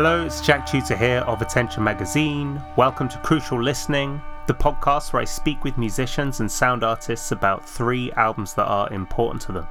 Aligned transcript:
Hello, 0.00 0.24
it's 0.24 0.40
Jack 0.40 0.64
Chuter 0.64 0.96
here 0.96 1.24
of 1.26 1.42
Attention 1.42 1.82
Magazine. 1.82 2.62
Welcome 2.76 3.08
to 3.08 3.18
Crucial 3.18 3.60
Listening, 3.60 4.22
the 4.46 4.54
podcast 4.54 5.12
where 5.12 5.22
I 5.22 5.24
speak 5.24 5.64
with 5.64 5.76
musicians 5.76 6.38
and 6.38 6.48
sound 6.48 6.84
artists 6.84 7.32
about 7.32 7.68
three 7.68 8.12
albums 8.12 8.54
that 8.54 8.66
are 8.66 8.92
important 8.92 9.42
to 9.42 9.52
them. 9.52 9.66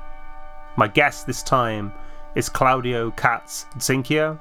My 0.75 0.89
guest 0.89 1.27
this 1.27 1.41
time 1.41 1.93
is 2.35 2.49
Claudio 2.49 3.09
Katz 3.11 3.67
Zinchio, 3.77 4.37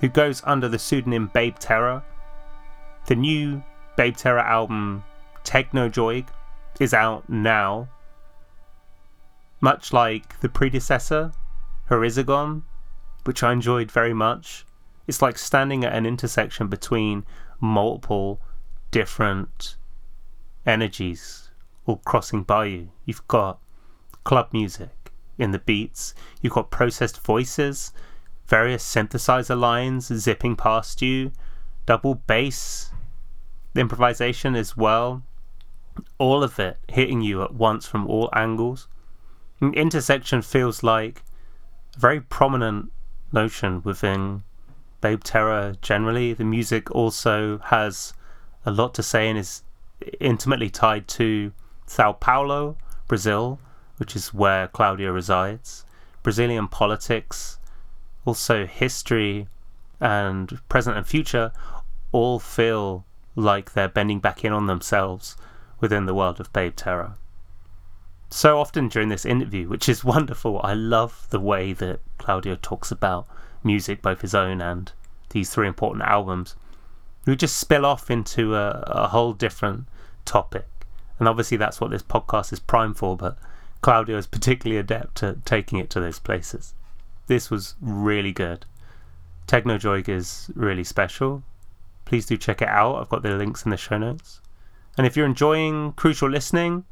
who 0.00 0.08
goes 0.08 0.40
under 0.46 0.70
the 0.70 0.78
pseudonym 0.78 1.30
Babe 1.34 1.58
Terror. 1.58 2.02
The 3.04 3.16
new 3.16 3.62
Babe 3.98 4.16
Terror 4.16 4.38
album, 4.38 5.04
Teghnojoyg, 5.44 6.28
is 6.80 6.94
out 6.94 7.28
now. 7.28 7.90
Much 9.60 9.92
like 9.92 10.40
the 10.40 10.48
predecessor, 10.48 11.32
Horizogon, 11.90 12.62
which 13.24 13.42
I 13.42 13.52
enjoyed 13.52 13.92
very 13.92 14.14
much. 14.14 14.64
It's 15.08 15.22
like 15.22 15.38
standing 15.38 15.84
at 15.84 15.94
an 15.94 16.06
intersection 16.06 16.68
between 16.68 17.24
multiple 17.60 18.40
different 18.90 19.76
energies 20.66 21.50
all 21.86 21.96
crossing 22.04 22.42
by 22.42 22.66
you. 22.66 22.90
You've 23.06 23.26
got 23.26 23.58
club 24.24 24.50
music 24.52 25.10
in 25.38 25.52
the 25.52 25.58
beats, 25.58 26.14
you've 26.42 26.52
got 26.52 26.70
processed 26.70 27.20
voices, 27.24 27.92
various 28.46 28.84
synthesizer 28.84 29.58
lines 29.58 30.12
zipping 30.12 30.56
past 30.56 31.00
you, 31.00 31.32
double 31.86 32.14
bass 32.14 32.90
improvisation 33.74 34.54
as 34.54 34.76
well. 34.76 35.22
All 36.18 36.42
of 36.42 36.58
it 36.58 36.76
hitting 36.88 37.22
you 37.22 37.42
at 37.42 37.54
once 37.54 37.86
from 37.86 38.06
all 38.06 38.28
angles. 38.34 38.88
Intersection 39.62 40.42
feels 40.42 40.82
like 40.82 41.22
a 41.96 41.98
very 41.98 42.20
prominent 42.20 42.92
notion 43.32 43.82
within 43.82 44.42
Babe 45.00 45.22
Terror 45.22 45.74
generally. 45.80 46.32
The 46.32 46.44
music 46.44 46.90
also 46.90 47.58
has 47.64 48.12
a 48.64 48.70
lot 48.70 48.94
to 48.94 49.02
say 49.02 49.28
and 49.28 49.38
is 49.38 49.62
intimately 50.20 50.70
tied 50.70 51.08
to 51.08 51.52
Sao 51.86 52.12
Paulo, 52.12 52.76
Brazil, 53.06 53.58
which 53.96 54.14
is 54.14 54.34
where 54.34 54.68
Claudio 54.68 55.10
resides, 55.12 55.84
Brazilian 56.22 56.68
politics, 56.68 57.58
also 58.24 58.66
history 58.66 59.48
and 60.00 60.60
present 60.68 60.96
and 60.96 61.06
future 61.06 61.52
all 62.12 62.38
feel 62.38 63.04
like 63.34 63.72
they're 63.72 63.88
bending 63.88 64.20
back 64.20 64.44
in 64.44 64.52
on 64.52 64.66
themselves 64.66 65.36
within 65.80 66.06
the 66.06 66.14
world 66.14 66.40
of 66.40 66.52
Babe 66.52 66.74
Terror 66.76 67.14
so 68.30 68.58
often 68.58 68.88
during 68.88 69.08
this 69.08 69.24
interview, 69.24 69.68
which 69.68 69.88
is 69.88 70.04
wonderful. 70.14 70.60
I 70.62 70.74
love 70.74 71.26
the 71.30 71.40
way 71.40 71.72
that 71.74 72.00
Claudio 72.18 72.56
talks 72.60 72.90
about 72.90 73.26
music, 73.64 74.02
both 74.02 74.20
his 74.20 74.34
own 74.34 74.60
and 74.60 74.92
these 75.30 75.50
three 75.50 75.68
important 75.68 76.04
albums. 76.04 76.56
We 77.26 77.36
just 77.36 77.56
spill 77.56 77.84
off 77.84 78.10
into 78.10 78.54
a, 78.54 78.82
a 78.86 79.08
whole 79.08 79.32
different 79.32 79.86
topic. 80.24 80.66
And 81.18 81.28
obviously, 81.28 81.56
that's 81.56 81.80
what 81.80 81.90
this 81.90 82.02
podcast 82.02 82.52
is 82.52 82.60
primed 82.60 82.96
for, 82.96 83.16
but 83.16 83.36
Claudio 83.80 84.16
is 84.16 84.26
particularly 84.26 84.78
adept 84.78 85.22
at 85.22 85.44
taking 85.44 85.78
it 85.78 85.90
to 85.90 86.00
those 86.00 86.18
places. 86.18 86.74
This 87.26 87.50
was 87.50 87.74
really 87.80 88.32
good. 88.32 88.64
Teghnojoyg 89.46 90.08
is 90.08 90.50
really 90.54 90.84
special. 90.84 91.42
Please 92.04 92.26
do 92.26 92.36
check 92.36 92.62
it 92.62 92.68
out. 92.68 92.96
I've 92.96 93.08
got 93.08 93.22
the 93.22 93.30
links 93.30 93.64
in 93.64 93.70
the 93.70 93.76
show 93.76 93.98
notes. 93.98 94.40
And 94.96 95.06
if 95.06 95.16
you're 95.16 95.26
enjoying 95.26 95.92
Crucial 95.92 96.30
Listening, 96.30 96.84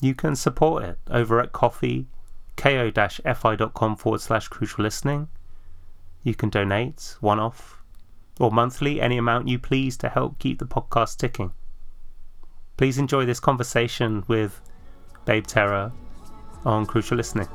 you 0.00 0.14
can 0.14 0.36
support 0.36 0.84
it 0.84 0.98
over 1.08 1.40
at 1.40 1.52
coffee 1.52 2.06
ko-fi.com 2.56 3.96
forward 3.96 4.20
slash 4.20 4.48
crucial 4.48 4.82
listening. 4.82 5.28
You 6.26 6.34
can 6.34 6.50
donate 6.50 7.16
one 7.20 7.38
off 7.38 7.84
or 8.40 8.50
monthly, 8.50 9.00
any 9.00 9.16
amount 9.16 9.46
you 9.46 9.60
please 9.60 9.96
to 9.98 10.08
help 10.08 10.40
keep 10.40 10.58
the 10.58 10.66
podcast 10.66 11.18
ticking. 11.18 11.52
Please 12.76 12.98
enjoy 12.98 13.24
this 13.24 13.38
conversation 13.38 14.24
with 14.26 14.60
Babe 15.24 15.46
Terror 15.46 15.92
on 16.64 16.84
Crucial 16.84 17.16
Listening. 17.16 17.46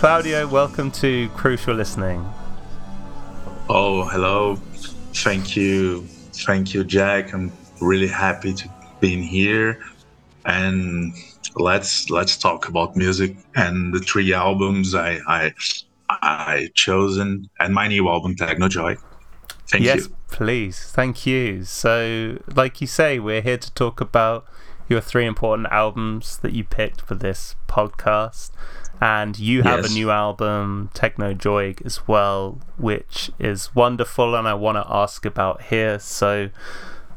Claudio. 0.00 0.48
Welcome 0.48 0.90
to 0.92 1.28
Crucial 1.36 1.74
Listening. 1.74 2.26
Oh, 3.68 4.04
hello. 4.04 4.56
Thank 5.12 5.54
you. 5.56 6.06
Thank 6.32 6.72
you, 6.72 6.84
Jack. 6.84 7.34
I'm 7.34 7.52
really 7.82 8.06
happy 8.06 8.54
to 8.54 8.70
be 9.00 9.20
here. 9.20 9.78
And 10.46 11.12
let's 11.56 12.08
let's 12.08 12.38
talk 12.38 12.66
about 12.66 12.96
music 12.96 13.36
and 13.56 13.92
the 13.92 13.98
three 13.98 14.32
albums 14.32 14.94
I 14.94 15.20
I 15.28 15.52
I 16.08 16.70
chosen 16.72 17.50
and 17.58 17.74
my 17.74 17.86
new 17.86 18.08
album 18.08 18.36
Techno 18.36 18.68
Joy. 18.68 18.96
Thank 19.68 19.84
yes, 19.84 19.96
you. 19.96 20.02
Yes, 20.04 20.08
please. 20.30 20.82
Thank 20.92 21.26
you. 21.26 21.64
So, 21.64 22.38
like 22.54 22.80
you 22.80 22.86
say, 22.86 23.18
we're 23.18 23.42
here 23.42 23.58
to 23.58 23.70
talk 23.74 24.00
about 24.00 24.46
your 24.88 25.02
three 25.02 25.26
important 25.26 25.68
albums 25.70 26.38
that 26.38 26.54
you 26.54 26.64
picked 26.64 27.02
for 27.02 27.14
this 27.14 27.54
podcast 27.68 28.50
and 29.00 29.38
you 29.38 29.62
have 29.62 29.80
yes. 29.80 29.90
a 29.90 29.94
new 29.94 30.10
album, 30.10 30.90
Teghnojoyg, 30.94 31.84
as 31.86 32.06
well, 32.06 32.60
which 32.76 33.30
is 33.38 33.74
wonderful, 33.74 34.34
and 34.34 34.46
I 34.46 34.54
want 34.54 34.76
to 34.76 34.84
ask 34.92 35.24
about 35.24 35.62
here. 35.62 35.98
So, 35.98 36.50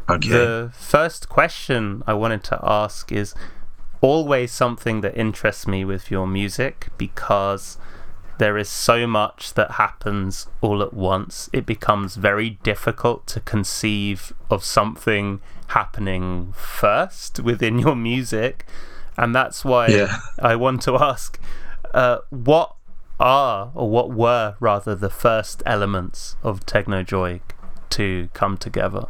okay. 0.09 0.29
the 0.29 0.71
first 0.73 1.27
question 1.27 2.01
I 2.07 2.13
wanted 2.13 2.43
to 2.45 2.59
ask 2.63 3.11
is 3.11 3.35
always 3.99 4.51
something 4.51 5.01
that 5.01 5.17
interests 5.17 5.67
me 5.67 5.83
with 5.83 6.09
your 6.09 6.25
music 6.25 6.87
because 6.97 7.77
there 8.37 8.57
is 8.57 8.69
so 8.69 9.05
much 9.05 9.53
that 9.53 9.71
happens 9.71 10.47
all 10.61 10.81
at 10.81 10.93
once. 10.93 11.49
It 11.51 11.65
becomes 11.65 12.15
very 12.15 12.51
difficult 12.63 13.27
to 13.27 13.41
conceive 13.41 14.33
of 14.49 14.63
something 14.63 15.41
happening 15.67 16.53
first 16.53 17.39
within 17.43 17.77
your 17.79 17.95
music. 17.95 18.65
And 19.17 19.35
that's 19.35 19.63
why 19.65 19.87
yeah. 19.87 20.17
I 20.39 20.55
want 20.55 20.81
to 20.83 20.97
ask 20.97 21.39
uh, 21.93 22.19
what 22.29 22.75
are, 23.19 23.71
or 23.75 23.89
what 23.89 24.11
were 24.11 24.55
rather, 24.59 24.95
the 24.95 25.09
first 25.09 25.63
elements 25.65 26.35
of 26.43 26.65
Teghnojoyg 26.65 27.41
to 27.91 28.29
come 28.33 28.57
together? 28.57 29.05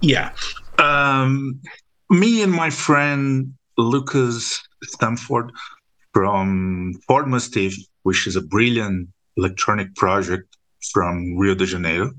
Yeah. 0.00 0.32
Um, 0.78 1.60
me 2.10 2.42
and 2.42 2.52
my 2.52 2.70
friend 2.70 3.54
Lucas 3.76 4.60
Stamford 4.82 5.50
from 6.12 6.94
Ford 7.06 7.26
Mastiff, 7.26 7.74
which 8.02 8.26
is 8.26 8.36
a 8.36 8.42
brilliant 8.42 9.08
electronic 9.36 9.94
project 9.94 10.56
from 10.92 11.36
Rio 11.36 11.54
de 11.54 11.66
Janeiro. 11.66 12.12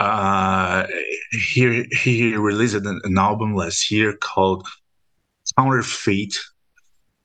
Uh, 0.00 0.86
he 1.30 1.84
he 1.92 2.34
released 2.34 2.74
an, 2.74 3.00
an 3.04 3.18
album 3.18 3.54
last 3.54 3.90
year 3.90 4.16
called 4.16 4.66
Counterfeit, 5.56 6.34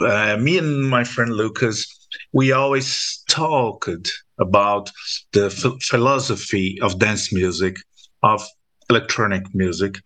uh, 0.01 0.37
me 0.37 0.57
and 0.57 0.89
my 0.89 1.03
friend 1.03 1.31
Lucas, 1.33 1.87
we 2.31 2.51
always 2.51 3.23
talked 3.29 4.11
about 4.39 4.91
the 5.33 5.45
f- 5.45 5.81
philosophy 5.81 6.79
of 6.81 6.99
dance 6.99 7.33
music, 7.33 7.77
of 8.23 8.45
electronic 8.89 9.43
music, 9.53 9.99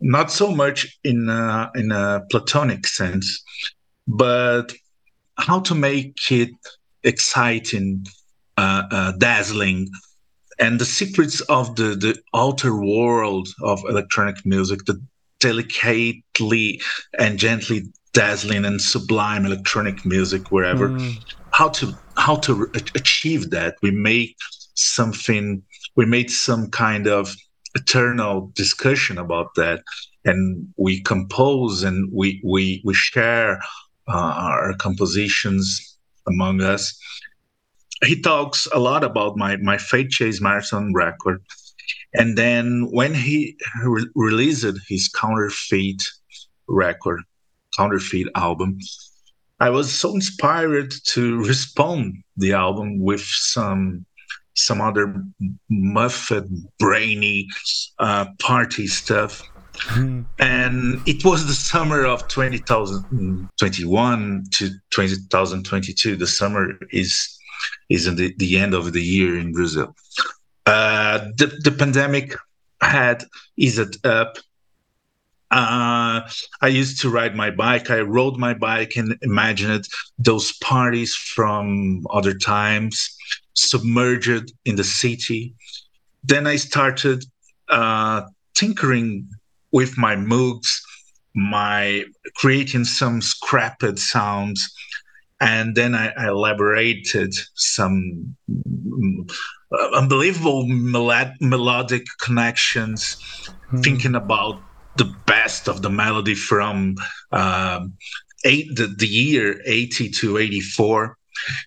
not 0.00 0.30
so 0.30 0.50
much 0.50 0.98
in 1.04 1.28
a, 1.28 1.70
in 1.74 1.92
a 1.92 2.22
platonic 2.30 2.86
sense, 2.86 3.42
but 4.06 4.72
how 5.38 5.60
to 5.60 5.74
make 5.74 6.30
it 6.30 6.50
exciting 7.04 8.06
uh, 8.56 8.82
uh, 8.90 9.12
dazzling. 9.12 9.88
And 10.58 10.78
the 10.78 10.86
secrets 10.86 11.40
of 11.42 11.76
the 11.76 11.94
the 11.94 12.18
outer 12.34 12.74
world 12.74 13.48
of 13.62 13.78
electronic 13.86 14.46
music 14.46 14.86
the 14.86 14.98
delicately 15.38 16.80
and 17.18 17.38
gently 17.38 17.84
dazzling 18.16 18.64
and 18.64 18.80
sublime 18.80 19.44
electronic 19.44 20.06
music 20.06 20.50
wherever. 20.50 20.88
Mm. 20.88 21.22
how 21.52 21.68
to 21.68 21.84
how 22.16 22.36
to 22.46 22.52
achieve 23.00 23.50
that? 23.50 23.76
We 23.82 23.90
make 23.90 24.36
something 24.74 25.62
we 25.96 26.06
made 26.06 26.30
some 26.30 26.70
kind 26.70 27.06
of 27.06 27.34
eternal 27.74 28.50
discussion 28.54 29.18
about 29.18 29.48
that 29.56 29.82
and 30.24 30.66
we 30.76 31.02
compose 31.02 31.82
and 31.82 31.96
we 32.12 32.40
we 32.42 32.82
we 32.86 32.94
share 32.94 33.60
uh, 34.08 34.32
our 34.46 34.74
compositions 34.86 35.98
among 36.26 36.62
us. 36.62 36.98
He 38.02 38.20
talks 38.20 38.66
a 38.72 38.78
lot 38.78 39.04
about 39.04 39.36
my 39.36 39.56
my 39.70 39.78
Fade 39.78 40.10
Chase 40.10 40.40
Marathon 40.40 40.92
record, 40.94 41.40
and 42.14 42.36
then 42.36 42.88
when 42.98 43.12
he 43.14 43.56
re- 43.84 44.12
released 44.14 44.78
his 44.88 45.08
Counterfeit 45.08 46.02
record, 46.66 47.20
Counterfeit 47.76 48.28
album, 48.34 48.78
I 49.60 49.70
was 49.70 49.92
so 49.92 50.14
inspired 50.14 50.92
to 51.12 51.44
respond 51.44 52.22
the 52.36 52.52
album 52.52 53.00
with 53.00 53.22
some 53.22 54.06
some 54.58 54.80
other 54.80 55.22
muffled, 55.68 56.48
brainy 56.78 57.46
uh, 57.98 58.24
party 58.38 58.86
stuff. 58.86 59.42
Mm. 59.90 60.24
And 60.38 61.02
it 61.06 61.26
was 61.26 61.46
the 61.46 61.52
summer 61.52 62.06
of 62.06 62.26
2021 62.28 64.44
to 64.52 64.70
2022. 64.90 66.16
The 66.16 66.26
summer 66.26 66.78
is 66.90 67.38
is 67.88 68.06
in 68.06 68.16
the, 68.16 68.34
the 68.38 68.58
end 68.58 68.74
of 68.74 68.92
the 68.92 69.02
year 69.02 69.38
in 69.38 69.52
Brazil. 69.52 69.94
Uh, 70.66 71.18
the, 71.36 71.46
the 71.62 71.70
pandemic 71.70 72.34
had 72.80 73.24
eased 73.56 74.04
up. 74.06 74.38
Uh, 75.50 76.28
I 76.60 76.68
used 76.68 77.00
to 77.00 77.10
ride 77.10 77.36
my 77.36 77.50
bike. 77.50 77.90
I 77.90 78.00
rode 78.00 78.36
my 78.36 78.54
bike 78.54 78.96
and 78.96 79.16
imagined 79.22 79.86
those 80.18 80.52
parties 80.58 81.14
from 81.14 82.04
other 82.10 82.34
times, 82.34 83.16
submerged 83.54 84.52
in 84.64 84.76
the 84.76 84.84
city. 84.84 85.54
Then 86.24 86.46
I 86.46 86.56
started 86.56 87.24
uh, 87.68 88.22
tinkering 88.54 89.28
with 89.70 89.96
my 89.96 90.16
moogs, 90.16 90.80
my 91.34 92.04
creating 92.34 92.84
some 92.84 93.20
scrapped 93.20 93.98
sounds 93.98 94.72
and 95.40 95.74
then 95.74 95.94
I, 95.94 96.12
I 96.16 96.28
elaborated 96.28 97.34
some 97.54 98.36
mm, 98.50 99.30
unbelievable 99.94 100.64
melod- 100.64 101.40
melodic 101.40 102.06
connections, 102.20 103.16
mm. 103.72 103.82
thinking 103.82 104.14
about 104.14 104.60
the 104.96 105.14
best 105.26 105.68
of 105.68 105.82
the 105.82 105.90
melody 105.90 106.34
from 106.34 106.96
um, 107.32 107.94
eight, 108.44 108.74
the, 108.76 108.86
the 108.86 109.06
year 109.06 109.60
80 109.64 110.10
to 110.10 110.38
84. 110.38 111.16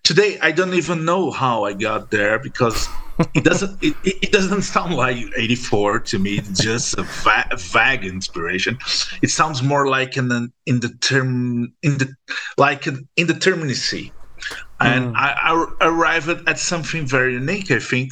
Today, 0.03 0.39
I 0.41 0.51
don't 0.51 0.73
even 0.73 1.05
know 1.05 1.31
how 1.31 1.65
I 1.65 1.73
got 1.73 2.11
there 2.11 2.39
because 2.39 2.87
it 3.33 3.43
doesn't 3.43 3.77
it, 3.83 3.95
it 4.03 4.31
doesn't 4.31 4.63
sound 4.63 4.95
like 4.95 5.17
84 5.35 5.99
to 5.99 6.19
me 6.19 6.37
it's 6.37 6.63
just 6.63 6.97
a, 6.97 7.03
va- 7.03 7.49
vague 7.57 8.05
inspiration 8.05 8.77
it 9.21 9.29
sounds 9.29 9.61
more 9.61 9.87
like 9.87 10.17
in 10.17 10.29
the 10.29 10.49
in 10.65 10.79
the 10.79 10.89
term 11.01 11.73
in 11.83 11.97
the 11.97 12.13
like 12.57 12.87
an 12.87 13.07
indeterminacy 13.17 14.11
and 14.79 15.13
mm. 15.13 15.17
I, 15.17 15.33
I 15.43 15.85
arrived 15.85 16.29
at 16.47 16.59
something 16.59 17.05
very 17.05 17.33
unique 17.33 17.71
i 17.71 17.79
think 17.79 18.11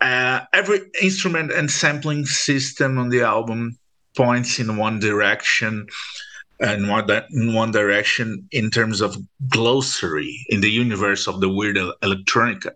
uh, 0.00 0.40
every 0.52 0.80
instrument 1.02 1.50
and 1.50 1.68
sampling 1.68 2.24
system 2.24 2.98
on 2.98 3.08
the 3.08 3.22
album 3.22 3.77
points 4.22 4.58
in 4.62 4.76
one 4.76 4.98
direction 5.08 5.86
and 6.60 6.88
one 6.88 7.06
in 7.40 7.54
one 7.62 7.72
direction 7.80 8.26
in 8.60 8.66
terms 8.78 8.98
of 9.06 9.10
glossary 9.56 10.32
in 10.54 10.60
the 10.60 10.72
universe 10.84 11.22
of 11.30 11.40
the 11.42 11.50
weird 11.58 11.78
electronica 12.06 12.72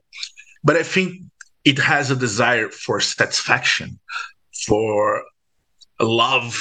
but 0.64 0.76
I 0.76 0.82
think 0.82 1.22
it 1.64 1.78
has 1.78 2.10
a 2.10 2.16
desire 2.16 2.68
for 2.68 3.00
satisfaction, 3.00 3.98
for 4.66 5.24
a 6.00 6.04
love 6.04 6.60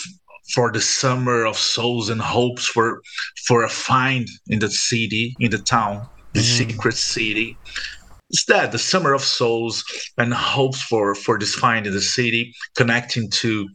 for 0.53 0.71
the 0.71 0.81
summer 0.81 1.45
of 1.45 1.57
souls 1.57 2.09
and 2.09 2.21
hopes 2.21 2.65
for 2.65 3.01
for 3.45 3.63
a 3.63 3.69
find 3.69 4.27
in 4.47 4.59
the 4.59 4.69
city, 4.69 5.35
in 5.39 5.51
the 5.51 5.57
town, 5.57 6.07
the 6.33 6.41
mm. 6.41 6.57
secret 6.57 6.95
city. 6.95 7.57
It's 8.29 8.45
that 8.45 8.71
the 8.71 8.79
summer 8.79 9.13
of 9.13 9.23
souls 9.23 9.83
and 10.17 10.33
hopes 10.33 10.81
for 10.81 11.15
for 11.15 11.37
this 11.39 11.55
find 11.55 11.87
in 11.87 11.93
the 11.93 12.01
city, 12.01 12.53
connecting 12.75 13.29
to 13.41 13.67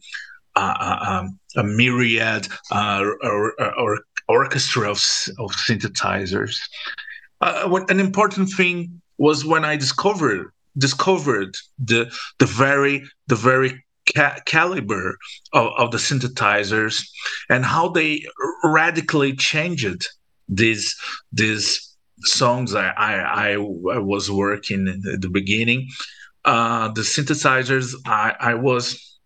a 1.55 1.63
myriad 1.63 2.47
uh, 2.71 3.05
or, 3.21 3.53
or, 3.77 3.99
orchestra 4.29 4.89
of, 4.89 4.97
of 5.39 5.51
synthesizers. 5.51 6.57
Uh, 7.39 7.79
an 7.87 7.99
important 7.99 8.49
thing 8.49 9.01
was 9.17 9.45
when 9.45 9.63
I 9.63 9.77
discovered 9.77 10.51
discovered 10.77 11.55
the 11.79 12.11
the 12.37 12.45
very 12.45 13.03
the 13.27 13.35
very 13.35 13.83
ca- 14.15 14.39
caliber 14.45 15.17
of, 15.53 15.71
of 15.77 15.91
the 15.91 15.97
synthesizers 15.97 17.07
and 17.49 17.65
how 17.65 17.89
they 17.89 18.25
radically 18.63 19.33
changed 19.33 20.07
these 20.49 20.95
these 21.31 21.95
songs 22.21 22.73
I, 22.75 22.89
I, 22.89 23.51
I 23.51 23.57
was 23.57 24.31
working 24.31 24.87
in 24.87 25.19
the 25.21 25.29
beginning. 25.29 25.87
Uh, 26.45 26.87
the 26.89 27.01
synthesizers 27.01 27.93
I, 28.05 28.35
I 28.39 28.53
was 28.55 29.16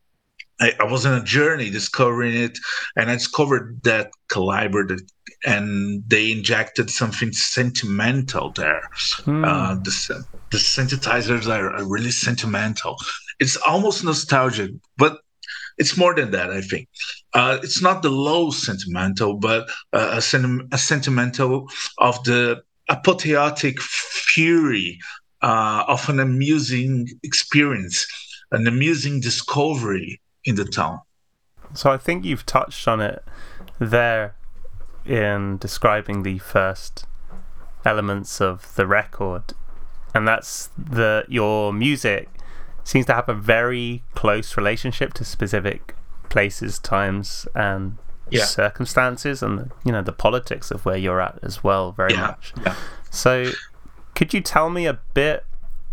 I, 0.61 0.73
I, 0.79 0.83
was 0.83 1.05
on 1.05 1.19
a 1.19 1.23
journey 1.23 1.69
discovering 1.69 2.35
it, 2.35 2.57
and 2.95 3.09
I 3.09 3.15
discovered 3.15 3.81
that 3.83 4.11
caliber 4.29 4.85
that, 4.87 5.01
and 5.43 6.03
they 6.07 6.31
injected 6.31 6.89
something 6.91 7.33
sentimental 7.33 8.51
there. 8.51 8.83
Hmm. 9.25 9.43
Uh, 9.43 9.75
the, 9.75 10.25
the 10.51 10.57
synthesizers 10.57 11.47
are, 11.47 11.71
are 11.71 11.83
really 11.83 12.11
sentimental. 12.11 12.95
It's 13.39 13.57
almost 13.57 14.03
nostalgic, 14.03 14.71
but 14.97 15.19
it's 15.79 15.97
more 15.97 16.13
than 16.13 16.29
that. 16.31 16.51
I 16.51 16.61
think 16.61 16.87
uh, 17.33 17.57
it's 17.63 17.81
not 17.81 18.03
the 18.03 18.11
low 18.11 18.51
sentimental, 18.51 19.33
but 19.33 19.67
uh, 19.93 20.11
a, 20.13 20.21
sen- 20.21 20.67
a, 20.71 20.77
sentimental 20.77 21.67
of 21.97 22.23
the 22.23 22.61
apotheotic 22.89 23.81
fury 23.81 24.99
uh, 25.41 25.85
of 25.87 26.07
an 26.07 26.19
amusing 26.19 27.07
experience, 27.23 28.05
an 28.51 28.67
amusing 28.67 29.21
discovery 29.21 30.21
in 30.45 30.55
the 30.55 30.65
town. 30.65 31.01
So 31.73 31.91
I 31.91 31.97
think 31.97 32.25
you've 32.25 32.45
touched 32.45 32.87
on 32.87 32.99
it 33.01 33.23
there 33.79 34.35
in 35.05 35.57
describing 35.57 36.23
the 36.23 36.39
first 36.39 37.05
elements 37.85 38.39
of 38.39 38.75
the 38.75 38.85
record 38.85 39.53
and 40.13 40.27
that's 40.27 40.69
that 40.77 41.25
your 41.29 41.73
music 41.73 42.29
seems 42.83 43.05
to 43.05 43.13
have 43.13 43.29
a 43.29 43.33
very 43.33 44.03
close 44.15 44.57
relationship 44.57 45.13
to 45.13 45.25
specific 45.25 45.95
places, 46.29 46.79
times, 46.79 47.47
and 47.55 47.97
yeah. 48.29 48.45
circumstances, 48.45 49.41
and 49.41 49.71
you 49.83 49.91
know 49.91 50.01
the 50.01 50.11
politics 50.11 50.71
of 50.71 50.85
where 50.85 50.97
you're 50.97 51.21
at 51.21 51.39
as 51.43 51.63
well, 51.63 51.91
very 51.91 52.13
yeah. 52.13 52.21
much. 52.21 52.53
Yeah. 52.63 52.75
So, 53.09 53.51
could 54.15 54.33
you 54.33 54.41
tell 54.41 54.69
me 54.69 54.85
a 54.85 54.99
bit 55.13 55.45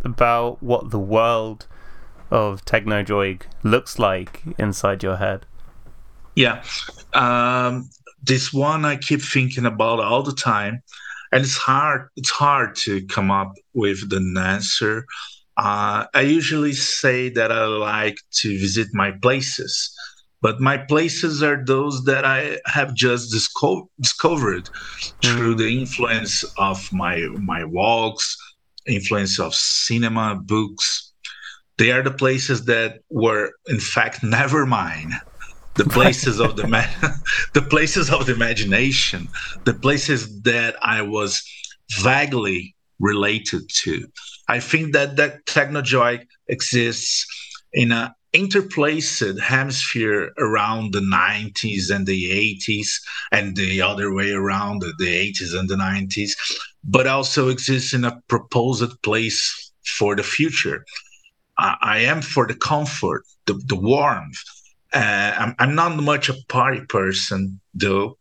about 0.02 0.62
what 0.62 0.90
the 0.90 0.98
world 0.98 1.66
of 2.30 2.64
Teghnojoyg 2.64 3.42
looks 3.62 3.98
like 3.98 4.42
inside 4.58 5.02
your 5.02 5.16
head? 5.16 5.46
Yeah, 6.34 6.62
um, 7.14 7.90
this 8.22 8.52
one 8.52 8.84
I 8.84 8.96
keep 8.96 9.22
thinking 9.22 9.66
about 9.66 10.00
all 10.00 10.22
the 10.22 10.32
time 10.34 10.82
and 11.32 11.44
it's 11.44 11.56
hard 11.56 12.08
it's 12.16 12.30
hard 12.30 12.74
to 12.74 13.04
come 13.06 13.30
up 13.30 13.54
with 13.74 14.12
an 14.12 14.36
answer. 14.36 15.06
Uh, 15.56 16.06
i 16.14 16.20
usually 16.20 16.72
say 16.72 17.28
that 17.28 17.50
i 17.50 17.64
like 17.64 18.20
to 18.30 18.56
visit 18.60 18.86
my 18.92 19.10
places 19.10 19.92
but 20.40 20.60
my 20.60 20.76
places 20.76 21.42
are 21.42 21.64
those 21.64 22.04
that 22.04 22.24
i 22.24 22.56
have 22.66 22.94
just 22.94 23.32
disco- 23.32 23.90
discovered 24.00 24.70
through 25.20 25.56
the 25.56 25.68
influence 25.80 26.44
of 26.58 26.88
my 26.92 27.26
my 27.40 27.64
walks 27.64 28.36
influence 28.86 29.40
of 29.40 29.52
cinema 29.52 30.36
books 30.36 31.07
they 31.78 31.92
are 31.92 32.02
the 32.02 32.10
places 32.10 32.64
that 32.66 33.00
were 33.10 33.52
in 33.66 33.80
fact 33.80 34.22
never 34.22 34.66
mine 34.66 35.12
the 35.78 35.84
places 35.84 36.40
of 36.40 36.56
the 36.56 36.66
the 37.54 37.62
places 37.62 38.10
of 38.10 38.26
the 38.26 38.34
imagination, 38.34 39.28
the 39.64 39.74
places 39.74 40.42
that 40.42 40.76
I 40.82 41.02
was 41.02 41.42
vaguely 42.00 42.74
related 42.98 43.62
to. 43.82 44.06
I 44.48 44.60
think 44.60 44.92
that 44.92 45.16
that 45.16 45.46
technojoy 45.46 46.26
exists 46.48 47.26
in 47.72 47.92
a 47.92 48.14
interplaced 48.34 49.38
hemisphere 49.40 50.32
around 50.38 50.92
the 50.92 51.00
90s 51.00 51.90
and 51.90 52.06
the 52.06 52.58
80s 52.58 52.88
and 53.32 53.56
the 53.56 53.80
other 53.80 54.12
way 54.12 54.32
around 54.32 54.82
the 54.82 55.32
80s 55.32 55.58
and 55.58 55.66
the 55.66 55.76
90s 55.76 56.32
but 56.84 57.06
also 57.06 57.48
exists 57.48 57.94
in 57.94 58.04
a 58.04 58.20
proposed 58.28 59.00
place 59.02 59.72
for 59.82 60.14
the 60.14 60.22
future 60.22 60.84
i, 61.58 61.76
I 61.80 61.98
am 62.00 62.22
for 62.22 62.46
the 62.46 62.54
comfort 62.54 63.24
the, 63.46 63.54
the 63.66 63.76
warmth 63.76 64.42
uh, 64.94 65.34
I'm, 65.36 65.54
I'm 65.58 65.74
not 65.74 65.96
much 65.96 66.30
a 66.30 66.34
party 66.48 66.80
person 66.80 67.60
though 67.74 68.16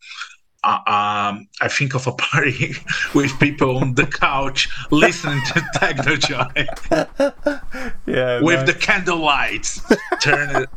uh, 0.64 0.80
um, 0.86 1.48
I 1.62 1.68
think 1.70 1.96
of 1.96 2.08
a 2.08 2.12
party 2.12 2.76
with 3.16 3.38
people 3.40 3.78
on 3.78 3.94
the 3.96 4.06
couch 4.06 4.68
listening 4.92 5.42
to 5.54 5.66
Techno 5.74 6.16
Joy. 6.16 6.68
yeah, 8.06 8.42
with 8.42 8.66
the 8.66 8.76
candle 8.78 9.20
lights. 9.20 9.82
Turn 10.22 10.64
it. 10.64 10.70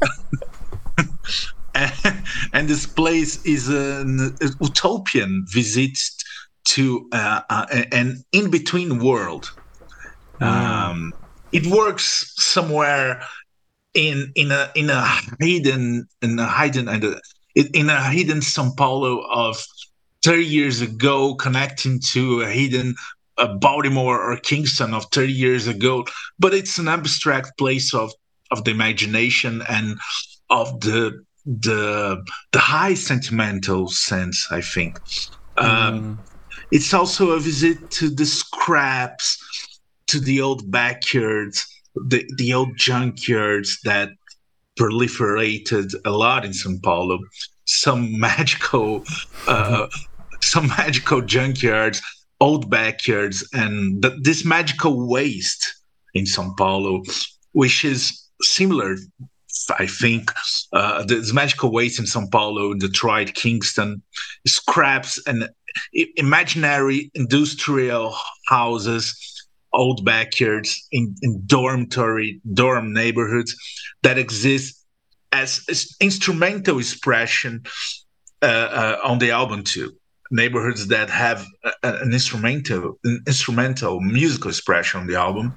and, 1.74 2.22
and, 2.52 2.68
this 2.68 2.86
place 2.86 3.42
is 3.44 3.68
an, 3.68 4.36
an 4.40 4.50
utopian 4.60 5.44
visit 5.48 5.98
to 6.64 7.08
uh, 7.12 7.40
uh, 7.50 7.66
an 7.90 8.22
in 8.32 8.50
between 8.50 9.02
world. 9.02 9.50
Mm. 10.40 10.46
Um, 10.46 11.12
it 11.52 11.66
works 11.66 12.32
somewhere 12.36 13.22
in 13.94 14.32
in 14.34 14.52
a 14.52 14.70
in 14.74 14.90
a 14.90 15.04
hidden 15.40 16.06
in 16.22 16.38
a 16.38 16.48
hidden 16.48 16.88
in 17.54 17.90
a 17.90 18.02
hidden 18.10 18.38
São 18.38 18.76
Paulo 18.76 19.20
of 19.30 19.64
30 20.22 20.44
years 20.44 20.80
ago, 20.80 21.34
connecting 21.34 21.98
to 21.98 22.42
a 22.42 22.46
hidden 22.46 22.94
uh, 23.38 23.54
Baltimore 23.54 24.20
or 24.20 24.36
Kingston 24.36 24.94
of 24.94 25.06
30 25.12 25.32
years 25.32 25.66
ago. 25.66 26.04
But 26.38 26.54
it's 26.54 26.78
an 26.78 26.88
abstract 26.88 27.56
place 27.58 27.94
of 27.94 28.12
of 28.50 28.64
the 28.64 28.70
imagination 28.70 29.62
and 29.68 29.98
of 30.50 30.80
the 30.80 31.24
the 31.46 32.22
the 32.52 32.58
high 32.58 32.94
sentimental 32.94 33.88
sense. 33.88 34.46
I 34.50 34.60
think. 34.60 35.00
Mm. 35.56 35.64
Um, 35.64 36.20
it's 36.70 36.94
also 36.94 37.30
a 37.30 37.40
visit 37.40 37.90
to 37.90 38.10
the 38.10 38.24
scraps, 38.24 39.38
to 40.10 40.20
the 40.20 40.40
old 40.40 40.70
backyards, 40.70 41.66
the 41.94 42.28
the 42.36 42.52
old 42.52 42.76
junkyards 42.76 43.80
that 43.84 44.10
proliferated 44.78 45.94
a 46.04 46.10
lot 46.10 46.44
in 46.44 46.52
São 46.52 46.82
Paulo. 46.82 47.18
Some 47.64 48.18
magical, 48.28 49.04
uh, 49.46 49.86
some 50.40 50.68
magical 50.68 51.22
junkyards, 51.22 52.02
old 52.40 52.68
backyards, 52.70 53.48
and 53.52 54.02
th- 54.02 54.14
this 54.22 54.44
magical 54.44 55.08
waste 55.08 55.64
in 56.14 56.24
São 56.24 56.56
Paulo, 56.56 57.02
which 57.52 57.84
is 57.84 58.28
similar. 58.40 58.96
I 59.78 59.86
think 59.86 60.32
uh, 60.72 61.04
this 61.04 61.32
magical 61.32 61.70
waste 61.72 61.98
in 61.98 62.06
São 62.06 62.30
Paulo, 62.30 62.74
Detroit, 62.74 63.34
Kingston, 63.34 64.02
scraps 64.46 65.20
and 65.26 65.48
imaginary 66.16 67.10
industrial 67.14 68.16
houses 68.48 69.29
old 69.72 70.04
backyards 70.04 70.86
in, 70.92 71.14
in 71.22 71.42
dormitory 71.46 72.40
dorm 72.52 72.92
neighborhoods 72.92 73.54
that 74.02 74.18
exist 74.18 74.84
as, 75.32 75.64
as 75.68 75.94
instrumental 76.00 76.78
expression 76.78 77.62
uh, 78.42 78.46
uh, 78.46 78.96
on 79.04 79.18
the 79.18 79.30
album 79.30 79.62
too 79.62 79.92
neighborhoods 80.30 80.86
that 80.88 81.10
have 81.10 81.44
a, 81.64 81.70
an 81.82 82.12
instrumental 82.12 82.98
an 83.04 83.22
instrumental 83.26 84.00
musical 84.00 84.50
expression 84.50 85.00
on 85.00 85.06
the 85.06 85.16
album 85.16 85.54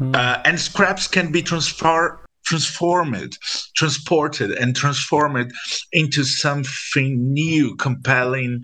mm. 0.00 0.14
uh, 0.14 0.40
and 0.44 0.58
scraps 0.58 1.06
can 1.06 1.30
be 1.30 1.42
transfer, 1.42 2.20
transformed 2.44 3.38
transported 3.76 4.50
and 4.52 4.74
transformed 4.76 5.52
into 5.92 6.24
something 6.24 7.32
new 7.32 7.76
compelling 7.76 8.62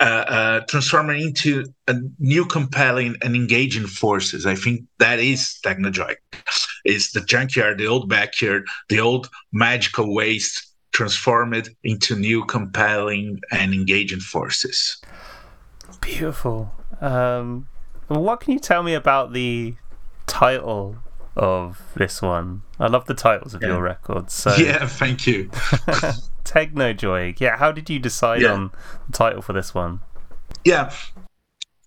uh, 0.00 0.24
uh, 0.28 0.60
transforming 0.60 1.22
into 1.22 1.64
a 1.86 1.94
new 2.18 2.46
compelling 2.46 3.16
and 3.22 3.36
engaging 3.36 3.86
forces. 3.86 4.46
I 4.46 4.54
think 4.54 4.82
that 4.98 5.18
is 5.18 5.58
Technojoy. 5.64 6.16
Is 6.84 7.12
the 7.12 7.20
junkyard, 7.20 7.78
the 7.78 7.86
old 7.86 8.08
backyard, 8.08 8.66
the 8.88 9.00
old 9.00 9.28
magical 9.52 10.14
waste 10.14 10.66
transformed 10.92 11.68
into 11.84 12.16
new 12.16 12.44
compelling 12.46 13.40
and 13.52 13.74
engaging 13.74 14.20
forces. 14.20 15.00
Beautiful. 16.00 16.72
Um, 17.00 17.68
what 18.08 18.40
can 18.40 18.54
you 18.54 18.58
tell 18.58 18.82
me 18.82 18.94
about 18.94 19.32
the 19.32 19.74
title 20.26 20.96
of 21.36 21.80
this 21.94 22.22
one? 22.22 22.62
I 22.78 22.88
love 22.88 23.06
the 23.06 23.14
titles 23.14 23.54
of 23.54 23.62
yeah. 23.62 23.68
your 23.68 23.82
records. 23.82 24.32
So 24.32 24.54
yeah, 24.58 24.86
thank 24.86 25.26
you. 25.26 25.50
Technojoy. 26.50 27.38
Yeah, 27.38 27.56
how 27.56 27.70
did 27.70 27.88
you 27.88 28.00
decide 28.00 28.42
yeah. 28.42 28.52
on 28.52 28.70
the 29.06 29.12
title 29.12 29.40
for 29.40 29.52
this 29.52 29.72
one? 29.72 30.00
Yeah, 30.64 30.92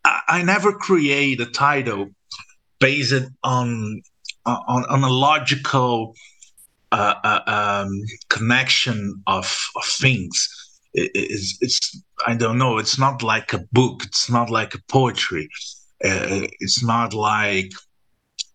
I, 0.06 0.22
I 0.30 0.42
never 0.44 0.72
create 0.72 1.42
a 1.42 1.46
title 1.46 2.12
based 2.80 3.26
on 3.44 4.02
on, 4.46 4.86
on 4.90 5.04
a 5.04 5.10
logical 5.10 6.16
uh, 6.92 7.16
uh, 7.24 7.42
um, 7.48 8.02
connection 8.30 9.22
of, 9.28 9.46
of 9.76 9.86
things. 9.86 10.50
It, 10.94 11.12
it's, 11.14 11.58
it's 11.62 12.04
I 12.26 12.36
don't 12.36 12.58
know. 12.58 12.78
It's 12.78 13.00
not 13.00 13.24
like 13.24 13.54
a 13.54 13.66
book. 13.72 14.04
It's 14.04 14.30
not 14.30 14.50
like 14.50 14.76
a 14.76 14.84
poetry. 14.90 15.50
Uh, 16.04 16.48
it's 16.60 16.84
not 16.84 17.14
like 17.14 17.72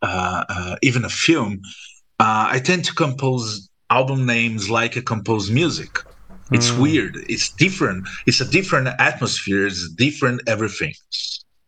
uh, 0.02 0.44
uh, 0.48 0.76
even 0.82 1.04
a 1.04 1.10
film. 1.10 1.60
Uh, 2.20 2.48
I 2.50 2.60
tend 2.60 2.84
to 2.86 2.94
compose 2.94 3.68
album 3.90 4.26
names 4.26 4.68
like 4.70 4.96
I 4.96 5.00
compose 5.00 5.50
music. 5.50 5.98
It's 6.50 6.70
mm. 6.70 6.80
weird. 6.80 7.16
It's 7.28 7.50
different. 7.50 8.08
It's 8.26 8.40
a 8.40 8.48
different 8.48 8.88
atmosphere. 8.98 9.66
It's 9.66 9.88
different 9.90 10.42
everything. 10.46 10.94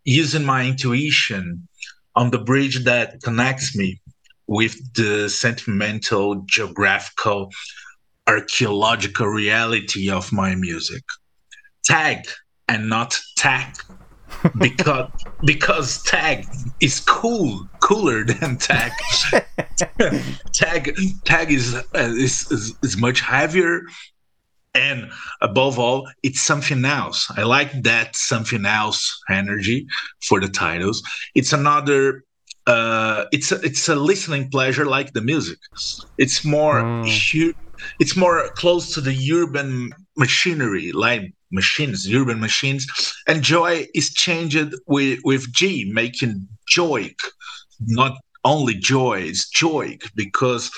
Using 0.05 0.45
my 0.45 0.67
intuition 0.67 1.69
on 2.17 2.31
the 2.31 2.39
bridge 2.39 2.85
that 2.85 3.23
connects 3.23 3.77
me 3.77 4.01
with 4.47 4.75
the 4.95 5.29
sentimental, 5.29 6.43
geographical, 6.47 7.51
archaeological 8.27 9.27
reality 9.27 10.11
of 10.11 10.33
my 10.33 10.55
music. 10.55 11.05
Tag 11.85 12.27
and 12.69 12.89
not 12.89 13.19
tag 13.37 13.77
because 14.59 15.11
because 15.45 16.03
tag 16.03 16.47
is 16.81 17.01
cool 17.01 17.69
cooler 17.81 18.25
than 18.25 18.57
tag. 18.57 18.93
Tag 20.53 20.95
tag 21.25 21.51
is, 21.51 21.75
uh, 21.75 21.85
is, 21.95 22.51
is 22.51 22.75
is 22.83 22.97
much 22.97 23.21
heavier. 23.21 23.83
And 24.75 25.11
above 25.41 25.79
all 25.79 26.09
it's 26.23 26.41
something 26.41 26.85
else. 26.85 27.31
I 27.37 27.43
like 27.43 27.83
that 27.83 28.15
something 28.15 28.65
else 28.67 29.21
energy 29.29 29.87
for 30.23 30.41
the 30.41 30.49
titles. 30.49 31.03
It's 31.35 31.53
another 31.53 32.25
uh 32.67 33.25
it's 33.33 33.53
a, 33.53 33.61
it's 33.63 33.89
a 33.89 33.97
listening 33.97 34.51
pleasure 34.51 34.87
like 34.87 35.13
the 35.13 35.23
music. 35.23 35.59
It's 36.19 36.45
more 36.45 36.83
mm. 36.83 37.55
it's 37.99 38.17
more 38.17 38.49
close 38.51 38.95
to 38.95 39.01
the 39.01 39.17
urban 39.33 39.93
machinery 40.17 40.93
like 40.93 41.33
machines 41.51 42.09
urban 42.13 42.41
machines. 42.41 42.87
And 43.27 43.43
joy 43.43 43.87
is 43.95 44.13
changed 44.13 44.75
with 44.87 45.21
with 45.25 45.53
g 45.53 45.91
making 45.93 46.49
joy 46.69 47.15
not 47.87 48.17
only 48.45 48.75
joy 48.75 49.21
it's 49.21 49.49
joy 49.49 49.99
because 50.15 50.71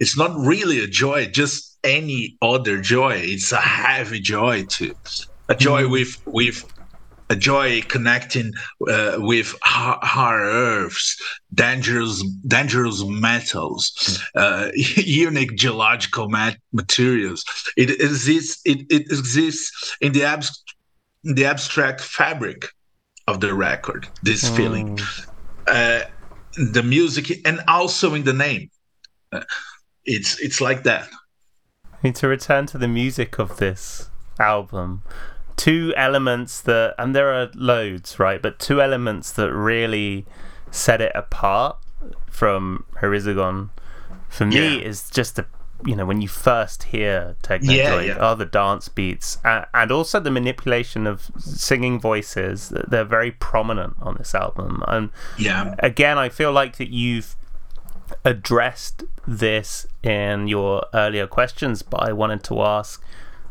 it's 0.00 0.16
not 0.16 0.36
really 0.36 0.82
a 0.82 0.86
joy 0.86 1.26
just 1.26 1.68
any 1.84 2.36
other 2.42 2.80
joy. 2.80 3.14
It's 3.16 3.52
a 3.52 3.56
heavy 3.56 4.20
joy 4.20 4.64
too. 4.64 4.94
A 5.48 5.54
joy 5.54 5.82
mm. 5.84 5.90
with 5.90 6.26
with 6.26 6.64
a 7.30 7.36
joy 7.36 7.82
connecting 7.82 8.52
uh, 8.88 9.16
with 9.18 9.54
hard 9.62 10.42
earths, 10.42 11.16
dangerous 11.54 12.22
dangerous 12.46 13.04
metals, 13.04 14.22
uh, 14.34 14.70
unique 14.74 15.56
geological 15.56 16.28
mat- 16.28 16.58
materials. 16.72 17.44
It 17.76 17.90
exists. 17.90 18.60
It, 18.64 18.86
it 18.90 19.10
exists 19.10 19.96
in 20.00 20.12
the 20.12 20.24
abstract 20.24 20.74
in 21.24 21.34
the 21.34 21.44
abstract 21.44 22.00
fabric 22.00 22.68
of 23.26 23.40
the 23.40 23.54
record. 23.54 24.08
This 24.22 24.48
mm. 24.48 24.56
feeling, 24.56 24.98
uh, 25.66 26.02
the 26.56 26.82
music, 26.82 27.46
and 27.46 27.60
also 27.68 28.14
in 28.14 28.24
the 28.24 28.32
name. 28.32 28.70
Uh, 29.32 29.44
it's 30.04 30.40
it's 30.40 30.60
like 30.60 30.84
that. 30.84 31.08
I 31.84 32.06
And 32.06 32.16
to 32.16 32.28
return 32.28 32.66
to 32.66 32.78
the 32.78 32.88
music 32.88 33.38
of 33.38 33.58
this 33.58 34.10
album, 34.38 35.02
two 35.58 35.92
elements 35.96 36.62
that, 36.62 36.94
and 36.96 37.14
there 37.14 37.34
are 37.34 37.50
loads, 37.54 38.18
right? 38.18 38.40
But 38.40 38.58
two 38.58 38.80
elements 38.80 39.30
that 39.32 39.52
really 39.52 40.24
set 40.70 41.02
it 41.02 41.12
apart 41.14 41.76
from 42.30 42.86
Horizogon 43.02 43.68
for 44.30 44.46
me 44.46 44.76
yeah. 44.78 44.88
is 44.88 45.10
just 45.10 45.36
the 45.36 45.44
you 45.84 45.94
know 45.94 46.04
when 46.04 46.20
you 46.20 46.26
first 46.26 46.84
hear 46.84 47.36
techno 47.40 47.72
yeah, 47.72 48.00
yeah. 48.00 48.16
are 48.16 48.34
the 48.34 48.44
dance 48.44 48.88
beats 48.88 49.38
and, 49.44 49.64
and 49.72 49.92
also 49.92 50.18
the 50.18 50.30
manipulation 50.30 51.06
of 51.06 51.30
singing 51.38 52.00
voices 52.00 52.72
they're 52.88 53.04
very 53.04 53.30
prominent 53.30 53.94
on 54.00 54.16
this 54.16 54.34
album 54.34 54.82
and 54.88 55.08
yeah 55.38 55.76
again 55.78 56.18
i 56.18 56.28
feel 56.28 56.50
like 56.50 56.78
that 56.78 56.88
you've 56.88 57.36
addressed 58.24 59.04
this 59.26 59.86
in 60.02 60.48
your 60.48 60.84
earlier 60.94 61.26
questions, 61.26 61.82
but 61.82 62.02
I 62.02 62.12
wanted 62.12 62.42
to 62.44 62.62
ask 62.62 63.02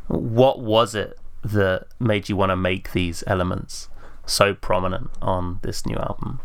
what 0.07 0.61
was 0.61 0.95
it 0.95 1.19
that 1.47 1.87
made 1.99 2.29
you 2.29 2.35
want 2.35 2.51
to 2.51 2.55
make 2.55 2.91
these 2.91 3.23
elements 3.27 3.89
so 4.25 4.53
prominent 4.53 5.09
on 5.21 5.59
this 5.63 5.85
new 5.85 5.95
album? 5.95 6.39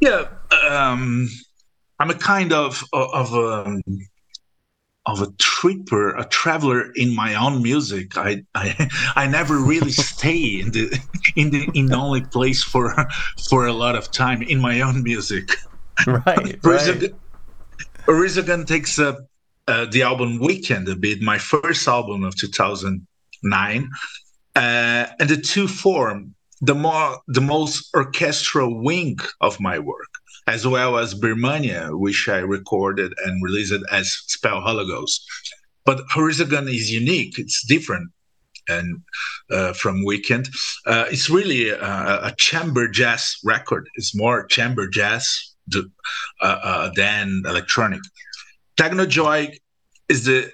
Yeah, 0.00 0.28
um, 0.68 1.28
I'm 1.98 2.10
a 2.10 2.14
kind 2.14 2.52
of 2.52 2.84
of 2.92 3.34
a 3.34 3.66
um, 3.66 3.82
of 5.06 5.22
a 5.22 5.28
tripper, 5.38 6.14
a 6.16 6.24
traveler 6.26 6.92
in 6.94 7.14
my 7.14 7.34
own 7.34 7.62
music. 7.62 8.16
I 8.16 8.44
I, 8.54 8.88
I 9.16 9.26
never 9.26 9.58
really 9.58 9.90
stay 10.12 10.60
in 10.60 10.70
the 10.70 11.00
in 11.34 11.50
the 11.50 11.68
in 11.74 11.92
only 11.92 12.20
place 12.22 12.62
for 12.62 12.94
for 13.48 13.66
a 13.66 13.72
lot 13.72 13.96
of 13.96 14.10
time 14.10 14.42
in 14.42 14.60
my 14.60 14.80
own 14.80 15.02
music. 15.02 15.56
Right. 16.06 16.26
right. 16.64 17.12
Rizagan 18.06 18.66
takes 18.66 18.98
up 18.98 19.18
uh, 19.66 19.84
the 19.84 20.02
album 20.02 20.38
Weekend 20.38 20.88
a 20.88 20.96
bit, 20.96 21.20
my 21.20 21.36
first 21.36 21.86
album 21.86 22.24
of 22.24 22.34
2009, 23.42 23.90
uh, 24.56 25.06
and 25.18 25.28
the 25.28 25.36
two 25.36 25.68
form 25.68 26.34
the 26.60 26.74
more 26.74 27.20
the 27.28 27.40
most 27.40 27.88
orchestral 27.94 28.82
wing 28.82 29.16
of 29.40 29.60
my 29.60 29.78
work, 29.78 30.10
as 30.46 30.66
well 30.66 30.98
as 30.98 31.14
Birmania, 31.14 31.96
which 31.98 32.28
I 32.28 32.38
recorded 32.38 33.12
and 33.24 33.42
released 33.42 33.72
as 33.92 34.10
Spell 34.26 34.60
Hologos. 34.60 35.20
But 35.84 36.00
Horizon 36.10 36.68
is 36.68 36.90
unique; 36.90 37.38
it's 37.38 37.64
different 37.64 38.10
and 38.68 39.02
uh, 39.50 39.72
from 39.72 40.04
Weekend. 40.04 40.48
Uh, 40.84 41.06
it's 41.10 41.30
really 41.30 41.70
a, 41.70 41.80
a, 41.80 42.34
chamber 42.36 42.86
jazz 42.86 43.36
record. 43.42 43.88
It's 43.94 44.14
more 44.14 44.46
chamber 44.46 44.88
jazz 44.88 45.54
uh, 45.74 45.80
uh, 46.40 46.90
than 46.94 47.42
electronic. 47.46 48.00
Technojoy 48.76 49.56
is 50.08 50.24
the 50.26 50.52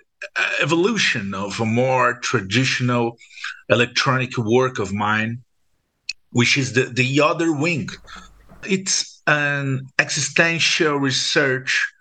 evolution 0.61 1.35
of 1.35 1.61
a 1.61 1.67
more 1.67 2.15
traditional 2.15 3.17
electronic 3.69 4.37
work 4.39 4.79
of 4.79 4.93
mine, 4.93 5.43
which 6.31 6.59
is 6.59 6.73
the, 6.73 6.85
the 6.85 7.21
other 7.21 7.53
wing. 7.53 7.89
It's 8.69 9.23
an 9.27 9.87
existential 9.99 10.97
research 10.97 11.93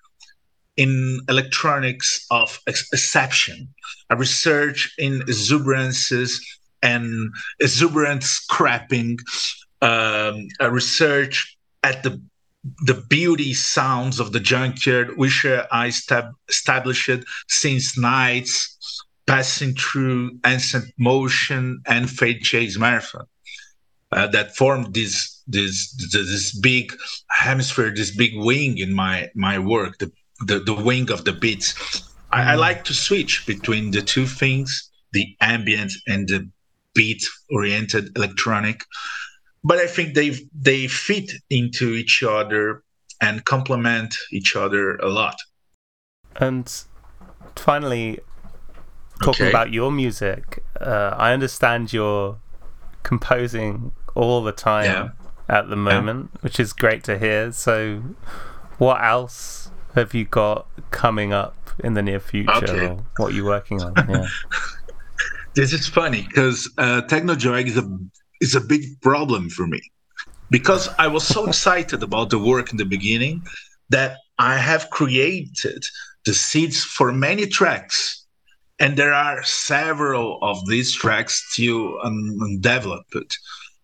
in 0.77 1.19
electronics 1.29 2.25
of 2.31 2.59
ex- 2.67 2.91
exception, 2.91 3.67
a 4.09 4.15
research 4.15 4.93
in 4.97 5.21
exuberances 5.21 6.41
and 6.81 7.31
exuberant 7.59 8.23
scrapping, 8.23 9.17
um, 9.81 10.47
a 10.59 10.71
research 10.71 11.57
at 11.83 12.03
the 12.03 12.21
the 12.85 13.03
beauty 13.09 13.53
sounds 13.53 14.19
of 14.19 14.31
the 14.31 14.39
junkyard, 14.39 15.17
which 15.17 15.45
I 15.71 15.89
stab- 15.89 16.33
established 16.47 17.09
since 17.47 17.97
nights 17.97 18.77
passing 19.25 19.73
through 19.75 20.37
Ancient 20.45 20.85
Motion 20.97 21.81
and 21.85 22.09
Fade 22.09 22.41
Chase 22.41 22.77
Marathon. 22.77 23.25
Uh, 24.11 24.27
that 24.27 24.55
formed 24.55 24.93
this 24.93 25.41
this 25.47 25.91
this 26.11 26.55
big 26.59 26.95
hemisphere, 27.31 27.91
this 27.95 28.15
big 28.15 28.31
wing 28.35 28.77
in 28.77 28.93
my 28.93 29.27
my 29.33 29.57
work, 29.57 29.97
the 29.97 30.11
the, 30.45 30.59
the 30.59 30.73
wing 30.73 31.09
of 31.11 31.25
the 31.25 31.33
beats. 31.33 31.73
I, 32.31 32.53
I 32.53 32.55
mm. 32.55 32.59
like 32.59 32.83
to 32.85 32.93
switch 32.93 33.45
between 33.47 33.89
the 33.89 34.03
two 34.03 34.27
things, 34.27 34.91
the 35.13 35.35
ambient 35.41 35.93
and 36.07 36.27
the 36.27 36.47
beat 36.93 37.23
oriented 37.49 38.15
electronic 38.15 38.85
but 39.63 39.77
I 39.77 39.87
think 39.87 40.13
they 40.13 40.35
they 40.53 40.87
fit 40.87 41.31
into 41.49 41.93
each 41.93 42.23
other 42.23 42.83
and 43.21 43.45
complement 43.45 44.15
each 44.31 44.55
other 44.55 44.95
a 44.97 45.07
lot. 45.07 45.35
And 46.35 46.69
finally, 47.55 48.19
talking 49.21 49.45
okay. 49.45 49.49
about 49.49 49.71
your 49.71 49.91
music, 49.91 50.63
uh, 50.81 51.15
I 51.17 51.31
understand 51.33 51.93
you're 51.93 52.37
composing 53.03 53.93
all 54.15 54.43
the 54.43 54.51
time 54.51 54.85
yeah. 54.85 55.09
at 55.47 55.69
the 55.69 55.75
moment, 55.75 56.31
yeah. 56.33 56.39
which 56.41 56.59
is 56.59 56.73
great 56.73 57.03
to 57.05 57.17
hear. 57.17 57.51
So, 57.51 58.03
what 58.77 59.03
else 59.03 59.71
have 59.95 60.13
you 60.13 60.25
got 60.25 60.67
coming 60.91 61.31
up 61.31 61.55
in 61.83 61.93
the 61.93 62.01
near 62.01 62.19
future, 62.19 62.51
okay. 62.51 62.87
or 62.87 63.05
what 63.17 63.31
are 63.31 63.35
you 63.35 63.45
working 63.45 63.81
on? 63.81 63.93
Yeah. 64.09 64.27
this 65.55 65.71
is 65.71 65.87
funny 65.87 66.23
because 66.23 66.71
uh, 66.77 67.01
Technojoy 67.07 67.65
is 67.65 67.77
a 67.77 67.99
is 68.43 68.53
a 68.55 68.61
big 68.73 68.83
problem 69.01 69.49
for 69.49 69.65
me 69.65 69.81
because 70.51 70.89
I 70.99 71.07
was 71.07 71.25
so 71.25 71.47
excited 71.47 72.03
about 72.03 72.29
the 72.29 72.37
work 72.51 72.71
in 72.71 72.77
the 72.77 72.91
beginning 72.97 73.35
that 73.89 74.17
I 74.37 74.57
have 74.57 74.89
created 74.89 75.81
the 76.25 76.33
seeds 76.33 76.83
for 76.83 77.11
many 77.11 77.45
tracks. 77.47 78.25
And 78.79 78.97
there 78.97 79.13
are 79.13 79.41
several 79.43 80.39
of 80.41 80.57
these 80.67 80.93
tracks 80.93 81.33
still 81.51 81.99
undeveloped 82.01 83.37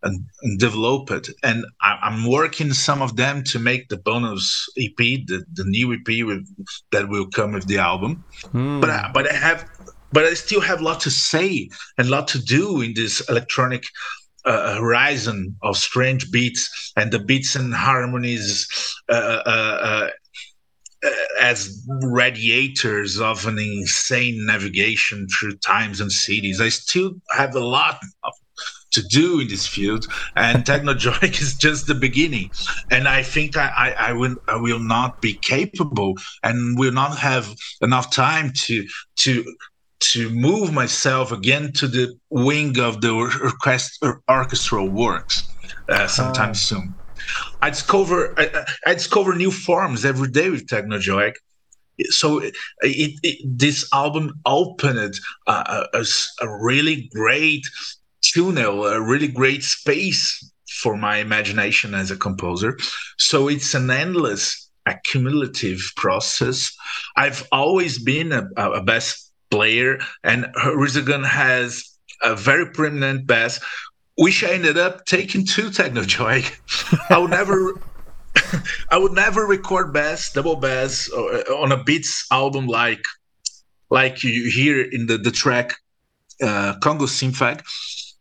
and, 0.03 0.15
and 0.41 0.59
developed. 0.59 1.29
And 1.43 1.65
I, 1.81 1.91
am 2.03 2.27
working 2.27 2.73
some 2.73 3.01
of 3.01 3.15
them 3.15 3.43
to 3.51 3.59
make 3.59 3.87
the 3.87 3.97
bonus 3.97 4.67
EP, 4.77 4.97
the, 4.97 5.45
the 5.53 5.65
new 5.65 5.93
EP 5.93 6.09
with, 6.25 6.43
that 6.91 7.07
will 7.07 7.27
come 7.27 7.53
with 7.53 7.67
the 7.67 7.77
album. 7.77 8.23
Mm. 8.53 8.81
But 8.81 8.89
I, 8.89 9.11
but 9.13 9.31
I 9.31 9.35
have 9.35 9.69
but 10.11 10.23
I 10.25 10.33
still 10.33 10.61
have 10.61 10.81
a 10.81 10.83
lot 10.83 10.99
to 11.01 11.11
say 11.11 11.69
and 11.97 12.07
a 12.07 12.11
lot 12.11 12.27
to 12.29 12.39
do 12.39 12.81
in 12.81 12.93
this 12.95 13.21
electronic 13.29 13.83
a 14.45 14.75
horizon 14.75 15.55
of 15.61 15.77
strange 15.77 16.31
beats 16.31 16.93
and 16.95 17.11
the 17.11 17.19
beats 17.19 17.55
and 17.55 17.73
harmonies 17.73 18.67
uh, 19.09 19.41
uh, 19.45 20.09
uh, 21.03 21.09
as 21.41 21.87
radiators 22.01 23.19
of 23.19 23.45
an 23.47 23.57
insane 23.57 24.45
navigation 24.45 25.27
through 25.27 25.55
times 25.57 26.01
and 26.01 26.11
cities. 26.11 26.59
I 26.59 26.69
still 26.69 27.13
have 27.31 27.55
a 27.55 27.59
lot 27.59 27.99
of, 28.23 28.33
to 28.91 29.03
do 29.03 29.39
in 29.39 29.47
this 29.47 29.67
field, 29.67 30.07
and 30.35 30.65
Technojoy 30.65 31.23
is 31.41 31.55
just 31.55 31.85
the 31.85 31.93
beginning. 31.93 32.49
And 32.89 33.07
I 33.07 33.21
think 33.21 33.55
I, 33.55 33.67
I, 33.67 34.09
I, 34.09 34.13
will 34.13 34.35
I 34.47 34.55
will 34.55 34.79
not 34.79 35.21
be 35.21 35.33
capable 35.33 36.15
and 36.43 36.77
will 36.77 36.91
not 36.91 37.17
have 37.17 37.53
enough 37.81 38.11
time 38.11 38.51
to 38.55 38.87
to 39.17 39.55
to 39.99 40.29
move 40.29 40.71
myself 40.73 41.31
again 41.31 41.71
to 41.73 41.87
the 41.87 42.17
wing 42.29 42.79
of 42.79 43.01
the 43.01 43.09
orchest- 43.09 44.21
orchestral 44.29 44.89
works 44.89 45.47
uh, 45.89 46.07
sometime 46.07 46.51
oh. 46.51 46.53
soon. 46.53 46.95
I 47.61 47.69
discover 47.69 48.33
I, 48.37 48.65
I, 48.85 48.93
discover 48.93 49.35
new 49.35 49.51
forms 49.51 50.05
every 50.05 50.29
day 50.29 50.49
with 50.49 50.67
Technojoy. 50.67 51.33
So 52.09 52.39
it, 52.39 52.55
it, 52.81 53.19
it, 53.23 53.45
this 53.45 53.87
album 53.93 54.33
opened 54.45 55.19
a, 55.47 55.85
a, 55.93 56.05
a 56.41 56.63
really 56.63 57.09
great 57.13 57.63
tunnel, 58.33 58.85
a 58.85 59.01
really 59.01 59.27
great 59.27 59.63
space 59.63 60.51
for 60.81 60.95
my 60.95 61.17
imagination 61.17 61.93
as 61.93 62.09
a 62.09 62.15
composer. 62.15 62.77
So 63.17 63.49
it's 63.49 63.73
an 63.73 63.91
endless 63.91 64.69
accumulative 64.85 65.81
process. 65.97 66.71
I've 67.17 67.45
always 67.51 68.01
been 68.01 68.31
a, 68.31 68.47
a 68.55 68.81
bass 68.81 69.28
player, 69.49 69.99
and 70.23 70.45
Rizagan 70.55 71.25
has 71.25 71.83
a 72.21 72.35
very 72.35 72.65
prominent 72.71 73.27
bass, 73.27 73.59
which 74.15 74.43
I 74.43 74.49
ended 74.49 74.77
up 74.77 75.05
taking 75.05 75.45
to 75.45 75.69
Technojoy. 75.69 76.39
I 77.09 77.17
would 77.17 77.31
never. 77.31 77.79
I 78.91 78.97
would 78.97 79.13
never 79.13 79.45
record 79.45 79.91
bass, 79.91 80.31
double 80.31 80.55
bass, 80.55 81.09
on 81.11 81.71
a 81.71 81.83
beats 81.83 82.25
album 82.31 82.67
like 82.67 83.03
like 83.89 84.23
you 84.23 84.49
hear 84.51 84.81
in 84.81 85.07
the, 85.07 85.17
the 85.17 85.31
track 85.31 85.73
uh, 86.41 86.75
Congo 86.79 87.05
Simfag, 87.05 87.61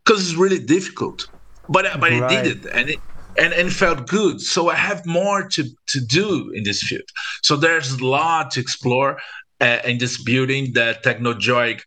because 0.03 0.27
it's 0.27 0.37
really 0.37 0.59
difficult. 0.59 1.27
But 1.69 1.85
but 1.99 2.11
right. 2.11 2.23
I 2.23 2.41
did 2.41 2.65
it, 2.65 2.71
and 2.73 2.89
it 2.89 2.99
and 3.37 3.53
and 3.53 3.71
felt 3.71 4.07
good. 4.07 4.41
So 4.41 4.69
I 4.69 4.75
have 4.75 5.05
more 5.05 5.47
to 5.49 5.63
to 5.87 6.01
do 6.01 6.51
in 6.51 6.63
this 6.63 6.81
field. 6.81 7.09
So 7.41 7.55
there's 7.55 7.91
a 7.93 8.05
lot 8.05 8.51
to 8.51 8.59
explore 8.59 9.19
uh, 9.61 9.79
in 9.85 9.97
this 9.97 10.21
building 10.21 10.73
that 10.73 11.03
Technojoy 11.03 11.81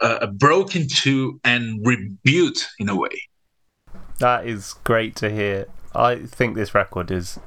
uh, 0.00 0.26
broke 0.26 0.76
into 0.76 1.40
and 1.44 1.84
rebuilt 1.86 2.68
in 2.78 2.88
a 2.88 2.96
way. 2.96 3.28
That 4.18 4.46
is 4.46 4.74
great 4.84 5.16
to 5.16 5.30
hear. 5.30 5.66
I 5.94 6.16
think 6.16 6.54
this 6.54 6.74
record 6.74 7.10
is 7.10 7.38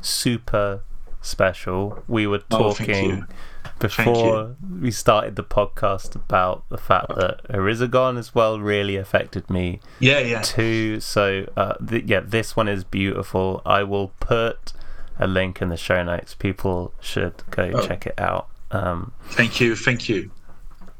super 0.00 0.82
special. 1.20 2.02
We 2.08 2.26
were 2.26 2.42
oh, 2.50 2.74
talking 2.74 3.26
oh, 3.28 3.70
before 3.78 4.56
we 4.80 4.90
started 4.90 5.36
the 5.36 5.44
podcast 5.44 6.14
about 6.14 6.64
the 6.70 6.78
fact 6.78 7.08
that 7.16 7.42
Horizogon 7.48 8.18
as 8.18 8.34
well 8.34 8.60
really 8.60 8.96
affected 8.96 9.50
me. 9.50 9.80
Yeah, 10.00 10.20
yeah. 10.20 10.42
Too. 10.42 11.00
So, 11.00 11.46
uh, 11.56 11.74
th- 11.86 12.04
yeah, 12.04 12.20
this 12.20 12.56
one 12.56 12.68
is 12.68 12.84
beautiful. 12.84 13.62
I 13.66 13.82
will 13.82 14.08
put 14.20 14.72
a 15.18 15.26
link 15.26 15.60
in 15.60 15.68
the 15.68 15.76
show 15.76 16.02
notes. 16.02 16.34
People 16.34 16.94
should 17.00 17.42
go 17.50 17.70
oh. 17.74 17.86
check 17.86 18.06
it 18.06 18.18
out. 18.18 18.48
Um, 18.70 19.12
thank 19.30 19.60
you, 19.60 19.76
thank 19.76 20.08
you. 20.08 20.30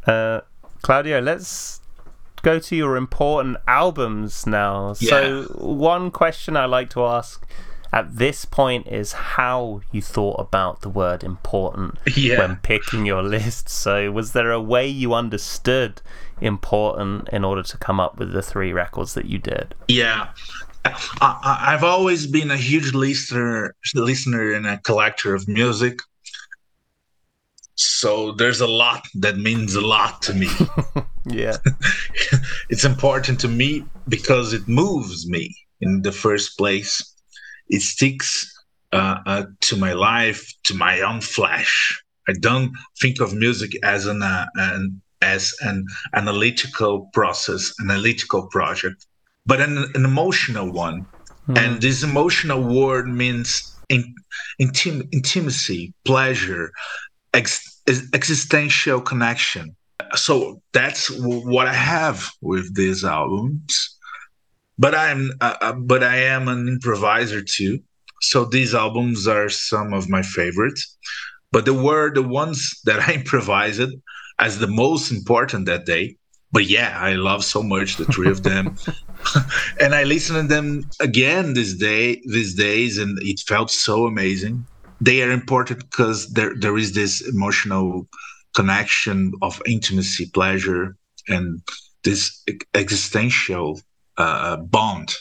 Uh, 0.06 0.40
Claudio, 0.82 1.20
let's 1.20 1.80
go 2.42 2.58
to 2.58 2.76
your 2.76 2.96
important 2.96 3.56
albums 3.66 4.46
now. 4.46 4.94
Yeah. 5.00 5.10
So, 5.10 5.42
one 5.58 6.10
question 6.10 6.56
I 6.56 6.66
like 6.66 6.90
to 6.90 7.04
ask 7.04 7.44
at 7.92 8.16
this 8.16 8.44
point 8.44 8.86
is 8.86 9.12
how 9.12 9.80
you 9.90 10.02
thought 10.02 10.38
about 10.38 10.82
the 10.82 10.88
word 10.88 11.24
important 11.24 11.98
yeah. 12.14 12.38
when 12.38 12.56
picking 12.56 13.06
your 13.06 13.22
list. 13.22 13.68
So, 13.68 14.10
was 14.12 14.32
there 14.32 14.52
a 14.52 14.60
way 14.60 14.86
you 14.86 15.12
understood 15.14 16.02
important 16.40 17.28
in 17.32 17.44
order 17.44 17.62
to 17.62 17.78
come 17.78 17.98
up 17.98 18.18
with 18.18 18.32
the 18.32 18.42
three 18.42 18.72
records 18.72 19.14
that 19.14 19.26
you 19.26 19.38
did? 19.38 19.74
Yeah. 19.88 20.28
I, 21.20 21.70
have 21.72 21.82
always 21.82 22.28
been 22.28 22.50
a 22.50 22.56
huge 22.56 22.94
listener, 22.94 23.74
listener 23.94 24.52
and 24.52 24.66
a 24.66 24.78
collector 24.78 25.34
of 25.34 25.48
music. 25.48 25.98
So 27.76 28.32
there's 28.32 28.60
a 28.60 28.66
lot 28.66 29.06
that 29.14 29.36
means 29.36 29.74
a 29.74 29.86
lot 29.86 30.22
to 30.22 30.34
me. 30.34 30.48
yeah. 31.26 31.56
it's 32.70 32.84
important 32.84 33.38
to 33.40 33.48
me 33.48 33.84
because 34.08 34.52
it 34.52 34.66
moves 34.66 35.28
me 35.28 35.54
in 35.80 36.02
the 36.02 36.12
first 36.12 36.56
place. 36.56 37.14
It 37.68 37.82
sticks 37.82 38.52
uh, 38.92 39.18
uh, 39.26 39.44
to 39.60 39.76
my 39.76 39.92
life, 39.92 40.50
to 40.64 40.74
my 40.74 41.02
own 41.02 41.20
flesh. 41.20 42.02
I 42.28 42.32
don't 42.40 42.72
think 43.00 43.20
of 43.20 43.34
music 43.34 43.72
as 43.84 44.06
an, 44.06 44.22
uh, 44.22 44.46
an 44.56 45.02
as 45.22 45.54
an 45.60 45.86
analytical 46.14 47.08
process, 47.12 47.72
analytical 47.80 48.46
project, 48.48 49.06
but 49.44 49.60
an, 49.60 49.90
an 49.94 50.04
emotional 50.04 50.70
one. 50.70 51.06
Mm. 51.48 51.58
And 51.58 51.82
this 51.82 52.02
emotional 52.02 52.62
word 52.62 53.08
means 53.08 53.76
in, 53.88 54.14
intim, 54.60 55.08
intimacy, 55.12 55.94
pleasure, 56.04 56.72
ex, 57.36 57.82
existential 58.12 59.00
connection. 59.00 59.76
So 60.14 60.60
that's 60.72 61.10
what 61.10 61.66
I 61.66 61.74
have 61.74 62.28
with 62.40 62.74
these 62.74 63.04
albums. 63.04 63.96
But 64.78 64.94
I'm, 64.94 65.30
uh, 65.40 65.56
uh, 65.60 65.72
but 65.72 66.02
I 66.02 66.16
am 66.16 66.48
an 66.48 66.68
improviser 66.68 67.42
too. 67.42 67.80
So 68.20 68.44
these 68.44 68.74
albums 68.74 69.26
are 69.26 69.48
some 69.48 69.92
of 69.92 70.08
my 70.08 70.22
favorites. 70.22 70.96
But 71.52 71.64
they 71.64 71.70
were 71.70 72.12
the 72.12 72.22
ones 72.22 72.80
that 72.84 73.00
I 73.00 73.14
improvised 73.14 73.92
as 74.38 74.58
the 74.58 74.66
most 74.66 75.10
important 75.10 75.66
that 75.66 75.86
day. 75.86 76.16
But 76.52 76.66
yeah, 76.66 76.96
I 76.98 77.14
love 77.14 77.44
so 77.44 77.62
much 77.62 77.96
the 77.96 78.04
three 78.06 78.30
of 78.30 78.42
them. 78.42 78.76
and 79.80 79.94
I 79.94 80.04
listened 80.04 80.48
to 80.48 80.54
them 80.54 80.88
again 81.00 81.54
this 81.54 81.74
day, 81.74 82.22
these 82.26 82.54
days, 82.54 82.98
and 82.98 83.18
it 83.20 83.40
felt 83.40 83.70
so 83.70 84.06
amazing. 84.06 84.64
They 85.00 85.22
are 85.22 85.30
important 85.30 85.80
because 85.90 86.28
there 86.32 86.54
there 86.58 86.76
is 86.76 86.94
this 86.94 87.20
emotional 87.20 88.08
connection 88.54 89.32
of 89.42 89.60
intimacy, 89.66 90.30
pleasure, 90.32 90.96
and 91.28 91.60
this 92.04 92.42
existential 92.74 93.80
uh, 94.16 94.56
bond. 94.56 95.14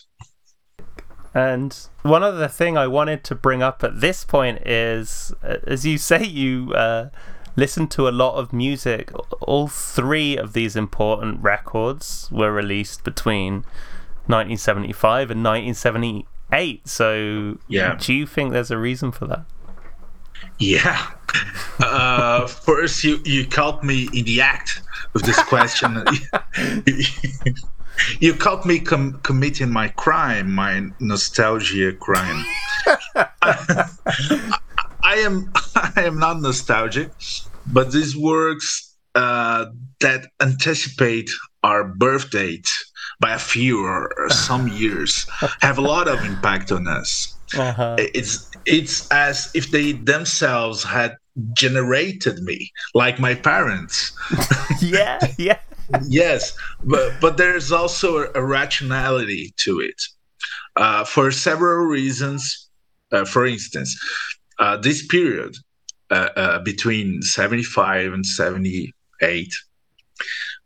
And 1.33 1.77
one 2.03 2.23
other 2.23 2.47
thing 2.47 2.77
I 2.77 2.87
wanted 2.87 3.25
to 3.25 3.35
bring 3.35 3.61
up 3.61 3.83
at 3.83 3.99
this 3.99 4.23
point 4.23 4.65
is, 4.65 5.33
uh, 5.43 5.57
as 5.67 5.85
you 5.85 5.97
say, 5.97 6.23
you 6.23 6.71
uh, 6.73 7.09
listened 7.57 7.91
to 7.91 8.07
a 8.07 8.11
lot 8.11 8.35
of 8.35 8.53
music. 8.53 9.11
All 9.41 9.67
three 9.67 10.37
of 10.37 10.53
these 10.53 10.77
important 10.77 11.41
records 11.41 12.29
were 12.31 12.53
released 12.53 13.03
between 13.03 13.65
1975 14.27 15.31
and 15.31 15.43
1978. 15.43 16.87
So, 16.87 17.57
yeah. 17.67 17.97
do 17.99 18.13
you 18.13 18.25
think 18.25 18.53
there's 18.53 18.71
a 18.71 18.77
reason 18.77 19.11
for 19.11 19.27
that? 19.27 19.45
Yeah. 20.59 21.11
Uh, 21.79 22.47
first, 22.47 23.03
you, 23.03 23.19
you 23.25 23.45
caught 23.47 23.83
me 23.83 24.07
in 24.13 24.25
the 24.25 24.41
act 24.41 24.81
with 25.13 25.23
this 25.23 25.41
question. 25.43 26.03
you 28.19 28.33
caught 28.33 28.65
me 28.65 28.79
com- 28.79 29.19
committing 29.23 29.71
my 29.71 29.87
crime, 29.89 30.51
my 30.51 30.87
nostalgia 30.99 31.93
crime. 31.93 32.43
I 35.05 35.17
am 35.17 35.53
I 35.75 36.01
am 36.03 36.17
not 36.19 36.41
nostalgic, 36.41 37.11
but 37.67 37.91
these 37.91 38.17
works 38.17 38.95
uh, 39.13 39.65
that 40.01 40.27
anticipate 40.41 41.29
our 41.63 41.83
birth 41.83 42.31
date 42.31 42.71
by 43.19 43.33
a 43.33 43.39
few 43.39 43.85
or 43.85 44.29
some 44.29 44.67
years 44.67 45.27
have 45.61 45.77
a 45.77 45.81
lot 45.81 46.07
of 46.07 46.23
impact 46.25 46.71
on 46.71 46.87
us. 46.87 47.34
Uh-huh. 47.53 47.95
It's 47.99 48.49
it's 48.65 49.09
as 49.11 49.51
if 49.53 49.71
they 49.71 49.91
themselves 49.91 50.83
had 50.83 51.15
generated 51.53 52.41
me, 52.43 52.71
like 52.93 53.19
my 53.19 53.35
parents. 53.35 54.13
yeah, 54.81 55.19
yeah. 55.37 55.59
yes, 56.07 56.57
but 56.83 57.13
but 57.21 57.37
there's 57.37 57.71
also 57.71 58.31
a, 58.33 58.43
rationality 58.43 59.53
to 59.57 59.79
it, 59.79 60.01
uh, 60.75 61.03
for 61.03 61.31
several 61.31 61.85
reasons. 61.85 62.69
Uh, 63.11 63.23
for 63.23 63.45
instance, 63.45 63.95
uh, 64.59 64.75
this 64.77 65.05
period 65.05 65.55
uh, 66.09 66.29
uh, 66.35 66.59
between 66.59 67.21
75 67.21 68.13
and 68.13 68.25
78 68.25 69.53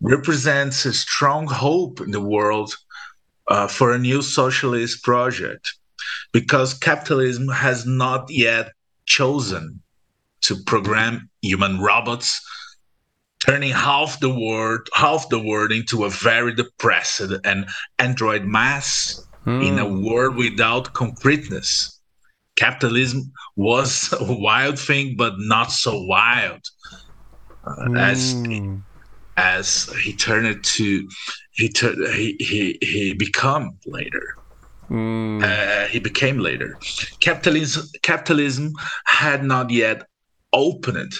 represents 0.02 0.86
a 0.86 0.94
strong 0.94 1.48
hope 1.48 2.00
in 2.00 2.12
the 2.12 2.22
world 2.22 2.74
uh, 3.50 3.68
for 3.68 3.92
a 3.92 4.00
new 4.00 4.22
socialist 4.22 5.04
project 5.04 5.74
because 6.32 6.74
capitalism 6.74 7.48
has 7.48 7.86
not 7.86 8.30
yet 8.30 8.72
chosen 9.06 9.82
to 10.42 10.56
program 10.66 11.30
human 11.42 11.80
robots 11.80 12.42
turning 13.46 13.72
half 13.72 14.20
the 14.20 14.30
world 14.30 14.88
half 14.94 15.28
the 15.30 15.40
world 15.40 15.72
into 15.72 16.06
a 16.06 16.10
very 16.10 16.54
depressed 16.54 17.32
and 17.44 17.66
android 17.98 18.46
mass 18.46 19.26
mm. 19.46 19.66
in 19.66 19.80
a 19.80 19.86
hmm. 19.86 20.06
world 20.06 20.36
without 20.36 20.94
concreteness 20.94 22.00
capitalism 22.60 23.32
was 23.56 24.14
a 24.20 24.34
wild 24.34 24.78
thing, 24.78 25.16
but 25.16 25.34
not 25.38 25.72
so 25.72 26.04
wild 26.04 26.62
uh, 27.66 27.88
mm. 27.88 28.00
as 28.00 28.34
hmm. 28.34 28.78
as 29.38 29.92
he 30.04 30.14
turned 30.14 30.46
it 30.46 30.64
to 30.64 31.08
he 31.52 31.72
he 31.80 32.36
he 32.40 32.78
he 32.82 33.14
become 33.14 33.78
later. 33.86 34.36
Mm. 34.90 35.44
Uh, 35.44 35.88
he 35.88 36.00
became 36.00 36.40
later. 36.40 36.78
Capitalism 37.20 37.86
capitalism 38.02 38.74
had 39.06 39.44
not 39.44 39.70
yet 39.70 40.08
opened 40.52 41.14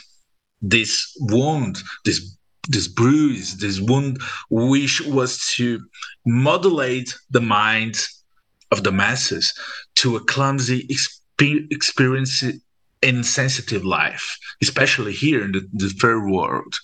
this 0.62 1.16
wound, 1.20 1.78
this 2.06 2.36
this 2.68 2.88
bruise, 2.88 3.58
this 3.58 3.80
wound, 3.80 4.20
which 4.50 5.02
was 5.02 5.54
to 5.56 5.80
modulate 6.26 7.16
the 7.30 7.42
minds 7.42 8.24
of 8.72 8.84
the 8.84 8.92
masses 8.92 9.54
to 9.96 10.16
a 10.16 10.24
clumsy 10.26 10.88
experience 11.40 12.44
insensitive 13.02 13.86
life, 13.86 14.38
especially 14.62 15.14
here 15.14 15.44
in 15.44 15.52
the, 15.52 15.68
the 15.74 15.90
third 15.90 16.30
world. 16.30 16.76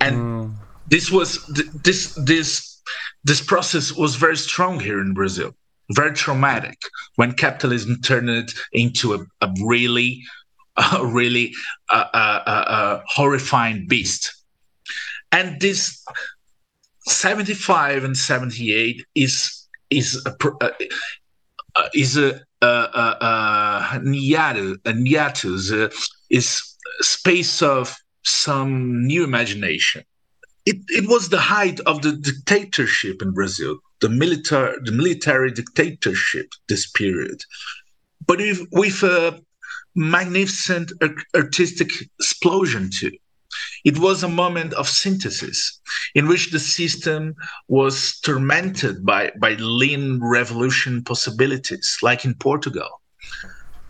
And 0.00 0.16
mm. 0.16 0.54
this 0.88 1.10
was 1.10 1.44
this 1.82 2.14
this 2.14 2.80
this 3.24 3.40
process 3.40 3.92
was 3.92 4.14
very 4.16 4.36
strong 4.36 4.80
here 4.80 5.00
in 5.00 5.14
Brazil, 5.14 5.54
very 5.90 6.12
traumatic 6.12 6.78
when 7.16 7.32
capitalism 7.32 8.00
turned 8.02 8.30
it 8.30 8.52
into 8.72 9.14
a, 9.14 9.18
a 9.40 9.52
really, 9.64 10.22
a 10.76 11.04
really 11.06 11.52
horrifying 11.90 13.86
beast. 13.86 14.34
And 15.32 15.60
this 15.60 16.04
75 17.06 18.04
and 18.04 18.16
78 18.16 19.04
is 19.14 19.56
is 19.90 20.24
a, 20.24 20.36
uh, 20.60 20.70
uh, 21.76 21.88
is 21.94 22.16
a 22.16 22.40
uh, 22.62 22.64
uh, 22.64 23.82
hiatus 24.84 25.72
is 26.30 26.76
space 27.00 27.62
of 27.62 27.96
some 28.22 29.06
new 29.06 29.24
imagination. 29.24 30.04
It, 30.66 30.76
it 30.88 31.08
was 31.08 31.30
the 31.30 31.38
height 31.38 31.80
of 31.80 32.02
the 32.02 32.12
dictatorship 32.12 33.22
in 33.22 33.32
Brazil, 33.32 33.78
the 34.00 34.08
military 34.08 34.76
the 34.84 34.92
military 34.92 35.50
dictatorship 35.50 36.52
this 36.68 36.90
period, 36.90 37.42
but 38.26 38.38
with, 38.38 38.66
with 38.72 39.02
a 39.02 39.40
magnificent 39.94 40.92
artistic 41.34 41.90
explosion 42.18 42.90
too. 42.90 43.12
It 43.84 43.98
was 43.98 44.22
a 44.22 44.28
moment 44.28 44.74
of 44.74 44.88
synthesis 44.88 45.80
in 46.14 46.28
which 46.28 46.52
the 46.52 46.60
system 46.60 47.34
was 47.68 48.20
tormented 48.20 49.04
by, 49.04 49.32
by 49.40 49.54
lean 49.54 50.20
revolution 50.22 51.02
possibilities, 51.02 51.98
like 52.02 52.24
in 52.24 52.34
Portugal, 52.34 53.00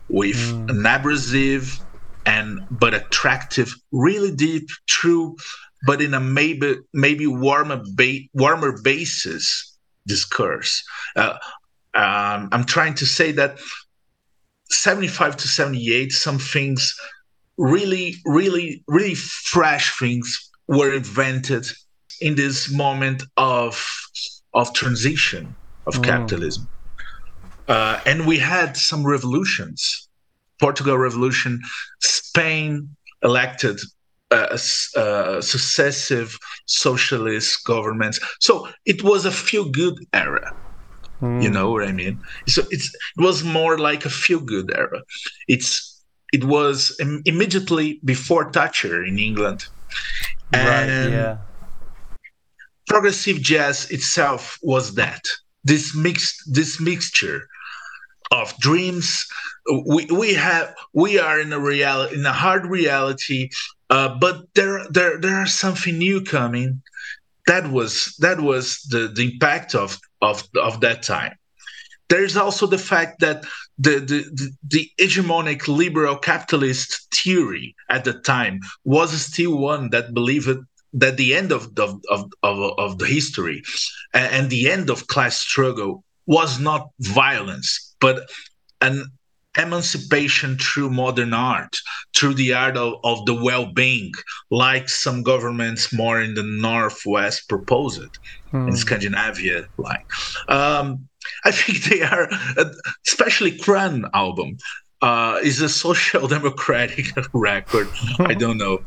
with 0.09 0.37
mm. 0.37 0.71
an 0.71 0.87
abrasive 0.87 1.79
and 2.25 2.61
but 2.71 2.95
attractive, 2.95 3.75
really 3.93 4.35
deep, 4.35 4.69
true, 4.87 5.37
but 5.87 6.01
in 6.01 6.15
a 6.15 6.21
maybe 6.21 6.77
maybe 6.93 7.27
warmer 7.27 7.83
ba- 7.95 8.29
warmer 8.35 8.81
basis 8.83 9.70
discourse. 10.07 10.83
Uh, 11.17 11.39
um, 11.95 12.49
I'm 12.53 12.65
trying 12.65 12.95
to 12.95 13.07
say 13.07 13.33
that 13.33 13.59
75 14.71 15.37
to 15.39 15.49
78, 15.49 16.13
some 16.13 16.39
things 16.39 16.95
really, 17.59 18.17
really, 18.25 18.83
really 18.87 19.15
fresh 19.15 19.99
things 19.99 20.51
were 20.69 20.95
invented 20.95 21.67
in 22.21 22.35
this 22.35 22.73
moment 22.73 23.23
of 23.37 23.85
of 24.53 24.73
transition 24.73 25.55
of 25.87 25.95
mm. 25.95 26.05
capitalism. 26.05 26.69
Uh, 27.69 28.01
and 28.05 28.27
we 28.27 28.39
had 28.39 28.77
some 28.77 29.07
revolutions. 29.07 30.09
Portugal 30.59 30.99
Revolution, 30.99 31.61
Spain 32.01 32.95
elected 33.23 33.79
uh, 34.31 34.59
uh, 34.97 35.41
successive 35.41 36.39
socialist 36.67 37.65
governments. 37.65 38.21
So 38.41 38.69
it 38.85 39.03
was 39.03 39.25
a 39.25 39.33
feel 39.33 39.69
good 39.69 39.99
era. 40.13 40.53
Mm. 41.21 41.43
You 41.43 41.49
hmm. 41.49 41.55
know 41.55 41.71
what 41.71 41.87
I 41.87 41.93
mean? 41.93 42.23
So 42.47 42.63
it's 42.71 42.95
it 42.95 43.23
was 43.23 43.45
more 43.45 43.79
like 43.79 44.05
a 44.05 44.11
feel 44.11 44.41
good 44.41 44.73
era. 44.75 45.03
It's 45.49 46.03
it 46.33 46.45
was 46.45 46.97
Im- 47.01 47.23
immediately 47.25 48.01
before 48.05 48.51
Thatcher 48.53 49.05
in 49.05 49.19
England, 49.19 49.65
and 50.53 50.91
right, 50.91 51.13
yeah. 51.13 51.37
progressive 52.87 53.41
jazz 53.43 53.91
itself 53.91 54.59
was 54.63 54.95
that 54.95 55.23
this 55.65 55.95
mixed 55.95 56.43
this 56.55 56.81
mixture 56.81 57.49
of 58.31 58.57
dreams 58.59 59.27
we 59.87 60.07
we 60.07 60.35
have 60.35 60.75
we 60.95 61.19
are 61.19 61.41
in 61.41 61.53
a 61.53 61.59
reality 61.59 62.15
in 62.15 62.25
a 62.25 62.33
hard 62.33 62.65
reality 62.65 63.49
uh, 63.91 64.17
but 64.19 64.47
there 64.55 64.87
there 64.91 65.19
there 65.19 65.37
are 65.37 65.47
something 65.47 65.99
new 65.99 66.23
coming. 66.23 66.83
That 67.47 67.71
was 67.71 68.15
that 68.21 68.41
was 68.41 68.83
the 68.89 69.09
the 69.15 69.33
impact 69.33 69.75
of 69.75 69.99
of 70.23 70.45
of 70.57 70.81
that 70.81 71.03
time. 71.03 71.35
There's 72.09 72.37
also 72.37 72.67
the 72.67 72.79
fact 72.79 73.21
that 73.21 73.45
the, 73.79 74.01
the, 74.01 74.53
the, 74.69 74.91
hegemonic 75.01 75.69
liberal 75.69 76.17
capitalist 76.17 77.07
theory 77.15 77.77
at 77.89 78.03
the 78.03 78.15
time 78.15 78.59
was 78.85 79.13
still 79.13 79.57
one 79.57 79.91
that 79.91 80.13
believed 80.13 80.49
that 80.93 81.17
the 81.17 81.35
end 81.35 81.53
of, 81.53 81.69
of, 81.79 82.01
of, 82.11 82.31
of, 82.43 82.73
of 82.79 82.99
the 82.99 83.07
history 83.07 83.63
and 84.13 84.51
the 84.51 84.69
end 84.69 84.91
of 84.91 85.07
class 85.07 85.37
struggle 85.39 86.03
was 86.27 86.59
not 86.59 86.91
violence, 86.99 87.95
but 88.01 88.29
an 88.81 89.05
emancipation 89.59 90.57
through 90.59 90.91
modern 90.91 91.35
art, 91.35 91.77
through 92.17 92.35
the 92.35 92.55
art 92.55 92.77
of, 92.77 92.95
of 93.05 93.25
the 93.27 93.35
well-being, 93.35 94.13
like 94.51 94.89
some 94.89 95.23
governments 95.23 95.93
more 95.93 96.21
in 96.21 96.35
the 96.35 96.43
northwest 96.43 97.49
propose 97.49 97.99
it, 97.99 98.19
hmm. 98.51 98.69
in 98.69 98.77
Scandinavia, 98.77 99.67
like. 99.77 100.07
Um, 100.49 101.09
I 101.45 101.51
think 101.51 101.85
they 101.85 102.03
are, 102.03 102.29
especially 103.07 103.59
Kraan 103.59 104.09
album, 104.15 104.59
uh, 105.03 105.41
is 105.43 105.61
a 105.61 105.69
social 105.69 106.29
democratic 106.37 107.07
record. 107.33 107.89
I 108.21 108.35
don't 108.35 108.59
know. 108.59 108.81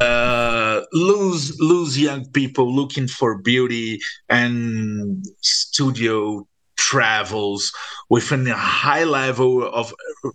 Uh, 0.00 0.80
lose 0.92 1.56
lose 1.60 2.00
young 2.00 2.26
people 2.30 2.74
looking 2.74 3.06
for 3.06 3.38
beauty 3.38 4.00
and 4.28 5.24
studio 5.40 6.44
travels 6.90 7.72
within 8.10 8.46
a 8.46 8.56
high 8.56 9.04
level 9.04 9.62
of 9.62 9.94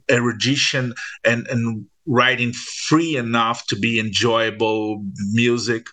erudition 0.10 0.94
and, 1.24 1.48
and 1.48 1.86
writing 2.06 2.52
free 2.54 3.16
enough 3.16 3.66
to 3.68 3.76
be 3.76 4.00
enjoyable 4.00 5.04
music. 5.32 5.86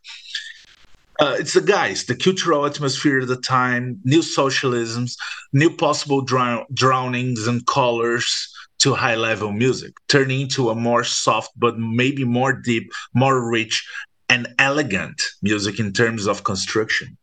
Uh, 1.20 1.36
it's 1.38 1.54
the 1.54 1.60
guys, 1.60 2.04
the 2.04 2.14
cultural 2.14 2.66
atmosphere 2.66 3.20
of 3.20 3.28
the 3.28 3.40
time, 3.40 3.98
new 4.04 4.20
socialisms, 4.20 5.16
new 5.52 5.70
possible 5.70 6.20
drow- 6.22 6.66
drownings 6.72 7.46
and 7.46 7.66
colors 7.66 8.52
to 8.78 8.94
high 8.94 9.14
level 9.14 9.52
music, 9.52 9.92
turning 10.08 10.42
into 10.42 10.70
a 10.70 10.74
more 10.74 11.04
soft 11.04 11.50
but 11.56 11.78
maybe 11.78 12.24
more 12.24 12.52
deep, 12.52 12.90
more 13.14 13.50
rich, 13.50 13.86
and 14.28 14.46
elegant 14.58 15.22
music 15.42 15.78
in 15.78 15.92
terms 15.92 16.26
of 16.26 16.44
construction. 16.44 17.16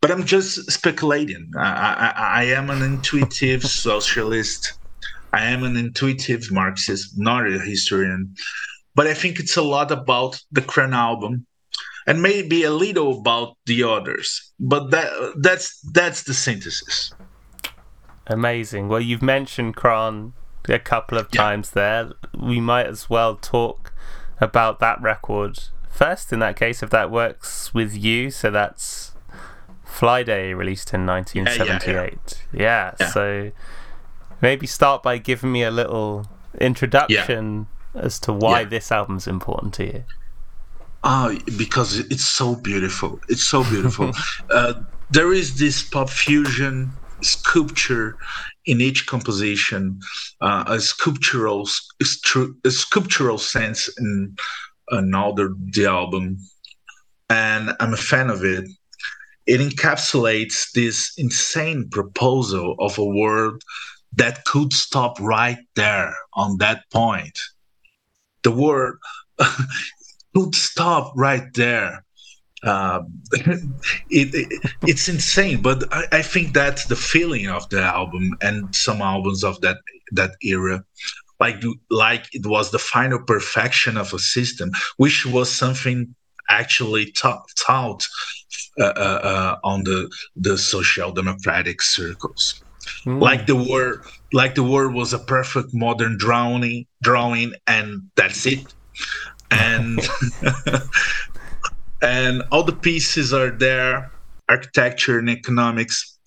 But 0.00 0.10
I'm 0.10 0.24
just 0.24 0.70
speculating. 0.70 1.50
I, 1.56 2.12
I, 2.16 2.40
I 2.40 2.44
am 2.44 2.70
an 2.70 2.82
intuitive 2.82 3.62
socialist. 3.84 4.74
I 5.32 5.44
am 5.46 5.64
an 5.64 5.76
intuitive 5.76 6.50
Marxist, 6.50 7.18
not 7.18 7.46
a 7.46 7.58
historian. 7.58 8.34
But 8.94 9.06
I 9.06 9.14
think 9.14 9.38
it's 9.38 9.56
a 9.56 9.62
lot 9.62 9.90
about 9.90 10.40
the 10.50 10.62
Kraan 10.62 10.94
album 10.94 11.46
and 12.06 12.22
maybe 12.22 12.64
a 12.64 12.70
little 12.70 13.18
about 13.18 13.56
the 13.66 13.84
others. 13.84 14.52
But 14.58 14.90
that 14.90 15.10
that's 15.40 15.78
that's 15.92 16.22
the 16.22 16.34
synthesis. 16.34 17.12
Amazing. 18.26 18.88
Well, 18.88 19.00
you've 19.00 19.22
mentioned 19.22 19.76
Kraan 19.76 20.32
a 20.68 20.78
couple 20.78 21.18
of 21.18 21.30
times 21.30 21.70
there. 21.70 22.12
We 22.36 22.60
might 22.60 22.86
as 22.86 23.08
well 23.08 23.36
talk 23.36 23.92
about 24.40 24.80
that 24.80 25.00
record 25.00 25.58
first. 25.90 26.32
In 26.32 26.38
that 26.40 26.56
case, 26.56 26.82
if 26.82 26.90
that 26.90 27.10
works 27.10 27.72
with 27.74 27.96
you, 27.96 28.30
so 28.30 28.50
that's 28.50 29.14
Flyday 29.98 30.56
released 30.56 30.94
in 30.94 31.06
1978. 31.06 32.44
Yeah, 32.52 32.94
yeah, 33.00 33.06
so 33.08 33.50
maybe 34.40 34.66
start 34.66 35.02
by 35.02 35.18
giving 35.18 35.50
me 35.50 35.64
a 35.64 35.70
little 35.72 36.26
introduction 36.60 37.66
as 37.94 38.20
to 38.20 38.32
why 38.32 38.64
this 38.64 38.92
album's 38.92 39.26
important 39.26 39.74
to 39.74 39.84
you. 39.84 40.04
Ah, 41.02 41.34
because 41.56 41.98
it's 41.98 42.24
so 42.24 42.54
beautiful. 42.54 43.20
It's 43.28 43.42
so 43.42 43.64
beautiful. 43.64 44.12
uh, 44.50 44.74
there 45.10 45.32
is 45.32 45.58
this 45.58 45.82
pop 45.82 46.10
fusion 46.10 46.92
sculpture 47.22 48.16
in 48.66 48.80
each 48.80 49.06
composition, 49.06 49.98
uh, 50.40 50.64
a 50.68 50.78
sculptural 50.78 51.68
a 52.64 52.70
sculptural 52.70 53.38
sense 53.38 53.88
in, 53.98 54.36
another 54.90 55.48
the, 55.48 55.70
the 55.72 55.86
album, 55.86 56.38
and 57.28 57.76
I'm 57.80 57.92
a 57.92 57.96
fan 57.96 58.30
of 58.30 58.44
it. 58.44 58.64
It 59.48 59.60
encapsulates 59.62 60.72
this 60.72 61.14
insane 61.16 61.88
proposal 61.90 62.76
of 62.78 62.98
a 62.98 63.04
world 63.04 63.62
that 64.14 64.44
could 64.44 64.74
stop 64.74 65.18
right 65.20 65.58
there 65.74 66.14
on 66.34 66.58
that 66.58 66.82
point. 66.92 67.38
The 68.42 68.50
world 68.50 68.96
could 70.34 70.54
stop 70.54 71.14
right 71.16 71.46
there. 71.54 72.04
Uh, 72.62 73.00
it, 73.32 74.34
it, 74.34 74.70
it's 74.82 75.08
insane, 75.08 75.62
but 75.62 75.84
I, 75.94 76.04
I, 76.12 76.22
think 76.22 76.52
that's 76.52 76.84
the 76.86 76.96
feeling 76.96 77.46
of 77.48 77.68
the 77.70 77.80
album 77.80 78.36
and 78.42 78.74
some 78.74 79.00
albums 79.00 79.44
of 79.44 79.60
that 79.60 79.76
that 80.10 80.32
era, 80.42 80.84
like 81.38 81.62
like 81.88 82.26
it 82.32 82.44
was 82.46 82.72
the 82.72 82.80
final 82.80 83.20
perfection 83.22 83.96
of 83.96 84.12
a 84.12 84.18
system, 84.18 84.72
which 84.96 85.24
was 85.24 85.48
something 85.48 86.14
actually 86.48 87.12
taught, 87.12 88.08
uh, 88.78 88.92
uh, 88.96 89.20
uh, 89.22 89.58
on 89.64 89.84
the 89.84 90.10
the 90.36 90.56
social 90.56 91.12
democratic 91.12 91.82
circles. 91.82 92.62
Mm. 93.04 93.20
Like 93.20 93.46
the 93.46 93.56
war, 93.56 94.02
like 94.32 94.54
the 94.54 94.62
word 94.62 94.94
was 94.94 95.12
a 95.12 95.18
perfect 95.18 95.74
modern 95.74 96.16
drawing, 96.16 96.86
drawing, 97.02 97.52
and 97.66 98.02
that's 98.16 98.46
it 98.46 98.74
and 99.50 100.00
and 102.02 102.42
all 102.50 102.62
the 102.62 102.72
pieces 102.72 103.32
are 103.32 103.50
there 103.50 104.10
architecture 104.48 105.18
and 105.18 105.30
economics 105.30 106.18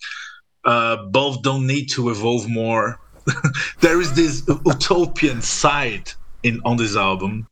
uh, 0.65 0.97
both 1.07 1.41
don't 1.41 1.65
need 1.65 1.87
to 1.87 2.09
evolve 2.09 2.47
more 2.49 2.99
there 3.81 4.01
is 4.01 4.13
this 4.13 4.43
utopian 4.65 5.41
side 5.41 6.11
in 6.43 6.59
on 6.65 6.77
this 6.77 6.95
album 6.95 7.47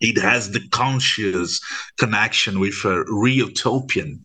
it 0.00 0.18
has 0.18 0.50
the 0.50 0.66
conscious 0.70 1.60
connection 1.98 2.58
with 2.60 2.84
a 2.84 3.04
re-utopian 3.08 4.24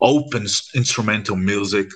open 0.00 0.46
instrumental 0.74 1.36
music 1.36 1.88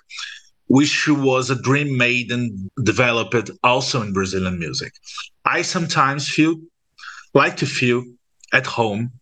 which 0.69 1.09
was 1.09 1.49
a 1.49 1.63
dream 1.63 1.97
made 1.97 2.31
and 2.33 2.71
developed 2.83 3.51
also 3.63 4.03
in 4.03 4.13
brazilian 4.13 4.59
music 4.59 4.93
i 5.45 5.63
sometimes 5.63 6.29
feel 6.29 6.57
like 7.35 7.57
to 7.57 7.67
feel 7.67 8.03
at 8.53 8.67
home, 8.67 9.13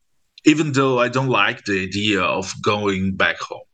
even 0.44 0.72
though 0.72 1.00
I 1.00 1.08
don't 1.08 1.28
like 1.28 1.64
the 1.64 1.82
idea 1.82 2.22
of 2.22 2.54
going 2.62 3.16
back 3.16 3.38
home, 3.40 3.68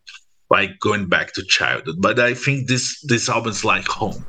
like 0.49 0.79
going 0.81 1.09
back 1.09 1.33
to 1.35 1.43
childhood. 1.45 1.97
But 1.99 2.19
I 2.19 2.35
think 2.35 2.69
this 2.69 3.01
this 3.03 3.29
album's 3.29 3.64
like 3.64 3.87
home. 3.87 4.25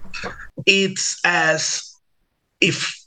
It's 0.65 1.19
as 1.23 1.95
if 2.59 3.00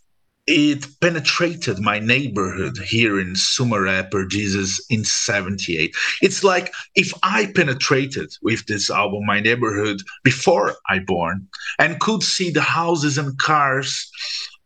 it 0.47 0.87
penetrated 1.01 1.79
my 1.79 1.99
neighborhood 1.99 2.77
here 2.79 3.19
in 3.19 3.33
Sumaré, 3.33 4.11
Jesus 4.29 4.85
in 4.91 5.05
78. 5.05 5.95
It's 6.21 6.45
like 6.45 6.73
if 6.95 7.15
I 7.23 7.47
penetrated 7.55 8.31
with 8.43 8.67
this 8.67 8.91
album 8.91 9.25
my 9.25 9.41
neighborhood 9.41 10.03
before 10.23 10.75
I 10.89 10.99
born 10.99 11.49
and 11.79 12.01
could 12.01 12.23
see 12.23 12.51
the 12.51 12.61
houses 12.61 13.17
and 13.17 13.39
cars 13.39 14.11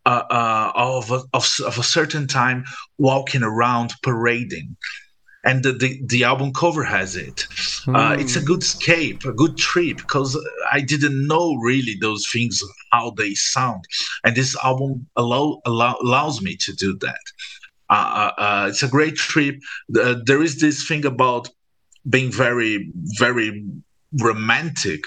uh, 0.04 0.24
uh, 0.30 0.72
of, 0.74 1.12
of, 1.12 1.26
of, 1.32 1.78
a 1.78 1.82
certain 1.82 2.26
time 2.26 2.64
walking 2.96 3.42
around 3.42 3.92
parading. 4.02 4.74
And 5.44 5.62
the, 5.62 5.72
the, 5.72 6.00
the 6.04 6.24
album 6.24 6.52
cover 6.52 6.82
has 6.82 7.14
it. 7.14 7.46
Mm. 7.86 7.96
Uh, 7.96 8.20
it's 8.20 8.36
a 8.36 8.42
good 8.42 8.62
escape, 8.62 9.24
a 9.24 9.32
good 9.32 9.56
trip, 9.56 9.98
because 9.98 10.36
I 10.72 10.80
didn't 10.80 11.26
know 11.26 11.54
really 11.54 11.96
those 12.00 12.26
things, 12.26 12.62
how 12.90 13.10
they 13.10 13.34
sound. 13.34 13.84
And 14.24 14.34
this 14.34 14.56
album 14.64 15.06
allow, 15.16 15.60
allow 15.64 15.96
allows 16.02 16.42
me 16.42 16.56
to 16.56 16.72
do 16.72 16.96
that. 16.98 17.20
Uh, 17.88 17.92
uh, 18.38 18.40
uh 18.40 18.66
it's 18.68 18.82
a 18.82 18.88
great 18.88 19.16
trip. 19.16 19.56
there 19.88 20.42
is 20.42 20.60
this 20.60 20.86
thing 20.86 21.06
about 21.06 21.48
being 22.08 22.32
very, 22.32 22.90
very 23.18 23.64
romantic 24.20 25.00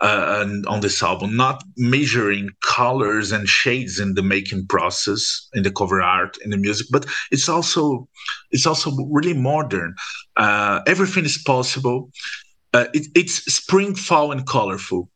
uh, 0.00 0.46
on 0.66 0.80
this 0.80 1.02
album, 1.02 1.36
not 1.36 1.62
measuring 1.76 2.50
colors 2.62 3.32
and 3.32 3.48
shades 3.48 4.00
in 4.00 4.14
the 4.14 4.22
making 4.22 4.66
process, 4.66 5.48
in 5.54 5.62
the 5.62 5.70
cover 5.70 6.02
art, 6.02 6.36
in 6.44 6.50
the 6.50 6.56
music, 6.56 6.86
but 6.90 7.06
it's 7.30 7.48
also 7.48 8.08
it's 8.50 8.66
also 8.66 8.90
really 9.10 9.34
modern. 9.34 9.94
Uh, 10.36 10.80
everything 10.86 11.24
is 11.24 11.38
possible. 11.38 12.10
Uh, 12.74 12.86
it, 12.92 13.06
it's 13.14 13.34
spring, 13.52 13.94
fall, 13.94 14.32
and 14.32 14.46
colorful. 14.46 15.08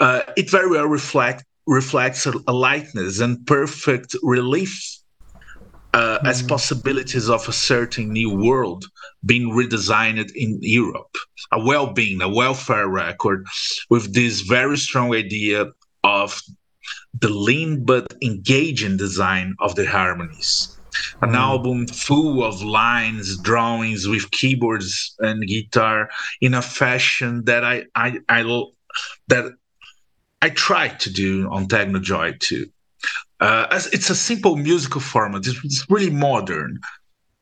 Uh, 0.00 0.22
it 0.36 0.50
very 0.50 0.70
well 0.70 0.86
reflect 0.86 1.44
reflects 1.66 2.24
a, 2.26 2.32
a 2.46 2.52
lightness 2.52 3.20
and 3.20 3.46
perfect 3.46 4.16
relief 4.22 4.97
uh, 5.94 6.18
as 6.24 6.40
hmm. 6.40 6.48
possibilities 6.48 7.28
of 7.28 7.48
a 7.48 7.52
certain 7.52 8.12
new 8.12 8.34
world 8.34 8.86
being 9.24 9.50
redesigned 9.50 10.30
in 10.34 10.58
Europe, 10.60 11.16
a 11.52 11.60
well-being, 11.64 12.20
a 12.22 12.28
welfare 12.28 12.88
record, 12.88 13.46
with 13.90 14.14
this 14.14 14.42
very 14.42 14.76
strong 14.76 15.14
idea 15.14 15.66
of 16.04 16.40
the 17.20 17.28
lean 17.28 17.84
but 17.84 18.14
engaging 18.22 18.96
design 18.96 19.54
of 19.60 19.74
the 19.74 19.86
harmonies. 19.86 20.74
An 21.22 21.30
mm. 21.30 21.36
album 21.36 21.86
full 21.86 22.42
of 22.42 22.62
lines, 22.62 23.36
drawings 23.38 24.08
with 24.08 24.30
keyboards 24.30 25.14
and 25.20 25.46
guitar 25.46 26.10
in 26.40 26.54
a 26.54 26.62
fashion 26.62 27.44
that 27.44 27.64
I 27.64 27.84
I, 27.94 28.18
I 28.28 28.42
that 29.28 29.52
I 30.42 30.50
tried 30.50 31.00
to 31.00 31.12
do 31.12 31.48
on 31.50 31.66
Teghnojoyg 31.66 32.40
too. 32.40 32.70
Uh, 33.40 33.66
it's 33.92 34.10
a 34.10 34.14
simple 34.14 34.56
musical 34.56 35.00
format. 35.00 35.46
It's, 35.46 35.64
it's 35.64 35.86
really 35.88 36.10
modern 36.10 36.80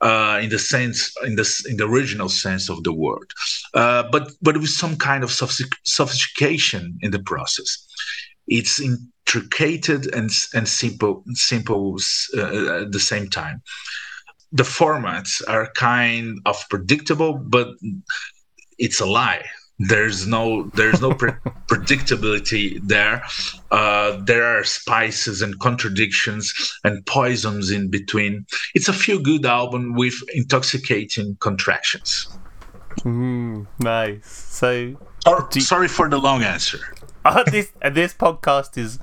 uh, 0.01 0.39
in 0.43 0.51
the 0.51 0.59
sense, 0.59 1.15
in 1.25 1.37
the 1.37 1.65
in 1.69 1.77
the 1.79 1.87
original 1.87 2.29
sense 2.29 2.69
of 2.69 2.83
the 2.85 2.93
word, 2.93 3.31
uh, 3.75 4.05
but 4.11 4.31
but 4.43 4.59
with 4.59 4.69
some 4.69 4.97
kind 4.97 5.25
of 5.25 5.31
sophistication 5.31 6.99
in 7.01 7.11
the 7.11 7.23
process. 7.23 7.87
It's 8.47 8.81
intricate 8.81 9.89
and 9.89 10.31
and 10.55 10.69
simple 10.69 11.25
simple 11.33 11.99
uh, 12.37 12.83
at 12.83 12.93
the 12.93 13.01
same 13.01 13.29
time. 13.29 13.63
The 14.53 14.65
formats 14.65 15.43
are 15.49 15.73
kind 15.73 16.39
of 16.45 16.63
predictable, 16.69 17.39
but 17.39 17.69
it's 18.79 19.01
a 19.01 19.07
lie 19.07 19.45
there's 19.79 20.27
no 20.27 20.65
there's 20.75 21.01
no 21.01 21.13
pre- 21.13 21.33
predictability 21.69 22.81
there. 22.83 23.25
Uh, 23.71 24.19
there 24.25 24.45
are 24.45 24.65
spices 24.65 25.43
and 25.43 25.59
contradictions 25.61 26.79
and 26.85 27.05
poisons 27.07 27.71
in 27.71 27.91
between. 27.91 28.47
It's 28.75 28.89
a 28.89 28.93
feel 28.93 29.19
good 29.19 29.45
album 29.45 29.95
with 29.95 30.15
intoxicating 30.35 31.37
contractions. 31.41 32.29
Mm, 33.01 33.67
nice. 33.81 34.27
So 34.27 34.97
or, 35.27 35.49
you, 35.55 35.61
sorry 35.61 35.89
for 35.89 36.09
the 36.09 36.19
long 36.19 36.43
answer. 36.43 36.79
Uh, 37.27 37.43
this 37.43 37.73
uh, 37.83 37.91
this 37.91 38.15
podcast 38.15 38.79
is 38.79 39.01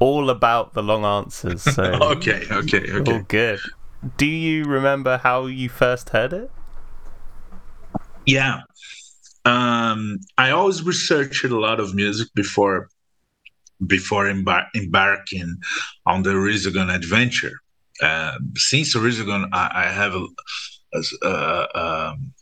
all 0.00 0.28
about 0.28 0.74
the 0.74 0.82
long 0.82 1.04
answers 1.04 1.62
so 1.62 1.84
okay 2.02 2.44
okay 2.50 2.90
okay. 2.90 3.12
All 3.12 3.20
good. 3.28 3.60
Do 4.16 4.26
you 4.26 4.64
remember 4.64 5.18
how 5.18 5.46
you 5.46 5.68
first 5.68 6.08
heard 6.08 6.32
it? 6.32 6.50
Yeah 8.26 8.62
um, 9.44 10.18
I 10.36 10.50
always 10.50 10.82
researched 10.82 11.44
a 11.44 11.58
lot 11.58 11.80
of 11.80 11.94
music 11.94 12.28
before 12.34 12.88
before 13.86 14.24
embar- 14.24 14.68
embarking 14.74 15.56
on 16.04 16.22
the 16.22 16.30
Horizogon 16.30 16.94
adventure. 16.94 17.52
Uh, 18.02 18.36
since 18.56 18.94
Horizogon, 18.94 19.48
I, 19.52 19.70
I 19.74 19.84
have 19.84 20.14
a, 20.14 20.26
a, 20.92 21.02
a, 21.22 21.68
um, 21.74 22.32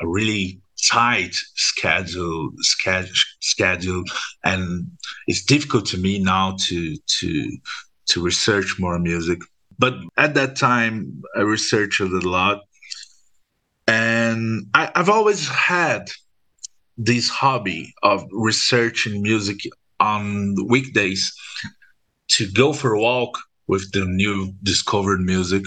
a, 0.00 0.06
really 0.06 0.60
tight 0.82 1.34
schedule, 1.54 2.50
schedule, 2.58 3.12
schedule, 3.40 4.04
and 4.42 4.90
it's 5.26 5.44
difficult 5.44 5.86
to 5.86 5.98
me 5.98 6.18
now 6.18 6.56
to 6.60 6.96
to 6.96 7.58
to 8.06 8.22
research 8.22 8.76
more 8.78 8.98
music. 8.98 9.40
But 9.78 9.94
at 10.16 10.34
that 10.34 10.56
time, 10.56 11.22
I 11.36 11.40
researched 11.40 12.00
a 12.00 12.06
lot, 12.06 12.62
and 13.86 14.66
I, 14.74 14.90
I've 14.94 15.08
always 15.10 15.48
had 15.48 16.10
this 16.96 17.28
hobby 17.28 17.94
of 18.02 18.24
researching 18.32 19.22
music 19.22 19.58
on 19.98 20.56
weekdays 20.68 21.32
to 22.28 22.50
go 22.52 22.72
for 22.72 22.94
a 22.94 23.00
walk 23.00 23.38
with 23.66 23.92
the 23.92 24.04
new 24.04 24.52
discovered 24.62 25.20
music, 25.20 25.64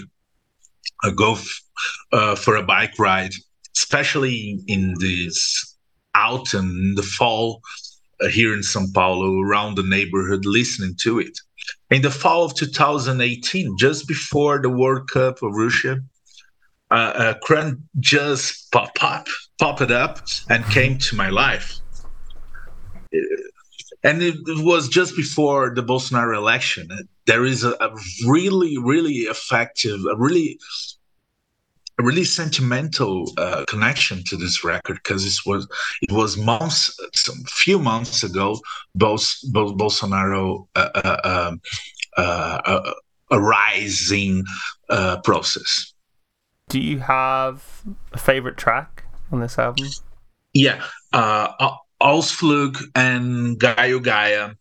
I 1.02 1.10
go 1.10 1.32
f- 1.32 1.60
uh, 2.12 2.34
for 2.34 2.56
a 2.56 2.62
bike 2.62 2.98
ride, 2.98 3.32
especially 3.76 4.60
in 4.66 4.94
this 4.98 5.76
autumn, 6.14 6.70
in 6.70 6.94
the 6.94 7.02
fall 7.02 7.60
uh, 8.20 8.28
here 8.28 8.54
in 8.54 8.62
Sao 8.62 8.86
Paulo, 8.94 9.40
around 9.40 9.76
the 9.76 9.82
neighborhood, 9.82 10.44
listening 10.44 10.94
to 11.00 11.18
it. 11.18 11.38
In 11.90 12.02
the 12.02 12.10
fall 12.10 12.44
of 12.44 12.54
2018, 12.54 13.76
just 13.78 14.06
before 14.06 14.60
the 14.60 14.70
World 14.70 15.08
Cup 15.08 15.42
of 15.42 15.54
Russia, 15.54 16.00
uh, 16.90 16.94
uh, 16.94 17.34
Kraan 17.44 17.82
just 18.00 18.70
pop 18.70 18.94
pop 18.94 19.26
popped 19.58 19.90
up 19.90 20.18
and 20.48 20.64
came 20.66 20.98
to 20.98 21.16
my 21.16 21.30
life. 21.30 21.78
And 24.02 24.22
it, 24.22 24.36
was 24.46 24.88
just 24.88 25.16
before 25.16 25.74
the 25.74 25.82
Bolsonaro 25.82 26.36
election. 26.36 26.88
There 27.26 27.44
is 27.44 27.64
a, 27.64 27.72
a 27.80 27.94
really, 28.26 28.76
really 28.76 29.20
effective, 29.30 30.00
a 30.10 30.16
really 30.16 30.58
a 31.98 32.02
really 32.02 32.24
sentimental 32.24 33.32
uh, 33.38 33.64
connection 33.68 34.24
to 34.24 34.36
this 34.36 34.64
record 34.64 34.96
because 34.96 35.24
it 35.24 35.38
was 35.46 35.68
it 36.02 36.10
was 36.10 36.36
months, 36.36 36.98
some 37.14 37.36
few 37.46 37.78
months 37.78 38.24
ago, 38.24 38.58
Bolsonaro 38.98 40.66
uh, 40.74 40.88
uh, 40.94 41.20
um, 41.24 41.60
uh, 42.16 42.60
uh 42.64 42.92
a 43.30 43.40
rising 43.40 44.44
uh, 44.90 45.20
process. 45.22 45.94
Do 46.68 46.80
you 46.80 46.98
have 46.98 47.82
a 48.12 48.18
favorite 48.18 48.56
track 48.56 49.03
on 49.34 49.40
this 49.40 49.58
album? 49.58 49.88
Yeah, 50.54 50.82
uh, 51.12 51.76
Ausflug 52.00 52.78
and 52.94 53.58
Gaio 53.58 54.02
Gaia, 54.02 54.52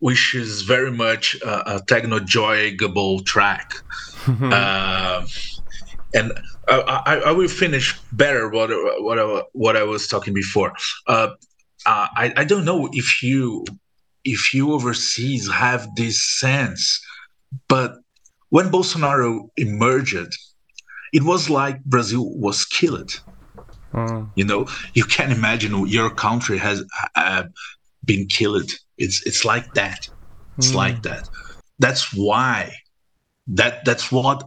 which 0.00 0.34
is 0.34 0.62
very 0.62 0.90
much 0.90 1.36
a, 1.42 1.76
a 1.76 1.82
techno 1.86 2.18
joyable 2.18 3.24
track. 3.24 3.74
uh, 4.26 5.26
and 6.14 6.32
I, 6.68 7.22
I, 7.26 7.32
will 7.32 7.48
finish 7.48 7.98
better 8.12 8.48
what 8.48 8.70
what 9.02 9.18
I, 9.18 9.42
what 9.52 9.76
I 9.76 9.82
was 9.82 10.08
talking 10.08 10.34
before. 10.34 10.72
Uh, 11.06 11.28
uh, 11.86 12.08
I, 12.16 12.32
I 12.36 12.44
don't 12.44 12.64
know 12.64 12.88
if 12.92 13.22
you 13.22 13.64
if 14.24 14.54
you 14.54 14.72
overseas 14.72 15.50
have 15.50 15.94
this 15.96 16.22
sense, 16.40 17.00
but 17.68 17.96
when 18.50 18.70
Bolsonaro 18.70 19.50
emerged, 19.56 20.34
it 21.12 21.22
was 21.22 21.50
like 21.50 21.84
Brazil 21.84 22.24
was 22.38 22.64
killed. 22.64 23.20
Mm. 23.92 24.30
You 24.34 24.44
know, 24.44 24.68
you 24.94 25.04
can 25.04 25.32
imagine 25.32 25.86
your 25.86 26.10
country 26.10 26.58
has 26.58 26.84
uh, 27.16 27.44
been 28.04 28.26
killed. 28.26 28.70
It's 28.96 29.26
it's 29.26 29.44
like 29.44 29.74
that. 29.74 30.08
It's 30.58 30.72
mm. 30.72 30.76
like 30.76 31.02
that. 31.02 31.28
That's 31.78 32.12
why 32.12 32.74
that 33.48 33.84
that's 33.84 34.12
what 34.12 34.44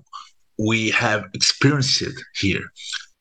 we 0.58 0.91
have 0.91 1.25
experienced 1.34 2.04
here. 2.36 2.71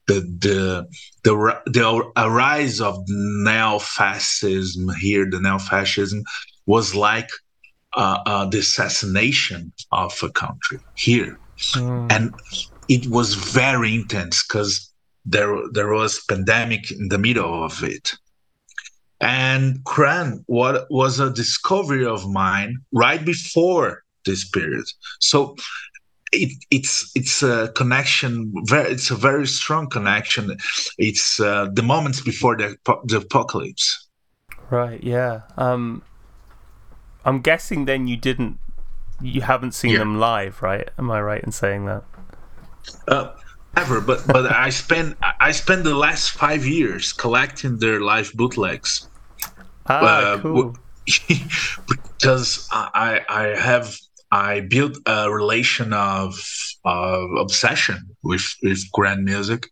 The 0.06 0.20
the 0.20 0.86
the 1.24 1.34
the 1.66 2.28
rise 2.28 2.80
of 2.80 3.02
neo-fascism 3.08 4.88
here, 5.00 5.28
the 5.30 5.40
neo-fascism 5.40 6.24
was 6.66 6.94
like 6.94 7.30
uh, 7.94 8.18
uh, 8.26 8.46
the 8.46 8.58
assassination 8.58 9.72
of 9.92 10.18
a 10.22 10.30
country 10.30 10.78
here, 10.96 11.38
mm. 11.74 12.12
and 12.12 12.34
it 12.88 13.06
was 13.06 13.34
very 13.34 13.94
intense 13.94 14.44
because 14.46 14.89
there 15.24 15.54
there 15.72 15.92
was 15.92 16.24
pandemic 16.28 16.90
in 16.90 17.08
the 17.08 17.18
middle 17.18 17.64
of 17.64 17.82
it. 17.82 18.12
And 19.20 19.84
Kraan 19.84 20.42
what 20.46 20.86
was 20.90 21.20
a 21.20 21.30
discovery 21.30 22.06
of 22.06 22.28
mine 22.28 22.78
right 22.92 23.24
before 23.24 24.02
this 24.24 24.48
period. 24.48 24.86
So 25.20 25.56
it, 26.32 26.52
it's 26.70 27.10
it's 27.14 27.42
a 27.42 27.72
connection. 27.74 28.52
Very, 28.64 28.92
it's 28.92 29.10
a 29.10 29.16
very 29.16 29.46
strong 29.46 29.88
connection. 29.88 30.56
It's 30.98 31.40
uh, 31.40 31.68
the 31.72 31.82
moments 31.82 32.20
before 32.20 32.56
the 32.56 32.76
the 33.04 33.18
apocalypse. 33.18 34.08
Right. 34.70 35.02
Yeah. 35.02 35.40
Um, 35.56 36.02
I'm 37.24 37.40
guessing 37.40 37.84
then 37.84 38.06
you 38.06 38.16
didn't, 38.16 38.58
you 39.20 39.42
haven't 39.42 39.72
seen 39.72 39.92
yeah. 39.92 39.98
them 39.98 40.18
live, 40.18 40.62
right? 40.62 40.88
Am 40.96 41.10
I 41.10 41.20
right 41.20 41.42
in 41.42 41.52
saying 41.52 41.86
that? 41.86 42.04
Uh, 43.08 43.32
ever, 43.76 44.00
but 44.00 44.26
but 44.26 44.46
I 44.50 44.70
spent 44.70 45.16
I 45.40 45.52
spent 45.52 45.84
the 45.84 45.94
last 45.94 46.30
five 46.30 46.66
years 46.66 47.12
collecting 47.12 47.78
their 47.78 48.00
live 48.00 48.32
bootlegs. 48.34 49.08
Ah, 49.86 50.34
uh, 50.34 50.40
cool. 50.40 50.76
because 52.18 52.68
I 52.70 53.20
I 53.28 53.44
have 53.58 53.96
I 54.30 54.60
built 54.60 54.96
a 55.06 55.30
relation 55.30 55.92
of 55.92 56.38
of 56.84 57.30
obsession 57.38 57.98
with 58.22 58.46
with 58.62 58.90
Kraan 58.92 59.24
music, 59.24 59.66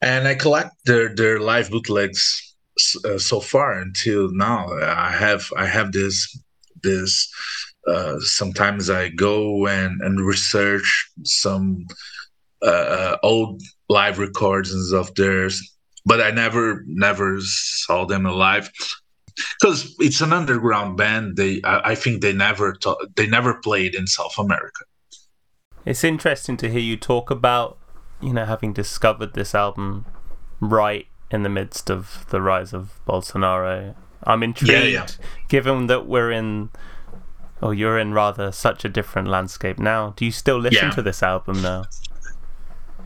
and 0.00 0.28
I 0.28 0.34
collect 0.34 0.72
their 0.84 1.14
their 1.14 1.40
live 1.40 1.70
bootlegs 1.70 2.54
uh, 3.04 3.18
so 3.18 3.40
far 3.40 3.72
until 3.80 4.30
now. 4.32 4.68
I 4.82 5.10
have 5.10 5.50
I 5.56 5.66
have 5.66 5.92
this 5.92 6.38
this. 6.82 7.28
Uh, 7.86 8.18
sometimes 8.20 8.88
I 8.88 9.10
go 9.10 9.66
and, 9.66 10.00
and 10.00 10.18
research 10.18 11.10
some 11.22 11.86
uh, 12.64 12.68
uh 12.68 13.16
old 13.22 13.62
live 13.88 14.18
recordings 14.18 14.92
of 14.92 15.14
theirs, 15.14 15.62
but 16.04 16.20
I 16.20 16.30
never 16.30 16.82
never 16.86 17.38
saw 17.40 18.06
them 18.06 18.26
alive 18.26 18.70
because 19.60 19.94
it's 19.98 20.20
an 20.20 20.32
underground 20.32 20.96
band. 20.96 21.36
They 21.36 21.60
I, 21.64 21.90
I 21.90 21.94
think 21.94 22.22
they 22.22 22.32
never 22.32 22.72
ta- 22.74 22.96
they 23.16 23.26
never 23.26 23.54
played 23.54 23.94
in 23.94 24.06
South 24.06 24.38
America. 24.38 24.84
It's 25.84 26.04
interesting 26.04 26.56
to 26.58 26.70
hear 26.70 26.80
you 26.80 26.96
talk 26.96 27.30
about 27.30 27.78
you 28.20 28.32
know 28.32 28.44
having 28.44 28.72
discovered 28.72 29.34
this 29.34 29.54
album 29.54 30.06
right 30.60 31.06
in 31.30 31.42
the 31.42 31.48
midst 31.48 31.90
of 31.90 32.26
the 32.30 32.40
rise 32.40 32.72
of 32.72 33.00
Bolsonaro. 33.06 33.94
I'm 34.22 34.42
intrigued, 34.42 34.72
yeah, 34.72 34.84
yeah. 34.84 35.06
given 35.48 35.86
that 35.88 36.06
we're 36.06 36.30
in, 36.30 36.70
or 37.60 37.74
you're 37.74 37.98
in 37.98 38.14
rather 38.14 38.52
such 38.52 38.84
a 38.84 38.88
different 38.88 39.28
landscape 39.28 39.78
now. 39.78 40.14
Do 40.16 40.24
you 40.24 40.30
still 40.30 40.58
listen 40.58 40.88
yeah. 40.88 40.94
to 40.94 41.02
this 41.02 41.22
album 41.22 41.60
now? 41.60 41.84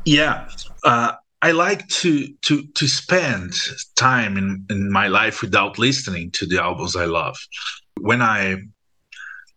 Yeah, 0.04 0.48
uh, 0.84 1.12
I 1.42 1.52
like 1.52 1.86
to 1.88 2.28
to 2.42 2.62
to 2.74 2.88
spend 2.88 3.54
time 3.96 4.36
in 4.36 4.66
in 4.70 4.90
my 4.90 5.08
life 5.08 5.42
without 5.42 5.78
listening 5.78 6.30
to 6.32 6.46
the 6.46 6.62
albums 6.62 6.96
I 6.96 7.04
love. 7.04 7.36
When 8.00 8.22
I 8.22 8.56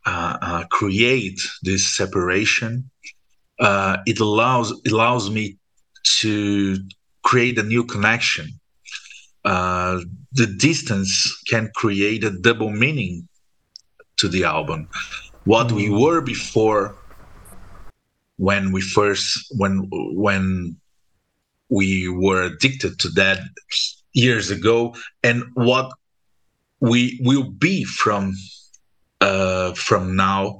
uh, 0.05 0.37
uh, 0.41 0.63
create 0.65 1.41
this 1.63 1.85
separation, 1.87 2.89
uh, 3.59 3.97
it 4.05 4.19
allows 4.19 4.71
it 4.83 4.91
allows 4.91 5.29
me 5.29 5.57
to 6.21 6.77
create 7.23 7.57
a 7.59 7.63
new 7.63 7.83
connection 7.83 8.47
uh, 9.43 9.99
the 10.33 10.45
distance 10.45 11.41
can 11.47 11.69
create 11.75 12.23
a 12.23 12.29
double 12.29 12.69
meaning 12.69 13.27
to 14.17 14.27
the 14.27 14.43
album. 14.43 14.87
What 15.45 15.71
we 15.71 15.87
mm. 15.87 15.99
were 15.99 16.21
before 16.21 17.00
when 18.47 18.71
we 18.71 18.81
first 18.81 19.23
when 19.61 19.87
when 20.25 20.75
we 21.69 22.09
were 22.09 22.41
addicted 22.41 22.97
to 22.97 23.07
that 23.09 23.39
years 24.13 24.49
ago 24.49 24.95
and 25.23 25.43
what 25.53 25.91
we 26.79 27.19
will 27.23 27.49
be 27.67 27.83
from 27.83 28.33
uh, 29.21 29.71
from 29.73 30.15
now 30.15 30.57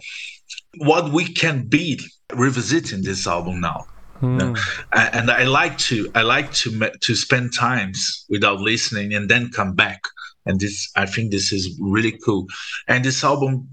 what 0.77 1.11
we 1.11 1.25
can 1.25 1.67
be 1.67 1.99
revisiting 2.33 3.01
this 3.01 3.25
album 3.25 3.59
now 3.59 3.85
Mm. 4.21 4.55
And 4.93 5.31
I 5.31 5.45
like 5.45 5.79
to 5.89 6.11
I 6.13 6.21
like 6.21 6.53
to 6.61 6.91
to 7.05 7.15
spend 7.15 7.55
times 7.55 8.25
without 8.29 8.59
listening 8.59 9.15
and 9.15 9.27
then 9.27 9.49
come 9.49 9.73
back. 9.73 10.01
And 10.45 10.59
this 10.59 10.91
I 10.95 11.07
think 11.07 11.31
this 11.31 11.51
is 11.51 11.75
really 11.79 12.19
cool. 12.23 12.45
And 12.87 13.03
this 13.03 13.23
album 13.23 13.67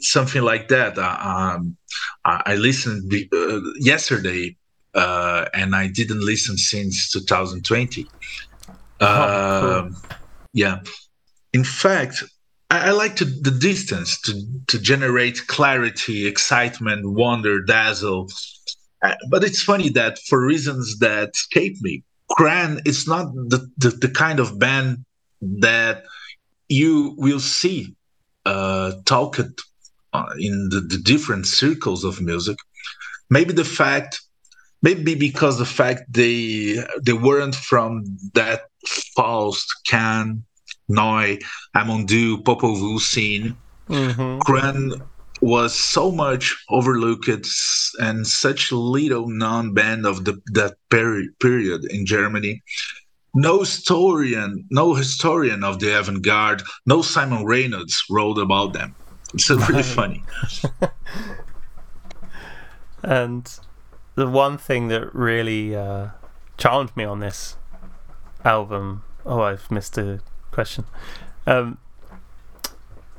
something 0.00 0.42
like 0.42 0.68
that. 0.68 0.98
Uh, 0.98 1.18
um, 1.20 1.76
I 2.24 2.56
listened 2.56 3.12
uh, 3.32 3.60
yesterday, 3.78 4.56
uh, 4.94 5.46
and 5.54 5.74
I 5.74 5.88
didn't 5.88 6.20
listen 6.24 6.56
since 6.56 7.10
2020. 7.10 8.10
Oh, 9.00 9.06
um, 9.06 9.90
cool. 9.90 10.00
Yeah, 10.52 10.80
in 11.52 11.64
fact, 11.64 12.24
I, 12.70 12.88
I 12.88 12.90
like 12.90 13.16
to, 13.16 13.24
the 13.24 13.50
distance 13.50 14.20
to 14.22 14.32
to 14.68 14.78
generate 14.78 15.46
clarity, 15.46 16.26
excitement, 16.26 17.08
wonder, 17.08 17.62
dazzle, 17.62 18.28
uh, 19.02 19.14
but 19.30 19.44
it's 19.44 19.62
funny 19.62 19.88
that 19.90 20.18
for 20.18 20.44
reasons 20.44 20.98
that 20.98 21.30
escape 21.34 21.80
me, 21.82 22.02
Kraan 22.30 22.80
is 22.86 23.06
not 23.06 23.32
the, 23.34 23.70
the, 23.76 23.90
the 23.90 24.08
kind 24.08 24.40
of 24.40 24.58
band 24.58 25.04
that 25.40 26.04
you 26.68 27.14
will 27.18 27.40
see 27.40 27.94
uh, 28.46 28.92
talked 29.04 29.40
uh, 30.12 30.32
in 30.38 30.68
the, 30.70 30.80
the 30.80 30.98
different 30.98 31.46
circles 31.46 32.04
of 32.04 32.20
music. 32.20 32.56
Maybe 33.28 33.52
the 33.52 33.64
fact, 33.64 34.20
maybe 34.82 35.14
because 35.14 35.58
the 35.58 35.66
fact 35.66 36.02
they 36.08 36.82
they 37.02 37.12
weren't 37.12 37.56
from 37.56 38.04
that 38.34 38.60
Faust, 39.16 39.68
Can, 39.86 40.44
Neu, 40.88 41.38
Amon 41.74 42.06
Düül, 42.06 42.42
Popol 42.44 43.00
scene. 43.00 43.56
Mm-hmm. 43.88 44.38
Kraan 44.38 45.02
was 45.40 45.74
so 45.74 46.10
much 46.10 46.56
overlooked 46.70 47.46
and 48.00 48.26
such 48.26 48.72
little 48.72 49.28
known 49.28 49.74
band 49.74 50.06
of 50.06 50.24
the, 50.24 50.40
that 50.52 50.76
peri- 50.88 51.28
period 51.40 51.84
in 51.90 52.06
Germany. 52.06 52.62
No 53.36 53.60
historian, 53.60 54.64
no 54.70 54.94
historian 54.94 55.62
of 55.62 55.78
the 55.78 55.98
avant-garde, 55.98 56.62
no 56.86 57.02
Simon 57.02 57.44
Reynolds 57.44 58.02
wrote 58.08 58.38
about 58.38 58.72
them. 58.72 58.94
It's 59.34 59.50
really 59.50 59.82
funny. 59.98 60.24
and 63.02 63.58
the 64.14 64.26
one 64.26 64.56
thing 64.56 64.88
that 64.88 65.14
really 65.14 65.76
uh, 65.76 66.08
charmed 66.56 66.96
me 66.96 67.04
on 67.04 67.20
this 67.20 67.58
album, 68.42 69.04
oh, 69.26 69.42
I've 69.42 69.70
missed 69.70 69.98
a 69.98 70.20
question. 70.50 70.86
Um, 71.46 71.76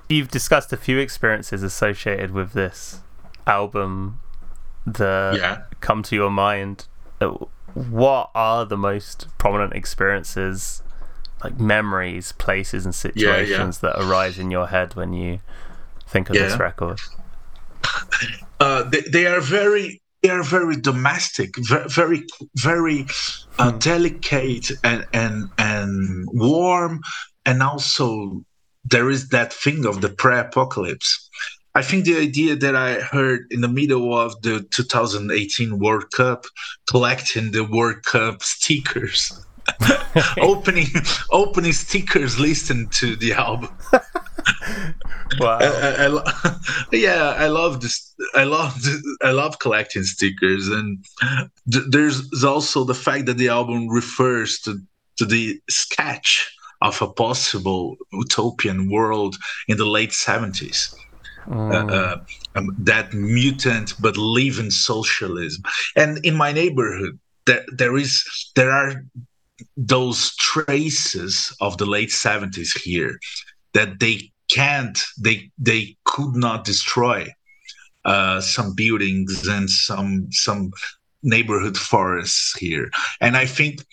you've 0.10 0.32
discussed 0.32 0.74
a 0.74 0.78
few 0.78 0.98
experiences 0.98 1.62
associated 1.62 2.32
with 2.32 2.54
this 2.54 3.02
album 3.46 4.20
that 4.88 5.36
yeah. 5.36 5.62
come 5.80 6.02
to 6.02 6.16
your 6.16 6.32
mind. 6.32 6.88
What 7.78 8.32
are 8.34 8.66
the 8.66 8.78
most 8.78 9.28
prominent 9.38 9.74
experiences, 9.74 10.82
like 11.44 11.60
memories, 11.60 12.32
places, 12.34 12.86
and 12.86 12.96
situations 12.96 13.80
yeah, 13.84 13.90
yeah. 13.90 13.96
that 13.96 14.04
arise 14.04 14.40
in 14.40 14.50
your 14.50 14.68
head 14.68 14.96
when 14.96 15.14
you 15.14 15.40
think 16.08 16.30
of 16.30 16.36
this 16.36 16.58
record? 16.60 17.00
Uh, 18.60 18.82
they, 18.90 19.02
they 19.02 19.28
are 19.28 19.40
very 19.40 20.02
they 20.24 20.30
are 20.30 20.44
very 20.44 20.76
domestic, 20.76 21.56
very, 21.58 22.26
very 22.56 23.06
uh, 23.60 23.72
hmm. 23.72 23.78
delicate 23.78 24.72
and 24.84 25.06
and 25.14 25.50
and 25.58 26.28
warm, 26.34 27.02
and 27.46 27.62
also 27.62 28.44
there 28.84 29.10
is 29.10 29.30
that 29.30 29.54
thing 29.54 29.86
of 29.86 30.02
the 30.02 30.10
pre-apocalypse. 30.10 31.30
I 31.78 31.84
think 31.84 32.06
the 32.06 32.18
idea 32.18 32.56
that 32.56 32.76
I 32.76 32.96
heard 32.96 33.46
in 33.52 33.62
the 33.62 33.68
middle 33.68 34.18
of 34.18 34.42
the 34.42 34.66
2018 34.72 35.78
World 35.78 36.10
Cup, 36.10 36.46
collecting 36.90 37.52
the 37.52 37.64
World 37.64 38.02
Cup 38.04 38.42
stickers, 38.42 39.32
opening 40.42 40.88
opening 41.32 41.74
stickers, 41.74 42.40
listening 42.40 42.90
to 42.94 43.16
the 43.16 43.34
album. 43.34 43.70
wow. 45.40 45.60
I, 45.62 45.68
I, 45.68 46.08
I, 46.08 46.56
yeah, 46.92 47.36
I 47.38 47.46
love 47.46 47.82
this. 47.82 48.12
I 48.34 48.46
love 48.46 48.74
I 49.22 49.30
love 49.30 49.60
collecting 49.60 50.02
stickers, 50.02 50.70
and 50.70 51.06
th- 51.72 51.86
there's 51.92 52.44
also 52.44 52.86
the 52.86 52.96
fact 52.96 53.28
that 53.28 53.38
the 53.38 53.50
album 53.50 53.88
refers 53.88 54.60
to 54.62 54.80
to 55.18 55.26
the 55.26 55.62
sketch 55.70 56.52
of 56.82 57.00
a 57.04 57.14
possible 57.14 57.98
utopian 58.12 58.90
world 58.90 59.36
in 59.68 59.78
the 59.78 59.86
late 59.86 60.12
70s. 60.12 60.96
Mm. 61.48 61.72
Uh, 61.72 61.94
uh, 61.94 62.18
um, 62.56 62.76
that 62.80 63.14
mutant 63.14 63.94
but 64.02 64.18
living 64.18 64.70
socialism. 64.70 65.64
And 65.96 66.18
in 66.26 66.36
my 66.36 66.52
neighborhood, 66.52 67.18
there, 67.46 67.64
there 67.74 67.96
is 67.98 68.26
there 68.56 68.72
are 68.72 69.04
those 69.76 70.36
traces 70.36 71.56
of 71.62 71.78
the 71.78 71.86
late 71.86 72.10
70s 72.10 72.78
here 72.78 73.20
that 73.74 74.00
they 74.00 74.32
can't 74.52 75.00
they 75.20 75.50
they 75.58 75.96
could 76.06 76.36
not 76.36 76.64
destroy 76.64 77.28
uh, 78.06 78.40
some 78.40 78.74
buildings 78.76 79.48
and 79.48 79.70
some 79.70 80.28
some 80.32 80.72
neighborhood 81.24 81.76
forests 81.76 82.56
here 82.58 82.90
and 83.20 83.36
i 83.36 83.46
think 83.46 83.84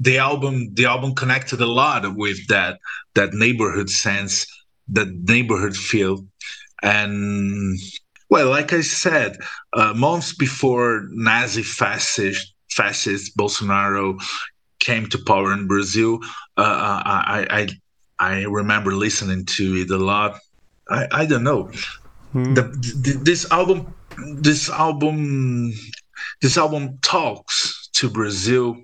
the 0.00 0.16
album 0.16 0.72
the 0.74 0.86
album 0.86 1.14
connected 1.14 1.60
a 1.60 1.66
lot 1.66 2.16
with 2.16 2.46
that 2.48 2.78
that 3.14 3.34
neighborhood 3.34 3.90
sense 3.90 4.46
that 4.88 5.08
neighborhood 5.28 5.76
feel 5.76 6.24
and 6.82 7.78
well 8.30 8.48
like 8.50 8.72
i 8.72 8.80
said 8.80 9.36
uh, 9.74 9.92
months 9.94 10.34
before 10.34 11.06
nazi 11.10 11.62
fascist 11.62 12.52
fascist 12.70 13.36
bolsonaro 13.36 14.20
came 14.80 15.06
to 15.06 15.18
power 15.26 15.52
in 15.52 15.66
brazil 15.66 16.18
uh, 16.56 16.60
uh 16.60 17.02
I, 17.04 17.46
I 17.50 17.68
i 18.18 18.42
remember 18.44 18.92
listening 18.92 19.44
to 19.56 19.76
it 19.76 19.90
a 19.90 19.98
lot 19.98 20.38
i, 20.90 21.06
I 21.12 21.26
don't 21.26 21.44
know 21.44 21.70
hmm. 22.32 22.54
the, 22.54 22.62
the, 22.62 23.20
this 23.22 23.50
album 23.50 23.94
this 24.36 24.70
album 24.70 25.72
this 26.40 26.56
album 26.56 26.98
talks 27.02 27.88
to 27.94 28.10
brazil 28.10 28.76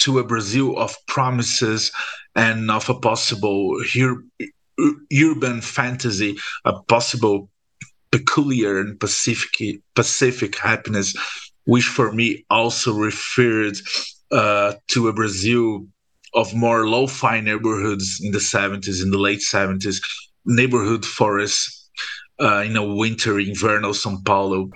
to 0.00 0.18
a 0.18 0.24
Brazil 0.24 0.78
of 0.78 0.96
promises 1.06 1.92
and 2.34 2.70
of 2.70 2.88
a 2.88 2.94
possible 2.94 3.80
ur- 3.96 4.24
urban 5.12 5.60
fantasy, 5.60 6.36
a 6.64 6.72
possible 6.84 7.48
peculiar 8.10 8.78
and 8.78 8.98
pacific 8.98 9.80
pacific 9.94 10.56
happiness, 10.58 11.14
which 11.64 11.84
for 11.84 12.12
me 12.12 12.44
also 12.50 12.92
referred 12.92 13.76
uh, 14.30 14.74
to 14.88 15.08
a 15.08 15.12
Brazil 15.12 15.86
of 16.34 16.54
more 16.54 16.88
lo-fi 16.88 17.40
neighborhoods 17.40 18.20
in 18.22 18.30
the 18.30 18.38
70s, 18.38 19.02
in 19.02 19.10
the 19.10 19.18
late 19.18 19.40
70s, 19.40 20.00
neighborhood 20.44 21.04
forests 21.04 21.90
uh, 22.40 22.62
in 22.64 22.76
a 22.76 22.84
winter 22.84 23.34
invernal 23.34 23.92
São 23.92 24.24
Paulo. 24.24 24.70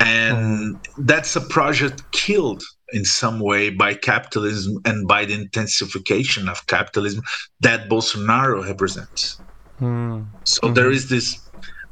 And 0.00 0.76
mm. 0.76 0.84
that's 0.98 1.36
a 1.36 1.40
project 1.42 2.10
killed 2.12 2.62
in 2.92 3.04
some 3.04 3.40
way 3.40 3.70
by 3.70 3.94
capitalism 3.94 4.78
and 4.84 5.06
by 5.06 5.24
the 5.24 5.34
intensification 5.34 6.48
of 6.48 6.66
capitalism 6.66 7.22
that 7.60 7.88
Bolsonaro 7.88 8.64
represents. 8.66 9.40
Mm. 9.80 10.26
So 10.44 10.60
mm-hmm. 10.62 10.74
there 10.74 10.90
is 10.90 11.08
this 11.08 11.38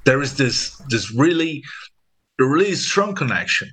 there 0.05 0.23
is 0.23 0.37
this 0.37 0.77
this 0.89 1.13
really 1.13 1.63
really 2.39 2.75
strong 2.75 3.15
connection. 3.15 3.71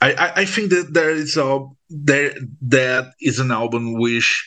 I, 0.00 0.12
I, 0.12 0.32
I 0.42 0.44
think 0.44 0.70
that 0.70 0.92
there 0.92 1.10
is 1.10 1.36
a 1.36 1.66
there 1.88 2.34
that 2.62 3.12
is 3.20 3.38
an 3.38 3.50
album 3.50 3.94
which 3.94 4.46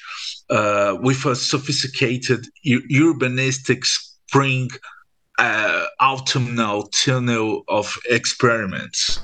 uh, 0.49 0.97
with 1.01 1.25
a 1.25 1.35
sophisticated 1.35 2.45
urbanistic 2.65 3.85
spring 3.85 4.69
uh, 5.37 5.85
autumnal 5.99 6.83
tunnel 6.87 7.63
of 7.67 7.97
experiments 8.09 9.19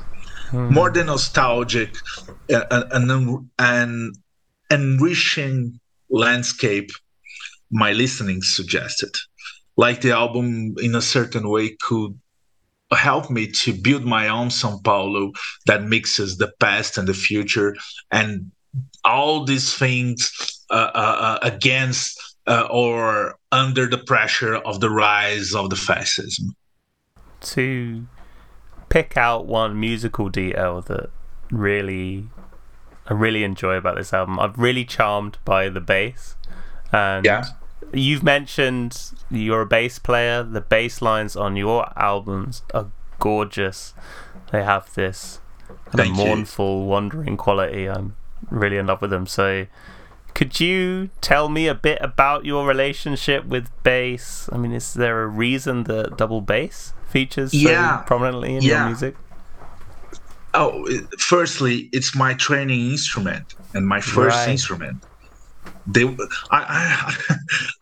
hmm. 0.49 0.73
more 0.73 0.91
than 0.91 1.07
nostalgic 1.07 1.95
uh, 2.53 2.83
and, 2.91 3.45
and 3.59 4.15
enriching 4.71 5.79
landscape 6.09 6.89
my 7.71 7.91
listening 7.93 8.41
suggested 8.41 9.11
like 9.77 10.01
the 10.01 10.11
album 10.11 10.75
in 10.81 10.95
a 10.95 11.01
certain 11.01 11.49
way 11.49 11.75
could 11.81 12.17
help 12.91 13.29
me 13.29 13.47
to 13.47 13.73
build 13.73 14.05
my 14.05 14.27
own 14.27 14.49
Sao 14.49 14.79
Paulo 14.83 15.31
that 15.65 15.83
mixes 15.83 16.37
the 16.37 16.51
past 16.59 16.97
and 16.97 17.07
the 17.07 17.13
future 17.13 17.75
and 18.11 18.51
all 19.03 19.43
these 19.43 19.73
things 19.73 20.31
uh, 20.69 20.91
uh, 20.93 21.17
uh 21.19 21.39
against 21.41 22.37
uh, 22.47 22.67
or 22.69 23.37
under 23.51 23.87
the 23.87 23.97
pressure 23.97 24.55
of 24.55 24.79
the 24.79 24.89
rise 24.89 25.53
of 25.53 25.69
the 25.69 25.75
fascism. 25.75 26.55
To 27.41 28.05
pick 28.89 29.17
out 29.17 29.45
one 29.45 29.79
musical 29.79 30.29
detail 30.29 30.81
that 30.81 31.09
really 31.51 32.27
I 33.07 33.13
really 33.13 33.43
enjoy 33.43 33.75
about 33.75 33.97
this 33.97 34.13
album, 34.13 34.39
I'm 34.39 34.53
really 34.53 34.83
charmed 34.83 35.37
by 35.45 35.69
the 35.69 35.79
bass. 35.79 36.35
And 36.91 37.25
yeah. 37.25 37.45
you've 37.93 38.23
mentioned 38.23 39.11
you're 39.29 39.61
a 39.61 39.65
bass 39.65 39.99
player. 39.99 40.43
The 40.43 40.61
bass 40.61 41.01
lines 41.01 41.35
on 41.35 41.55
your 41.55 41.91
albums 41.97 42.63
are 42.73 42.87
gorgeous. 43.19 43.93
They 44.51 44.63
have 44.63 44.93
this 44.95 45.39
kind 45.91 46.09
of 46.09 46.15
mournful, 46.15 46.81
you. 46.81 46.85
wandering 46.85 47.37
quality. 47.37 47.87
I'm 47.87 48.15
really 48.49 48.77
in 48.77 48.87
love 48.87 49.01
with 49.01 49.11
them. 49.11 49.27
So 49.27 49.67
could 50.33 50.59
you 50.59 51.11
tell 51.21 51.47
me 51.47 51.67
a 51.67 51.75
bit 51.75 51.99
about 52.01 52.43
your 52.43 52.65
relationship 52.65 53.45
with 53.45 53.69
bass? 53.83 54.49
I 54.51 54.57
mean, 54.57 54.71
is 54.73 54.95
there 54.95 55.21
a 55.21 55.27
reason 55.27 55.83
that 55.83 56.17
double 56.17 56.41
bass 56.41 56.93
features 57.15 57.53
yeah. 57.53 57.99
so 57.99 58.05
prominently 58.07 58.57
in 58.57 58.61
yeah. 58.61 58.71
your 58.71 58.85
music? 58.87 59.15
Oh, 60.53 60.85
firstly, 61.17 61.89
it's 61.93 62.13
my 62.13 62.33
training 62.33 62.91
instrument 62.91 63.55
and 63.73 63.87
my 63.87 64.01
first 64.01 64.37
right. 64.37 64.49
instrument. 64.49 64.97
They, 65.87 66.03
I, 66.51 66.59
I, 66.81 67.15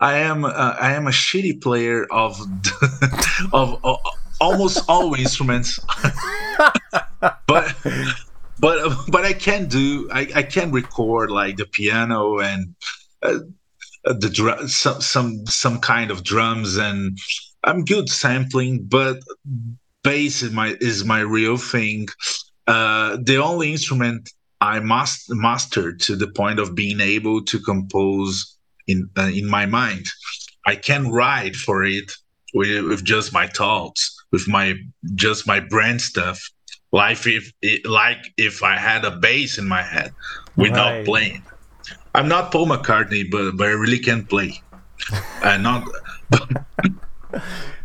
I 0.12 0.18
am, 0.18 0.44
uh, 0.44 0.76
I 0.88 0.92
am 0.92 1.06
a 1.08 1.10
shitty 1.10 1.60
player 1.60 2.06
of, 2.12 2.40
of, 3.52 3.84
of 3.84 3.96
almost 4.40 4.84
all 4.88 5.14
instruments, 5.14 5.80
but 7.46 7.74
but 8.58 8.76
but 9.08 9.24
I 9.24 9.32
can 9.32 9.68
do 9.68 10.08
I, 10.12 10.28
I 10.34 10.42
can 10.42 10.70
record 10.70 11.30
like 11.30 11.56
the 11.56 11.66
piano 11.66 12.38
and 12.38 12.74
uh, 13.22 13.38
the 14.04 14.30
drum 14.30 14.68
some 14.68 15.00
some 15.00 15.46
some 15.46 15.80
kind 15.80 16.10
of 16.10 16.22
drums 16.22 16.76
and 16.76 17.18
I'm 17.64 17.84
good 17.84 18.08
sampling 18.08 18.84
but 18.84 19.18
bass 20.02 20.42
is 20.42 20.52
my 20.52 20.76
is 20.80 21.04
my 21.04 21.20
real 21.20 21.56
thing 21.56 22.08
uh, 22.66 23.18
the 23.22 23.36
only 23.36 23.72
instrument 23.72 24.30
I 24.60 24.80
must 24.80 25.30
master 25.30 25.92
to 25.92 26.16
the 26.16 26.28
point 26.28 26.58
of 26.58 26.74
being 26.74 27.00
able 27.00 27.44
to 27.44 27.58
compose 27.58 28.56
in 28.86 29.08
uh, 29.16 29.30
in 29.34 29.46
my 29.48 29.66
mind 29.66 30.06
I 30.66 30.76
can 30.76 31.10
write 31.10 31.56
for 31.56 31.84
it 31.84 32.12
with, 32.54 32.86
with 32.86 33.04
just 33.04 33.32
my 33.32 33.46
thoughts 33.46 34.00
with 34.30 34.46
my 34.48 34.74
just 35.14 35.46
my 35.46 35.60
brain 35.60 35.98
stuff 35.98 36.40
like 36.94 37.26
if 37.26 37.52
like 37.84 38.32
if 38.36 38.62
I 38.62 38.76
had 38.76 39.04
a 39.04 39.10
bass 39.10 39.58
in 39.58 39.66
my 39.66 39.82
head 39.82 40.14
without 40.56 40.92
right. 40.92 41.04
playing. 41.04 41.42
I'm 42.14 42.28
not 42.28 42.52
Paul 42.52 42.68
McCartney, 42.68 43.28
but 43.28 43.56
but 43.56 43.66
I 43.66 43.72
really 43.72 43.98
can 43.98 44.24
play. 44.24 44.62
and 45.44 45.64
not. 45.64 45.88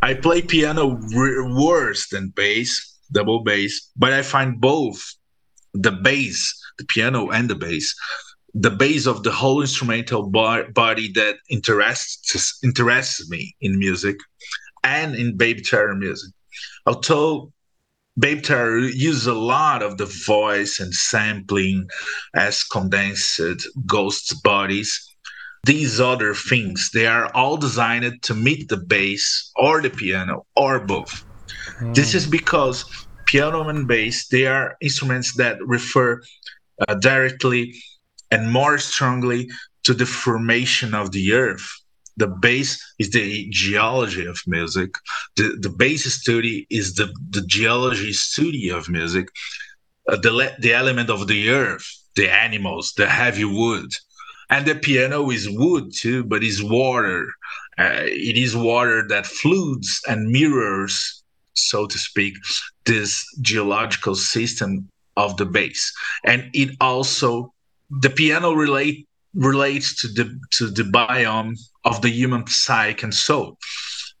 I 0.02 0.14
play 0.14 0.42
piano 0.42 0.98
worse 1.12 2.08
than 2.08 2.32
bass, 2.34 2.98
double 3.12 3.42
bass, 3.42 3.90
but 3.96 4.12
I 4.12 4.22
find 4.22 4.60
both 4.60 5.14
the 5.74 5.92
bass, 5.92 6.54
the 6.78 6.84
piano, 6.84 7.30
and 7.30 7.48
the 7.48 7.54
bass, 7.54 7.94
the 8.54 8.70
bass 8.70 9.06
of 9.06 9.22
the 9.22 9.30
whole 9.30 9.60
instrumental 9.60 10.28
body 10.28 11.12
that 11.12 11.36
interests 11.48 12.58
interests 12.64 13.28
me 13.30 13.54
in 13.60 13.78
music 13.78 14.16
and 14.82 15.14
in 15.14 15.36
Babe 15.36 15.62
Terror 15.62 15.94
music. 15.94 16.32
Although 16.86 17.52
Babe 18.18 18.42
Terror 18.42 18.78
uses 18.78 19.26
a 19.26 19.34
lot 19.34 19.82
of 19.82 19.96
the 19.96 20.06
voice 20.26 20.80
and 20.80 20.92
sampling 20.92 21.88
as 22.34 22.64
condensed 22.64 23.40
ghost 23.86 24.42
bodies. 24.42 25.09
These 25.64 26.00
other 26.00 26.34
things, 26.34 26.90
they 26.92 27.06
are 27.06 27.30
all 27.34 27.56
designed 27.56 28.22
to 28.22 28.34
meet 28.34 28.68
the 28.68 28.78
bass 28.78 29.50
or 29.56 29.82
the 29.82 29.90
piano 29.90 30.46
or 30.56 30.80
both. 30.80 31.24
Mm. 31.80 31.94
This 31.94 32.14
is 32.14 32.26
because 32.26 32.84
piano 33.26 33.68
and 33.68 33.86
bass, 33.86 34.28
they 34.28 34.46
are 34.46 34.76
instruments 34.80 35.34
that 35.36 35.58
refer 35.64 36.22
uh, 36.88 36.94
directly 36.94 37.74
and 38.30 38.50
more 38.50 38.78
strongly 38.78 39.50
to 39.82 39.92
the 39.94 40.06
formation 40.06 40.94
of 40.94 41.12
the 41.12 41.34
earth 41.34 41.80
the 42.20 42.26
bass 42.26 42.78
is 42.98 43.10
the 43.10 43.48
geology 43.50 44.26
of 44.26 44.38
music. 44.46 44.90
The, 45.36 45.56
the 45.58 45.70
bass 45.70 46.04
study 46.12 46.66
is 46.70 46.94
the, 46.94 47.12
the 47.30 47.40
geology 47.42 48.12
study 48.12 48.68
of 48.70 48.88
music. 48.88 49.28
Uh, 50.06 50.16
the, 50.16 50.54
the 50.58 50.74
element 50.74 51.08
of 51.08 51.26
the 51.28 51.50
earth, 51.50 51.86
the 52.16 52.30
animals, 52.30 52.92
the 52.96 53.06
heavy 53.06 53.44
wood. 53.44 53.90
And 54.50 54.66
the 54.66 54.74
piano 54.74 55.30
is 55.30 55.48
wood 55.48 55.92
too, 55.94 56.24
but 56.24 56.42
it's 56.42 56.62
water. 56.62 57.28
Uh, 57.78 58.02
it 58.04 58.36
is 58.36 58.56
water 58.56 59.06
that 59.08 59.26
floods 59.26 60.00
and 60.08 60.30
mirrors, 60.30 61.22
so 61.54 61.86
to 61.86 61.98
speak, 61.98 62.34
this 62.84 63.24
geological 63.40 64.14
system 64.14 64.88
of 65.16 65.36
the 65.36 65.46
bass. 65.46 65.92
And 66.24 66.50
it 66.52 66.76
also, 66.80 67.52
the 67.90 68.10
piano 68.10 68.52
relate 68.52 69.06
relates 69.34 69.94
to 70.00 70.08
the 70.08 70.38
to 70.50 70.66
the 70.66 70.82
biome 70.82 71.56
of 71.84 72.02
the 72.02 72.10
human 72.10 72.46
psyche 72.46 73.04
and 73.04 73.14
soul. 73.14 73.56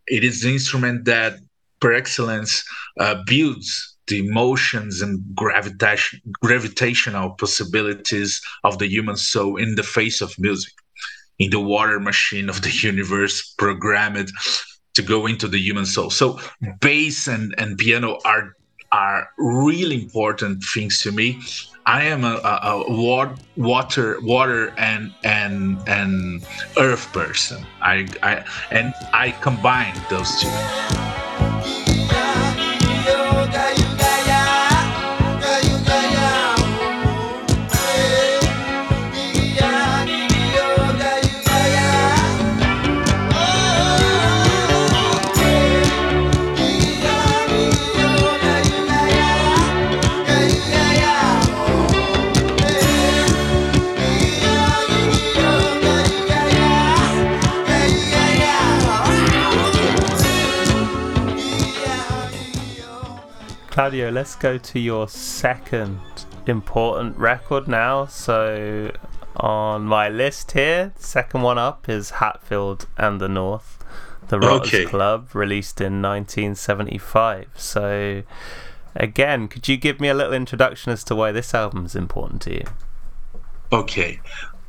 It 0.06 0.22
is 0.24 0.42
the 0.42 0.52
instrument 0.52 1.04
that, 1.06 1.34
per 1.80 1.92
excellence, 1.92 2.64
uh, 2.98 3.16
builds 3.26 3.89
the 4.10 4.18
emotions 4.18 5.00
and 5.00 5.24
gravitation, 5.34 6.20
gravitational 6.42 7.30
possibilities 7.30 8.40
of 8.64 8.78
the 8.78 8.86
human 8.86 9.16
soul 9.16 9.56
in 9.56 9.74
the 9.76 9.82
face 9.82 10.20
of 10.20 10.38
music, 10.38 10.74
in 11.38 11.50
the 11.50 11.60
water 11.60 11.98
machine 11.98 12.50
of 12.50 12.60
the 12.60 12.70
universe, 12.70 13.54
programmed 13.56 14.30
to 14.92 15.02
go 15.02 15.26
into 15.26 15.48
the 15.48 15.58
human 15.58 15.86
soul. 15.86 16.10
So, 16.10 16.38
bass 16.80 17.26
and, 17.26 17.54
and 17.56 17.78
piano 17.78 18.18
are 18.24 18.52
are 18.92 19.28
really 19.38 20.02
important 20.02 20.64
things 20.64 21.00
to 21.00 21.12
me 21.12 21.40
I 21.86 22.04
am 22.04 22.24
a, 22.24 22.34
a, 22.44 22.84
a 22.86 22.92
water, 23.58 24.20
water 24.20 24.72
and 24.78 25.12
and 25.24 25.78
and 25.88 26.46
earth 26.76 27.12
person. 27.12 27.66
I, 27.80 28.06
I 28.22 28.44
and 28.70 28.94
I 29.12 29.32
combine 29.40 29.94
those 30.10 30.40
two. 30.40 31.29
Claudio, 63.70 64.10
let's 64.10 64.34
go 64.34 64.58
to 64.58 64.80
your 64.80 65.08
second 65.08 66.00
important 66.46 67.16
record 67.16 67.68
now. 67.68 68.04
So, 68.06 68.90
on 69.36 69.84
my 69.84 70.08
list 70.08 70.52
here. 70.52 70.92
Second 70.98 71.42
one 71.42 71.58
up 71.58 71.88
is 71.88 72.10
Hatfield 72.10 72.86
and 72.96 73.20
the 73.20 73.28
North, 73.28 73.84
the 74.28 74.38
Rotters 74.38 74.74
okay. 74.74 74.84
Club, 74.84 75.34
released 75.34 75.80
in 75.80 76.02
1975. 76.02 77.48
So, 77.54 78.22
again, 78.94 79.48
could 79.48 79.68
you 79.68 79.76
give 79.76 80.00
me 80.00 80.08
a 80.08 80.14
little 80.14 80.34
introduction 80.34 80.92
as 80.92 81.04
to 81.04 81.14
why 81.14 81.32
this 81.32 81.54
album 81.54 81.86
is 81.86 81.94
important 81.94 82.42
to 82.42 82.54
you? 82.54 82.64
Okay. 83.72 84.20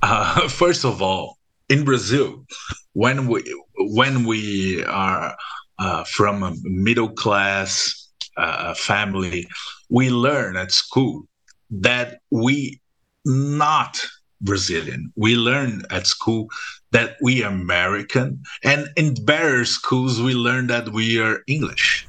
Uh, 0.02 0.48
first 0.48 0.86
of 0.86 1.02
all, 1.02 1.38
in 1.70 1.84
Brazil, 1.84 2.46
when 2.94 3.28
we 3.28 3.42
when 3.78 4.26
we 4.26 4.84
are 4.86 5.36
uh, 5.80 6.04
from 6.04 6.44
a 6.44 6.54
middle 6.64 7.10
class 7.10 8.01
uh, 8.38 8.74
family, 8.74 9.48
we 9.90 10.10
learn 10.10 10.58
at 10.58 10.72
school 10.72 11.24
that 11.70 12.20
we 12.32 12.80
not 13.26 14.02
Brazilian. 14.42 15.14
We 15.16 15.36
learn 15.36 15.84
at 15.90 16.08
school 16.08 16.50
that 16.92 17.18
we 17.22 17.44
are 17.44 17.52
American, 17.52 18.42
and 18.64 18.88
in 18.96 19.14
better 19.26 19.66
schools 19.66 20.20
we 20.22 20.34
learn 20.34 20.68
that 20.68 20.90
we 20.90 21.20
are 21.22 21.40
English. 21.48 22.08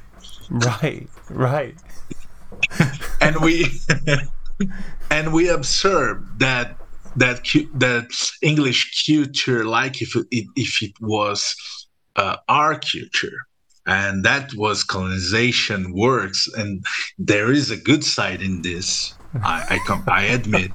Right, 0.48 1.08
right. 1.28 1.76
and 3.20 3.36
we 3.40 3.66
and 5.10 5.32
we 5.32 5.48
observe 5.48 6.22
that 6.38 6.76
that 7.16 7.44
that 7.74 8.10
English 8.40 9.04
culture, 9.06 9.64
like 9.64 10.00
if 10.00 10.16
it, 10.16 10.46
if 10.56 10.82
it 10.82 10.92
was 11.00 11.54
uh, 12.16 12.36
our 12.48 12.78
culture, 12.78 13.46
and 13.86 14.24
that 14.24 14.52
was 14.54 14.84
colonization 14.84 15.92
works, 15.94 16.48
and 16.56 16.84
there 17.18 17.52
is 17.52 17.70
a 17.70 17.76
good 17.76 18.04
side 18.04 18.42
in 18.42 18.60
this. 18.62 19.18
I 19.42 19.80
I, 19.88 20.00
I 20.08 20.22
admit. 20.24 20.72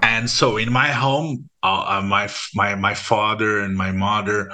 And 0.00 0.30
so 0.30 0.56
in 0.56 0.72
my 0.72 0.88
home, 0.88 1.48
uh, 1.62 1.98
uh, 1.98 2.02
my 2.02 2.30
my 2.54 2.74
my 2.76 2.94
father 2.94 3.60
and 3.60 3.76
my 3.76 3.92
mother, 3.92 4.50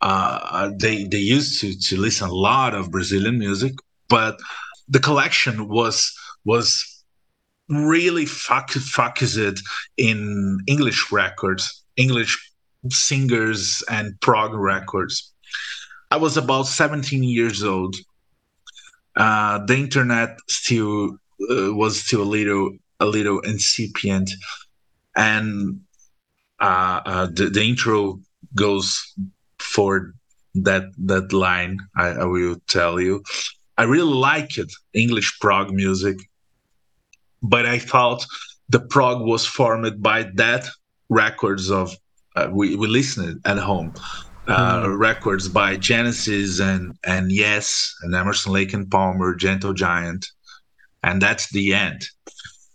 uh, 0.00 0.70
they 0.78 1.04
they 1.04 1.18
used 1.18 1.60
to 1.60 1.78
to 1.78 1.96
listen 1.96 2.28
a 2.28 2.32
lot 2.32 2.74
of 2.74 2.90
Brazilian 2.90 3.38
music, 3.38 3.74
but 4.08 4.36
the 4.88 4.98
collection 5.00 5.68
was 5.68 6.12
was 6.44 6.84
really 7.68 8.26
focused 8.26 9.62
in 9.96 10.58
English 10.66 11.12
records, 11.12 11.84
English 11.96 12.36
singers 12.90 13.82
and 13.90 14.18
prog 14.20 14.54
records. 14.54 15.32
I 16.10 16.16
was 16.16 16.36
about 16.36 16.66
17 16.66 17.22
years 17.22 17.62
old. 17.62 17.96
Uh, 19.16 19.64
the 19.66 19.76
internet 19.76 20.38
still 20.48 21.18
uh, 21.50 21.74
was 21.74 22.02
still 22.02 22.22
a 22.22 22.30
little 22.36 22.76
a 23.00 23.06
little 23.06 23.40
incipient, 23.40 24.30
and 25.14 25.80
uh, 26.60 27.00
uh, 27.04 27.26
the, 27.26 27.50
the 27.50 27.62
intro 27.62 28.20
goes 28.54 29.14
for 29.58 30.14
that 30.54 30.84
that 30.98 31.32
line. 31.32 31.78
I, 31.96 32.08
I 32.08 32.24
will 32.24 32.56
tell 32.68 33.00
you. 33.00 33.22
I 33.76 33.84
really 33.84 34.12
like 34.12 34.58
it, 34.58 34.72
English 34.94 35.38
prog 35.40 35.72
music, 35.72 36.16
but 37.42 37.66
I 37.66 37.78
thought 37.78 38.26
the 38.68 38.80
prog 38.80 39.22
was 39.22 39.46
formed 39.46 40.02
by 40.02 40.24
that 40.34 40.66
records 41.08 41.70
of 41.70 41.96
uh, 42.36 42.48
we 42.50 42.76
we 42.76 42.86
listened 42.86 43.40
at 43.44 43.58
home. 43.58 43.92
Uh, 44.48 44.84
mm. 44.84 44.98
records 44.98 45.46
by 45.46 45.76
Genesis 45.76 46.58
and 46.58 46.96
and 47.04 47.30
Yes 47.30 47.94
and 48.00 48.14
Emerson 48.14 48.50
Lake 48.50 48.72
and 48.72 48.90
Palmer, 48.90 49.34
Gentle 49.34 49.74
Giant, 49.74 50.26
and 51.02 51.20
that's 51.20 51.50
the 51.50 51.74
end. 51.74 52.08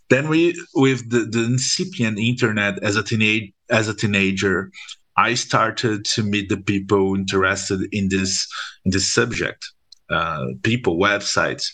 Then 0.08 0.28
we, 0.28 0.54
with 0.76 1.10
the, 1.10 1.20
the 1.24 1.44
incipient 1.44 2.18
internet 2.18 2.80
as 2.84 2.94
a 2.94 3.02
teenage 3.02 3.52
as 3.70 3.88
a 3.88 3.94
teenager, 3.94 4.70
I 5.16 5.34
started 5.34 6.04
to 6.14 6.22
meet 6.22 6.48
the 6.48 6.58
people 6.58 7.16
interested 7.16 7.88
in 7.90 8.08
this 8.08 8.46
in 8.84 8.92
this 8.92 9.10
subject, 9.10 9.64
uh, 10.10 10.46
people, 10.62 10.96
websites, 10.96 11.66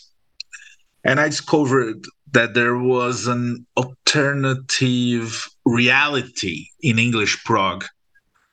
and 1.03 1.19
I 1.19 1.29
discovered 1.29 2.05
that 2.31 2.53
there 2.53 2.77
was 2.77 3.27
an 3.27 3.65
alternative 3.77 5.47
reality 5.65 6.67
in 6.81 6.97
English 6.97 7.43
prog, 7.43 7.85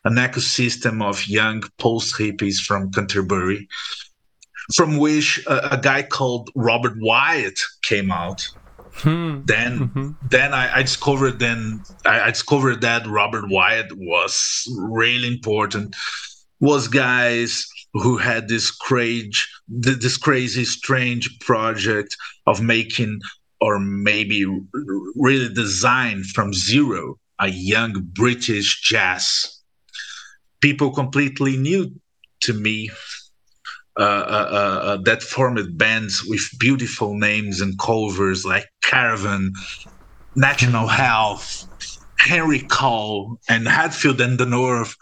an 0.08 0.16
ecosystem 0.16 1.02
of 1.02 1.26
young 1.28 1.62
post 1.78 2.16
hippies 2.18 2.56
from 2.56 2.90
Canterbury, 2.90 3.68
from 4.74 4.96
which 4.96 5.44
a, 5.46 5.74
a 5.74 5.78
guy 5.78 6.02
called 6.02 6.50
Robert 6.54 6.94
Wyatt 6.98 7.60
came 7.82 8.10
out 8.10 8.48
Hmm. 9.02 9.42
Then, 9.44 9.78
mm-hmm. 9.78 10.10
then 10.28 10.52
I, 10.52 10.78
I, 10.78 10.82
discovered 10.82 11.38
then 11.38 11.82
I, 12.04 12.20
I, 12.20 12.30
discovered 12.30 12.80
that 12.80 13.06
Robert 13.06 13.44
Wyatt 13.48 13.92
was 13.96 14.66
really 14.76 15.28
important. 15.28 15.94
Was 16.58 16.88
guys 16.88 17.64
who 17.92 18.16
had 18.16 18.48
this 18.48 18.72
crazy, 18.72 19.30
this 19.68 20.16
crazy, 20.16 20.64
strange 20.64 21.38
project 21.38 22.16
of 22.46 22.60
making 22.60 23.20
or 23.60 23.78
maybe 23.78 24.44
really 25.14 25.52
design 25.52 26.24
from 26.24 26.52
zero 26.52 27.18
a 27.38 27.48
young 27.48 27.92
British 28.12 28.82
jazz. 28.82 29.57
People 30.60 30.90
completely 30.92 31.56
new 31.56 31.92
to 32.40 32.52
me 32.52 32.90
uh, 33.98 34.02
uh, 34.02 34.80
uh, 34.84 34.96
that 34.98 35.24
formed 35.24 35.76
bands 35.76 36.24
with 36.24 36.48
beautiful 36.60 37.14
names 37.14 37.60
and 37.60 37.76
covers 37.80 38.44
like 38.44 38.66
Caravan, 38.82 39.52
National. 40.36 40.86
Health, 40.86 41.66
Henry 42.16 42.60
Cow, 42.70 43.36
and 43.48 43.66
Hatfield 43.66 44.20
and 44.20 44.38
the 44.38 44.46
North. 44.46 44.94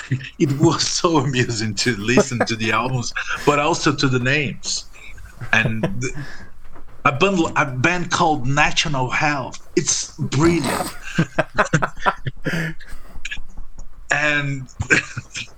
it 0.38 0.52
was 0.60 0.86
so 0.86 1.16
amusing 1.16 1.74
to 1.76 1.96
listen 1.96 2.40
to 2.46 2.54
the 2.54 2.72
albums, 2.72 3.14
but 3.46 3.58
also 3.58 3.94
to 3.94 4.06
the 4.06 4.18
names. 4.18 4.84
And 5.54 6.04
a, 7.06 7.12
bundle, 7.12 7.52
a 7.56 7.64
band 7.64 8.10
called 8.10 8.46
National 8.46 9.08
Health. 9.08 9.66
It's 9.76 10.14
brilliant. 10.18 10.90
and 14.12 14.68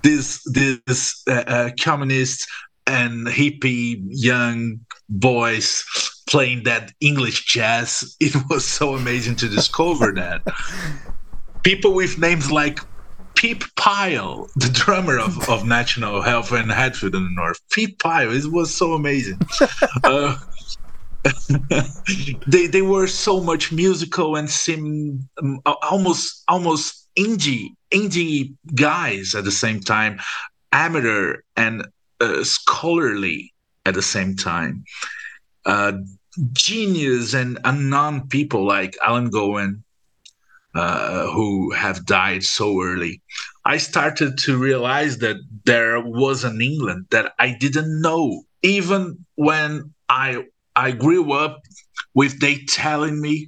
this 0.01 0.41
this 0.45 1.23
uh, 1.27 1.43
uh, 1.47 1.69
communist 1.79 2.47
and 2.87 3.27
hippie 3.27 4.01
young 4.09 4.79
boys 5.09 5.83
playing 6.27 6.63
that 6.63 6.91
English 7.01 7.45
jazz. 7.45 8.15
It 8.19 8.35
was 8.49 8.65
so 8.65 8.95
amazing 8.95 9.35
to 9.37 9.49
discover 9.49 10.11
that. 10.13 10.41
People 11.63 11.93
with 11.93 12.17
names 12.17 12.51
like 12.51 12.79
Pip 13.35 13.63
Pyle, 13.75 14.49
the 14.55 14.69
drummer 14.69 15.19
of, 15.19 15.49
of 15.49 15.65
National 15.65 16.21
Health 16.21 16.51
and 16.51 16.71
Hatfield 16.71 17.15
in 17.15 17.23
the 17.23 17.29
North. 17.31 17.59
Pip 17.71 17.99
Pyle, 17.99 18.31
it 18.31 18.45
was 18.51 18.73
so 18.73 18.93
amazing. 18.93 19.39
uh, 20.03 20.37
they 22.47 22.67
they 22.67 22.81
were 22.83 23.07
so 23.07 23.41
much 23.41 23.71
musical 23.71 24.35
and 24.35 24.49
seemed 24.49 25.27
um, 25.41 25.59
almost 25.81 26.43
almost 26.47 27.04
indie 27.17 27.69
indie 27.91 28.53
guys 28.75 29.35
at 29.35 29.43
the 29.43 29.51
same 29.51 29.79
time, 29.79 30.19
amateur 30.71 31.37
and 31.55 31.85
uh, 32.21 32.43
scholarly 32.43 33.53
at 33.85 33.93
the 33.93 34.01
same 34.01 34.35
time. 34.35 34.83
Uh, 35.65 35.93
genius 36.53 37.33
and 37.33 37.59
unknown 37.63 38.27
people 38.27 38.65
like 38.65 38.97
Alan 39.01 39.29
Gowen, 39.29 39.83
uh, 40.75 41.27
who 41.27 41.71
have 41.71 42.05
died 42.05 42.43
so 42.43 42.81
early. 42.81 43.21
I 43.63 43.77
started 43.77 44.37
to 44.39 44.57
realize 44.57 45.19
that 45.19 45.37
there 45.63 46.01
was 46.01 46.43
an 46.43 46.61
England 46.61 47.07
that 47.11 47.33
I 47.39 47.55
didn't 47.57 48.01
know, 48.01 48.43
even 48.61 49.25
when 49.35 49.93
I 50.09 50.45
I 50.75 50.91
grew 50.91 51.31
up 51.31 51.61
with 52.13 52.39
they 52.41 52.57
telling 52.67 53.21
me 53.21 53.47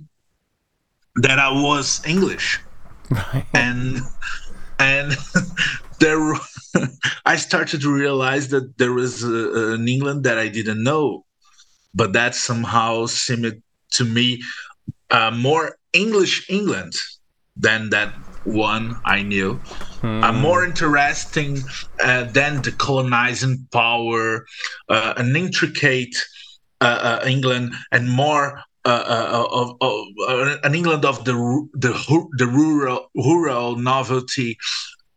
that 1.18 1.40
I 1.40 1.52
was 1.52 2.02
English, 2.06 2.60
right. 3.12 3.46
and 3.54 4.00
and 4.80 5.16
there 6.00 6.34
I 7.26 7.36
started 7.38 7.82
to 7.82 7.94
realize 7.94 8.50
that 8.50 8.78
there 8.78 8.94
was 8.94 9.24
an 9.24 9.88
England 9.88 10.24
that 10.24 10.38
I 10.38 10.48
didn't 10.48 10.84
know, 10.84 11.26
but 11.94 12.14
that 12.14 12.36
somehow 12.36 13.06
seemed 13.06 13.62
to 13.94 14.06
me 14.06 14.44
uh, 15.10 15.32
more 15.32 15.78
English 15.94 16.50
England 16.50 16.94
than 17.56 17.90
that 17.90 18.14
one 18.44 18.96
I 19.06 19.24
knew. 19.24 19.56
Hmm. 20.02 20.24
Uh, 20.24 20.32
more 20.32 20.64
interesting 20.64 21.60
uh, 22.02 22.24
than 22.26 22.62
the 22.62 22.72
colonizing 22.72 23.68
power, 23.72 24.46
uh, 24.90 25.14
an 25.18 25.36
intricate 25.36 26.16
uh, 26.82 27.20
uh, 27.22 27.26
England, 27.28 27.74
and 27.92 28.10
more 28.10 28.62
uh, 28.90 29.48
of, 29.52 29.76
of 29.82 30.06
an 30.64 30.76
England 30.76 31.06
of 31.06 31.26
the 31.26 31.34
the 31.74 31.94
the 32.38 32.48
rural 32.48 33.10
rural 33.16 33.76
novelty 33.76 34.58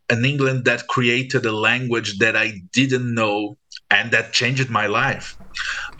an 0.09 0.25
England 0.25 0.65
that 0.65 0.87
created 0.87 1.45
a 1.45 1.51
language 1.53 2.19
that 2.19 2.35
I 2.35 2.61
didn't 2.73 3.13
know 3.13 3.57
and 3.89 4.11
that 4.11 4.33
changed 4.33 4.69
my 4.69 4.87
life. 4.87 5.37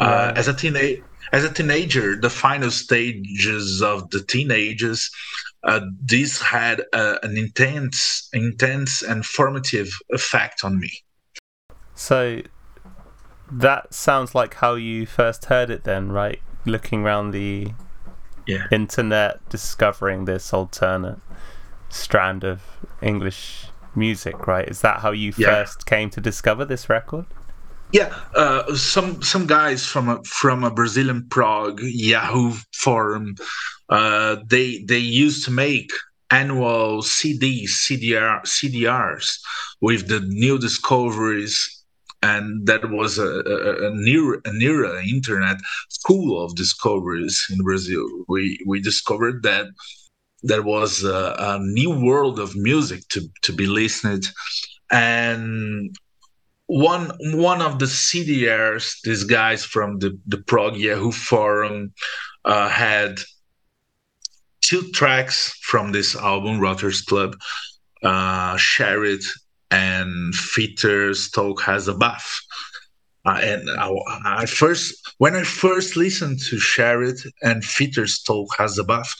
Uh, 0.01 0.33
as 0.35 0.49
a 0.49 0.53
teenager, 0.53 1.01
as 1.31 1.45
a 1.45 1.49
teenager, 1.49 2.17
the 2.19 2.29
final 2.29 2.71
stages 2.71 3.81
of 3.81 4.09
the 4.09 4.21
teenagers 4.21 5.09
uh, 5.63 5.81
this 6.01 6.41
had 6.41 6.83
uh, 6.91 7.17
an 7.23 7.37
intense, 7.37 8.29
intense 8.33 9.01
and 9.01 9.25
formative 9.25 9.89
effect 10.09 10.63
on 10.63 10.79
me. 10.79 10.91
So 11.93 12.41
that 13.51 13.93
sounds 13.93 14.33
like 14.33 14.55
how 14.55 14.75
you 14.75 15.05
first 15.05 15.45
heard 15.45 15.69
it, 15.69 15.83
then, 15.83 16.11
right? 16.11 16.41
Looking 16.65 17.03
around 17.03 17.31
the 17.31 17.73
yeah. 18.47 18.67
internet, 18.71 19.47
discovering 19.49 20.25
this 20.25 20.53
alternate 20.53 21.19
strand 21.89 22.43
of 22.43 22.61
English 23.01 23.67
music, 23.95 24.47
right? 24.47 24.67
Is 24.67 24.81
that 24.81 25.01
how 25.01 25.11
you 25.11 25.33
Yeah. 25.35 25.47
first 25.47 25.85
came 25.85 26.09
to 26.11 26.21
discover 26.21 26.65
this 26.65 26.89
record? 26.89 27.25
Yeah, 27.91 28.15
uh, 28.35 28.73
some 28.75 29.21
some 29.21 29.47
guys 29.47 29.85
from 29.85 30.07
a 30.07 30.23
from 30.23 30.63
a 30.63 30.71
Brazilian 30.71 31.27
prog 31.29 31.81
Yahoo 31.81 32.53
forum, 32.73 33.35
uh, 33.89 34.37
they 34.47 34.83
they 34.87 34.97
used 34.99 35.43
to 35.45 35.51
make 35.51 35.91
annual 36.29 37.01
CDs, 37.01 37.71
CDR, 37.71 38.41
CDRs 38.45 39.39
with 39.81 40.07
the 40.07 40.21
new 40.21 40.57
discoveries, 40.57 41.80
and 42.21 42.65
that 42.67 42.89
was 42.89 43.17
a, 43.17 43.25
a, 43.25 43.89
an 43.89 44.61
era, 44.61 44.97
an 44.97 45.07
internet 45.07 45.57
school 45.89 46.43
of 46.43 46.55
discoveries 46.55 47.47
in 47.49 47.63
Brazil. 47.63 48.05
We 48.27 48.59
we 48.65 48.79
discovered 48.79 49.43
that 49.43 49.67
there 50.43 50.61
was 50.61 51.03
a, 51.03 51.35
a 51.37 51.59
new 51.59 51.89
world 51.89 52.39
of 52.39 52.55
music 52.55 53.07
to 53.09 53.21
to 53.41 53.53
be 53.53 53.65
listened, 53.65 54.27
and 54.91 55.95
one 56.67 57.11
one 57.19 57.61
of 57.61 57.79
the 57.79 57.85
CDRs, 57.85 59.01
these 59.03 59.23
guys 59.23 59.65
from 59.65 59.99
the 59.99 60.17
the 60.27 60.37
prog 60.37 60.77
Yahoo 60.77 61.11
forum, 61.11 61.93
uh, 62.45 62.69
had 62.69 63.19
two 64.61 64.83
tracks 64.91 65.51
from 65.61 65.91
this 65.91 66.15
album, 66.15 66.59
Rotters 66.59 67.01
Club, 67.01 67.35
uh, 68.03 68.55
Share 68.57 69.03
It 69.03 69.23
and 69.71 70.35
Fitter 70.35 71.13
Stoke 71.13 71.61
Has 71.63 71.87
a 71.87 71.93
Bath. 71.93 72.39
Uh, 73.25 73.39
and 73.41 73.69
I, 73.69 73.91
I 74.25 74.45
first, 74.45 74.93
when 75.19 75.35
I 75.35 75.43
first 75.43 75.95
listened 75.95 76.39
to 76.49 76.59
Share 76.59 77.03
It 77.03 77.21
and 77.43 77.63
Fitter 77.63 78.07
Stoke 78.07 78.49
Has 78.57 78.77
a 78.77 78.83
Bath, 78.83 79.13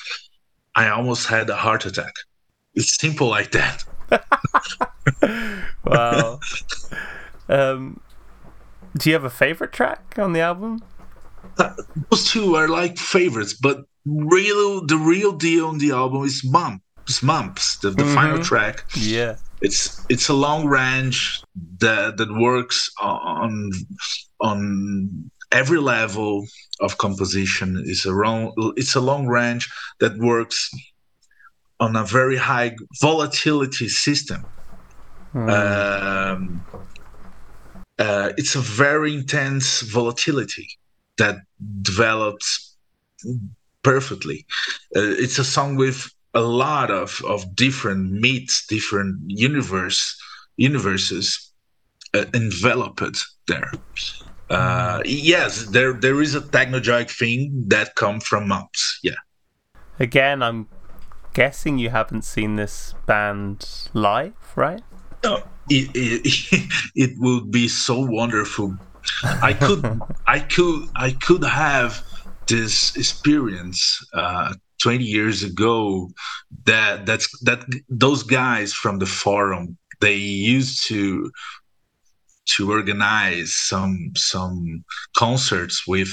I 0.76 0.90
almost 0.90 1.28
had 1.28 1.50
a 1.50 1.56
heart 1.56 1.86
attack. 1.86 2.14
It's 2.74 2.98
simple 3.00 3.28
like 3.28 3.52
that. 3.52 3.84
Wow. 5.86 6.40
um, 7.50 8.00
do 8.98 9.10
you 9.10 9.14
have 9.16 9.24
a 9.24 9.30
favorite 9.30 9.72
track 9.74 10.16
on 10.18 10.34
the 10.34 10.42
album? 10.42 10.82
those 12.10 12.30
two 12.32 12.56
are 12.56 12.68
like 12.68 12.98
favorites, 12.98 13.54
but 13.54 13.84
real 14.06 14.86
the 14.86 14.98
real 14.98 15.32
deal 15.32 15.68
on 15.68 15.80
the 15.80 15.92
album 15.92 16.24
is 16.24 16.44
Mumps, 16.46 17.24
Mumps, 17.24 17.78
the, 17.78 17.90
the 17.92 18.06
final 18.06 18.38
Mhm. 18.40 18.44
track. 18.46 18.86
Yeah. 18.96 19.38
It's 19.62 20.06
it's 20.10 20.30
a 20.30 20.34
long 20.34 20.66
range 20.66 21.44
that 21.80 22.18
that 22.18 22.32
works 22.34 22.90
on 23.00 23.72
on 24.40 25.32
every 25.52 25.80
level 25.80 26.46
of 26.80 26.98
composition. 26.98 27.84
It's 27.86 28.06
a 28.06 28.12
long 28.12 28.54
it's 28.76 28.96
a 28.96 29.02
long 29.02 29.28
range 29.28 29.70
that 30.00 30.18
works 30.18 30.72
on 31.80 31.96
a 31.96 32.04
very 32.04 32.38
high 32.38 32.76
volatility 33.02 33.90
system. 33.90 34.46
Hmm. 35.32 35.50
Um, 35.50 36.66
uh, 38.00 38.32
it's 38.38 38.56
a 38.56 38.60
very 38.60 39.14
intense 39.14 39.82
volatility 39.82 40.68
that 41.18 41.38
develops 41.82 42.76
perfectly. 43.84 44.46
Uh, 44.96 45.14
it's 45.24 45.38
a 45.40 45.44
song 45.44 45.76
with 45.76 46.10
a 46.34 46.42
lot 46.42 46.92
of, 46.92 47.22
of 47.28 47.56
different 47.56 48.12
meats, 48.12 48.66
different 48.66 49.20
universe 49.28 50.18
universes 50.58 51.52
uh, 52.14 52.26
enveloped 52.34 53.18
there. 53.48 53.72
Uh, 54.50 55.02
yes, 55.06 55.66
there 55.68 55.94
there 55.94 56.22
is 56.22 56.36
a 56.36 56.42
technojoic 56.42 57.10
thing 57.10 57.64
that 57.68 57.96
come 57.96 58.20
from 58.20 58.48
Mumps. 58.48 59.00
Yeah. 59.02 59.22
Again, 60.00 60.44
I'm 60.44 60.68
guessing 61.34 61.78
you 61.78 61.90
haven't 61.90 62.24
seen 62.24 62.58
this 62.58 62.94
band 63.06 63.90
live, 63.94 64.34
right? 64.56 64.82
No, 65.24 65.44
it, 65.70 65.90
it, 65.94 66.72
it 66.96 67.12
would 67.18 67.52
be 67.52 67.68
so 67.68 68.00
wonderful. 68.00 68.76
I 69.24 69.54
could, 69.54 70.02
I 70.28 70.40
could, 70.40 70.90
I 70.96 71.12
could 71.12 71.44
have 71.44 72.04
this 72.48 72.96
experience 72.98 74.06
uh, 74.14 74.54
20 74.82 75.04
years 75.04 75.44
ago. 75.44 76.10
That 76.66 77.06
that's 77.06 77.28
that 77.42 77.66
those 77.90 78.24
guys 78.24 78.74
from 78.74 79.00
the 79.00 79.06
forum 79.06 79.78
they 80.02 80.16
used 80.16 80.88
to 80.88 81.32
to 82.46 82.72
organize 82.72 83.56
some 83.56 84.12
some 84.16 84.84
concerts 85.16 85.88
with 85.88 86.10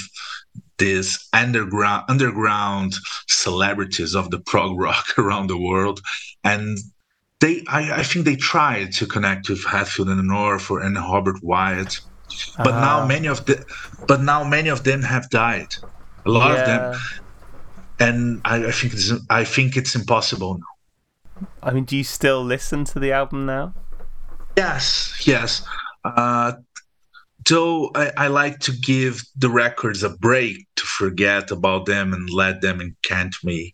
these 0.77 1.27
underground 1.33 2.05
underground 2.09 2.93
celebrities 3.27 4.15
of 4.15 4.29
the 4.31 4.39
prog 4.39 4.79
rock 4.79 5.05
around 5.17 5.47
the 5.47 5.57
world 5.57 5.99
and 6.43 6.77
they 7.41 7.63
I, 7.67 7.99
I 7.99 8.03
think 8.03 8.25
they 8.25 8.35
tried 8.35 8.93
to 8.93 9.07
connect 9.07 9.49
with 9.49 9.65
Hatfield 9.65 10.09
and 10.09 10.19
the 10.19 10.23
North 10.23 10.71
or 10.71 10.81
and 10.81 10.95
Robert 10.97 11.37
Wyatt, 11.43 11.93
but 12.63 12.77
now 12.79 13.01
Ah, 13.01 13.05
many 13.05 13.27
of 13.27 13.45
the 13.45 13.63
but 14.07 14.21
now 14.21 14.43
many 14.43 14.69
of 14.69 14.83
them 14.83 15.03
have 15.03 15.29
died. 15.29 15.69
A 16.25 16.31
lot 16.31 16.51
of 16.51 16.65
them, 16.65 16.81
yeah. 16.83 16.97
And 17.99 18.41
I, 18.45 18.67
I 18.67 18.71
think 18.71 18.93
it's 18.93 19.11
I 19.29 19.43
think 19.43 19.77
it's 19.77 19.95
impossible 19.95 20.55
now. 20.57 21.47
I 21.63 21.71
mean, 21.71 21.85
do 21.85 21.95
you 21.95 22.03
still 22.03 22.43
listen 22.43 22.83
to 22.85 22.99
the 22.99 23.11
album 23.11 23.45
now? 23.45 23.73
Yes, 24.57 25.21
yes. 25.25 25.63
Uh, 26.03 26.53
though 27.47 27.91
I, 27.95 28.11
I 28.17 28.27
like 28.27 28.59
to 28.59 28.71
give 28.71 29.23
the 29.37 29.49
records 29.49 30.03
a 30.03 30.09
break 30.09 30.67
to 30.75 30.83
forget 30.83 31.51
about 31.51 31.85
them 31.85 32.13
and 32.13 32.29
let 32.29 32.61
them 32.61 32.79
encant 32.79 33.41
me 33.43 33.73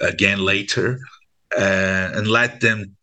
again 0.00 0.44
later, 0.44 0.98
uh, 1.56 2.10
and 2.14 2.26
let 2.26 2.60
them 2.60 2.96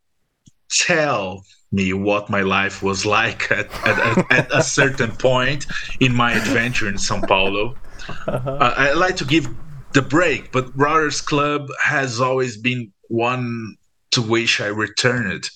tell 0.70 1.44
me 1.72 1.94
what 1.94 2.30
my 2.30 2.42
life 2.42 2.82
was 2.82 3.06
like 3.06 3.52
at, 3.52 3.68
at, 3.88 4.32
at, 4.32 4.54
a 4.54 4.64
certain 4.64 5.12
point 5.12 5.66
in 6.00 6.14
my 6.14 6.34
adventure 6.34 6.88
in 6.88 6.96
São 6.96 7.26
Paulo. 7.28 7.76
Uh, 8.28 8.72
I 8.78 8.94
like 8.94 9.16
to 9.16 9.26
give 9.26 9.48
the 9.96 10.02
break, 10.02 10.52
but 10.52 10.66
Rotters 10.78 11.22
Club 11.22 11.68
has 11.84 12.20
always 12.22 12.58
been 12.58 12.92
one 13.08 13.76
to 14.12 14.22
which 14.22 14.62
I 14.62 14.68
returned 14.68 15.50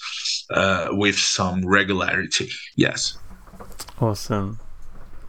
uh, 0.50 0.88
with 0.92 1.18
some 1.18 1.68
regularity. 1.68 2.50
Yes. 2.76 3.18
Awesome. 4.02 4.60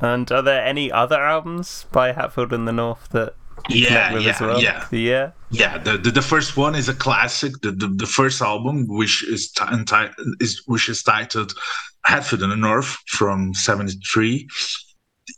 And 0.00 0.30
are 0.32 0.42
there 0.42 0.64
any 0.64 0.90
other 0.90 1.20
albums 1.20 1.86
by 1.92 2.12
Hatfield 2.12 2.52
in 2.52 2.64
the 2.64 2.72
North 2.72 3.08
that 3.10 3.34
Yeah, 3.68 4.16
yeah, 4.16 4.30
as 4.30 4.40
well? 4.40 4.62
yeah. 4.62 4.86
Yeah. 4.90 5.30
Yeah, 5.50 5.78
the, 5.78 5.98
the, 5.98 6.10
the 6.12 6.22
first 6.22 6.56
one 6.56 6.74
is 6.76 6.88
a 6.88 6.94
classic. 6.94 7.52
The 7.62 7.72
the, 7.72 7.88
the 7.88 8.06
first 8.06 8.40
album, 8.40 8.86
which 8.86 9.16
is, 9.28 9.50
ti- 9.50 9.64
enti- 9.64 10.14
is 10.40 10.62
which 10.66 10.88
is 10.88 11.02
titled 11.02 11.52
Hatfield 12.04 12.42
in 12.44 12.50
the 12.50 12.56
North 12.56 12.96
from 13.08 13.52
'73. 13.54 14.48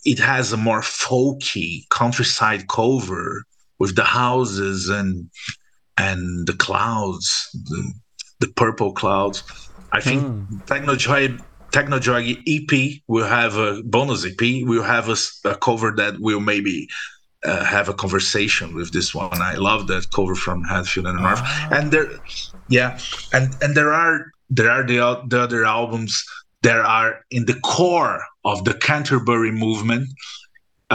It 0.04 0.18
has 0.18 0.52
a 0.52 0.56
more 0.58 0.82
folky 0.82 1.88
countryside 1.88 2.68
cover 2.68 3.44
with 3.82 3.96
the 3.96 4.08
houses 4.22 4.78
and 4.98 5.10
and 6.06 6.20
the 6.48 6.56
clouds, 6.66 7.26
the, 7.70 7.80
the 8.42 8.48
purple 8.62 8.92
clouds. 9.00 9.38
I 9.98 10.00
think 10.06 10.20
Hmm. 10.22 10.58
Teghnojoyg 10.70 11.32
Teghnojoyg 11.74 12.26
EP 12.54 12.72
will 13.08 13.26
have 13.38 13.54
a 13.56 13.70
bonus 13.94 14.20
EP. 14.30 14.42
We'll 14.68 14.90
have 14.96 15.08
a 15.52 15.54
cover 15.68 15.90
that 16.00 16.14
will 16.26 16.44
maybe 16.52 16.76
uh, 17.44 17.64
have 17.74 17.86
a 17.88 17.96
conversation 18.04 18.66
with 18.78 18.88
this 18.96 19.08
one. 19.22 19.40
I 19.52 19.54
love 19.68 19.82
that 19.90 20.02
cover 20.18 20.36
from 20.44 20.58
Hatfield 20.72 21.08
and 21.10 21.18
North. 21.26 21.42
Ah. 21.42 21.76
And 21.76 21.90
there, 21.92 22.08
yeah, 22.78 22.90
and 23.36 23.46
and 23.62 23.70
there 23.78 23.92
are 24.04 24.16
there 24.58 24.70
are 24.76 24.84
the, 24.92 24.98
the 25.32 25.40
other 25.46 25.62
albums 25.78 26.12
that 26.66 26.80
are 26.98 27.12
in 27.36 27.46
the 27.50 27.58
core 27.74 28.20
of 28.44 28.56
the 28.66 28.74
Canterbury 28.88 29.52
movement, 29.66 30.06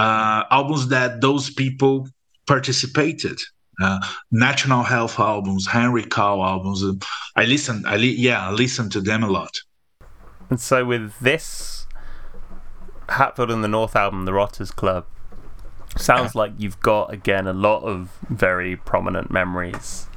uh, 0.03 0.39
albums 0.59 0.83
that 0.95 1.19
those 1.27 1.45
people 1.61 2.07
participated. 2.47 3.39
Uh, 3.79 3.99
National 4.31 4.81
Health 4.81 5.19
albums, 5.19 5.67
Henry 5.67 6.03
Cow 6.03 6.41
albums. 6.41 6.83
uh, 6.83 6.93
I 7.35 7.45
listen. 7.45 7.83
I 7.85 7.97
li- 7.97 8.15
yeah, 8.15 8.47
I 8.47 8.51
listen 8.51 8.89
to 8.91 9.01
them 9.01 9.23
a 9.23 9.29
lot. 9.29 9.55
And 10.49 10.59
so 10.59 10.83
with 10.83 11.13
this 11.19 11.85
Hatfield 13.09 13.51
and 13.51 13.63
the 13.63 13.67
North 13.67 13.95
album, 13.95 14.25
The 14.25 14.33
Rotters 14.33 14.71
Club, 14.71 15.05
sounds 15.95 16.35
like 16.35 16.53
you've 16.57 16.79
got 16.79 17.13
again 17.13 17.47
a 17.47 17.53
lot 17.53 17.83
of 17.83 18.09
very 18.29 18.75
prominent 18.75 19.29
memories 19.31 20.07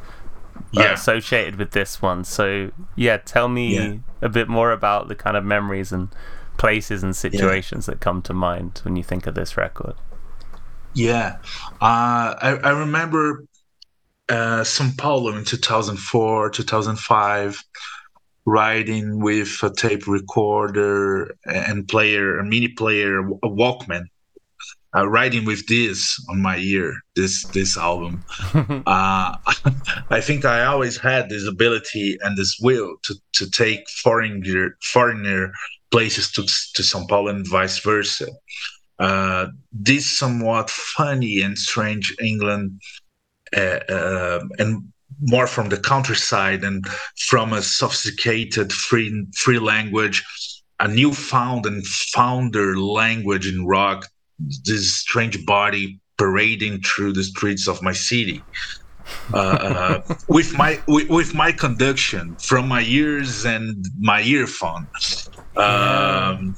uh, 0.57 0.61
Yeah. 0.73 0.93
associated 0.93 1.57
with 1.57 1.73
this 1.73 2.01
one. 2.01 2.25
So 2.25 2.71
yeah, 2.97 3.19
tell 3.19 3.49
me 3.49 3.75
Yeah. 3.77 3.95
a 4.23 4.29
bit 4.29 4.49
more 4.49 4.73
about 4.73 5.09
the 5.09 5.15
kind 5.15 5.37
of 5.37 5.45
memories 5.45 5.93
and 5.93 6.09
places 6.59 7.03
and 7.03 7.15
situations 7.17 7.87
that 7.87 8.01
come 8.01 8.23
to 8.23 8.33
mind 8.35 8.81
when 8.85 8.97
you 8.97 9.03
think 9.03 9.27
of 9.27 9.35
this 9.35 9.57
record. 9.57 9.95
Yeah, 10.95 11.37
uh, 11.81 12.35
I, 12.41 12.59
I 12.63 12.71
remember 12.71 13.45
uh, 14.29 14.65
Sao 14.65 14.89
Paulo 14.97 15.37
in 15.37 15.45
2004, 15.45 16.51
2005, 16.51 17.65
riding 18.47 19.21
with 19.21 19.63
a 19.63 19.71
tape 19.71 20.07
recorder 20.07 21.37
and 21.45 21.87
player, 21.89 22.39
a 22.39 22.45
mini 22.45 22.69
player, 22.69 23.21
a 23.21 23.49
Walkman. 23.49 24.05
Uh, 24.93 25.09
riding 25.09 25.45
with 25.45 25.65
this 25.69 26.21
on 26.29 26.43
my 26.43 26.57
ear, 26.57 26.93
this 27.15 27.45
this 27.51 27.77
album. 27.77 28.25
uh, 28.55 28.83
I 30.11 30.21
think 30.21 30.45
I 30.45 30.65
always 30.65 30.97
had 30.97 31.29
this 31.29 31.47
ability 31.47 32.19
and 32.23 32.37
this 32.37 32.59
will 32.61 32.97
to 33.05 33.15
to 33.35 33.49
take 33.49 33.89
foreigner 33.89 34.77
foreigner 34.83 35.53
places 35.93 36.33
to 36.33 36.43
to 36.43 36.83
São 36.83 37.09
Paulo 37.09 37.29
and 37.29 37.47
vice 37.47 37.79
versa. 37.79 38.27
Uh, 39.01 39.47
this 39.73 40.19
somewhat 40.19 40.69
funny 40.69 41.41
and 41.41 41.59
strange 41.59 42.15
England 42.21 42.81
uh, 43.57 43.81
uh, 43.89 44.41
and 44.59 44.93
more 45.23 45.47
from 45.47 45.71
the 45.71 45.77
countryside 45.77 46.63
and 46.63 46.87
from 47.17 47.53
a 47.53 47.63
sophisticated 47.63 48.73
free 48.73 49.27
free 49.35 49.59
language, 49.59 50.23
a 50.81 50.89
newfound 50.89 51.67
and 51.67 51.85
founder 51.87 52.79
language 52.79 53.47
in 53.47 53.67
rock. 53.67 54.07
This 54.39 54.97
strange 54.97 55.45
body 55.45 55.99
parading 56.17 56.83
through 56.83 57.15
the 57.15 57.25
streets 57.25 57.67
of 57.69 57.83
my 57.83 57.93
city. 57.93 58.43
Uh, 59.33 59.37
uh, 60.07 60.15
with 60.29 60.53
my 60.57 60.79
with, 60.87 61.09
with, 61.09 61.35
my 61.35 61.51
conduction 61.51 62.37
from 62.37 62.69
my 62.69 62.83
ears 62.83 63.45
and 63.45 63.85
my 63.99 64.23
earphone. 64.23 64.87
Um, 65.57 66.55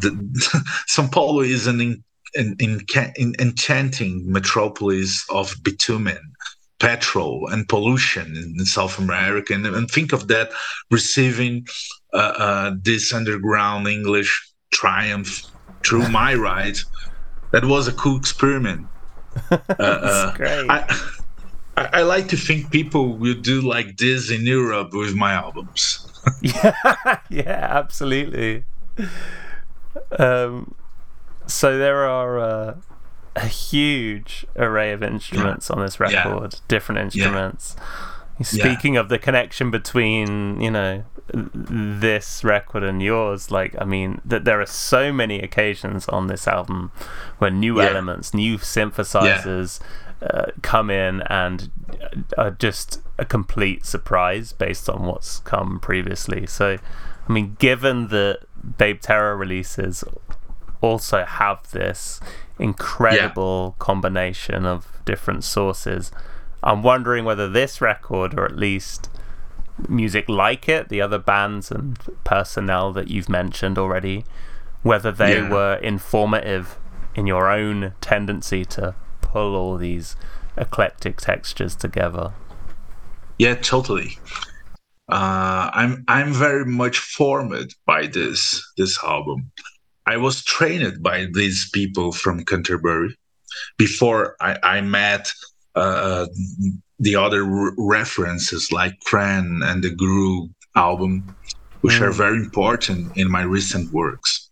the, 0.00 0.10
São 0.88 1.10
Paulo 1.10 1.40
is 1.40 1.66
an 1.66 2.02
an, 2.34 2.56
an 2.60 3.34
enchanting 3.38 4.30
metropolis 4.30 5.24
of 5.30 5.54
bitumen, 5.62 6.20
petrol, 6.78 7.48
and 7.50 7.68
pollution 7.68 8.36
in 8.36 8.64
South 8.64 8.98
America. 8.98 9.54
And, 9.54 9.66
and 9.66 9.90
think 9.90 10.12
of 10.12 10.28
that 10.28 10.50
receiving 10.90 11.66
uh, 12.12 12.16
uh, 12.16 12.74
this 12.82 13.12
underground 13.12 13.86
English 13.88 14.52
triumph 14.72 15.42
through 15.84 16.08
my 16.08 16.34
ride. 16.48 16.78
That 17.52 17.64
was 17.64 17.88
a 17.88 17.92
cool 17.92 18.16
experiment. 18.16 18.86
Uh, 19.50 19.58
uh, 19.80 20.36
great. 20.36 20.70
I, 20.70 20.86
I, 21.76 21.88
I 21.92 22.02
like 22.02 22.28
to 22.28 22.36
think 22.36 22.70
people 22.70 23.16
will 23.16 23.34
do 23.34 23.60
like 23.60 23.96
this 23.96 24.30
in 24.30 24.46
Europe 24.46 24.90
with 24.92 25.16
my 25.16 25.32
albums. 25.32 26.06
yeah, 26.40 27.18
yeah, 27.28 27.66
absolutely. 27.68 28.64
Um, 30.18 30.74
so 31.46 31.78
there 31.78 32.06
are 32.06 32.38
uh, 32.38 32.74
a 33.36 33.46
huge 33.46 34.46
array 34.56 34.92
of 34.92 35.02
instruments 35.02 35.68
yeah. 35.68 35.76
on 35.76 35.82
this 35.82 36.00
record, 36.00 36.54
yeah. 36.54 36.60
different 36.68 37.00
instruments. 37.00 37.76
Yeah. 37.78 37.84
Speaking 38.42 38.96
of 38.96 39.08
the 39.08 39.18
connection 39.18 39.70
between, 39.70 40.60
you 40.60 40.70
know, 40.70 41.04
this 41.32 42.42
record 42.42 42.82
and 42.82 43.00
yours, 43.00 43.50
like 43.50 43.74
I 43.80 43.84
mean, 43.84 44.20
that 44.24 44.44
there 44.44 44.60
are 44.60 44.66
so 44.66 45.12
many 45.12 45.40
occasions 45.40 46.08
on 46.08 46.26
this 46.26 46.48
album 46.48 46.90
where 47.38 47.50
new 47.50 47.80
elements, 47.80 48.34
new 48.34 48.58
synthesizers 48.58 49.80
uh, 50.20 50.46
come 50.62 50.90
in 50.90 51.22
and 51.22 51.70
are 52.36 52.50
just 52.50 53.00
a 53.18 53.24
complete 53.24 53.86
surprise 53.86 54.52
based 54.52 54.88
on 54.88 55.06
what's 55.06 55.38
come 55.40 55.78
previously. 55.78 56.46
So, 56.46 56.78
I 57.28 57.32
mean, 57.32 57.56
given 57.58 58.08
that 58.08 58.40
Babe 58.78 59.00
Terror 59.00 59.36
releases 59.36 60.04
also 60.80 61.24
have 61.24 61.70
this 61.70 62.20
incredible 62.58 63.74
yeah. 63.76 63.84
combination 63.84 64.66
of 64.66 64.86
different 65.04 65.44
sources. 65.44 66.12
I'm 66.62 66.82
wondering 66.82 67.24
whether 67.24 67.48
this 67.48 67.80
record, 67.80 68.38
or 68.38 68.44
at 68.44 68.56
least 68.56 69.10
music 69.88 70.28
like 70.28 70.68
it, 70.68 70.88
the 70.88 71.00
other 71.00 71.18
bands 71.18 71.70
and 71.70 71.98
personnel 72.22 72.92
that 72.92 73.08
you've 73.08 73.28
mentioned 73.28 73.78
already, 73.78 74.24
whether 74.82 75.10
they 75.10 75.36
yeah. 75.36 75.50
were 75.50 75.76
informative 75.76 76.78
in 77.14 77.26
your 77.26 77.50
own 77.50 77.92
tendency 78.00 78.64
to 78.64 78.94
pull 79.20 79.54
all 79.54 79.76
these 79.76 80.16
eclectic 80.56 81.16
textures 81.16 81.74
together. 81.74 82.32
Yeah, 83.38 83.54
totally. 83.54 84.18
Uh, 85.08 85.70
I'm 85.72 86.04
I'm 86.08 86.32
very 86.32 86.64
much 86.64 86.98
formed 86.98 87.74
by 87.86 88.06
this 88.06 88.62
this 88.76 88.98
album. 89.04 89.50
I 90.06 90.16
was 90.16 90.44
trained 90.44 91.02
by 91.02 91.26
these 91.32 91.70
people 91.70 92.12
from 92.12 92.44
Canterbury 92.44 93.16
before 93.78 94.36
I, 94.40 94.58
I 94.62 94.80
met 94.80 95.30
uh, 95.74 96.26
the 96.98 97.16
other 97.16 97.44
references 97.78 98.70
like 98.72 99.00
Kraan 99.00 99.64
and 99.64 99.82
the 99.82 99.90
Guruh 99.90 100.50
album, 100.76 101.36
which 101.80 101.94
mm. 101.94 102.02
are 102.02 102.12
very 102.12 102.36
important 102.36 103.16
in 103.16 103.30
my 103.30 103.42
recent 103.42 103.92
works. 103.92 104.48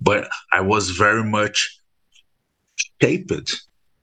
But 0.00 0.28
I 0.52 0.60
was 0.60 0.90
very 0.90 1.24
much 1.24 1.80
shaped 3.00 3.62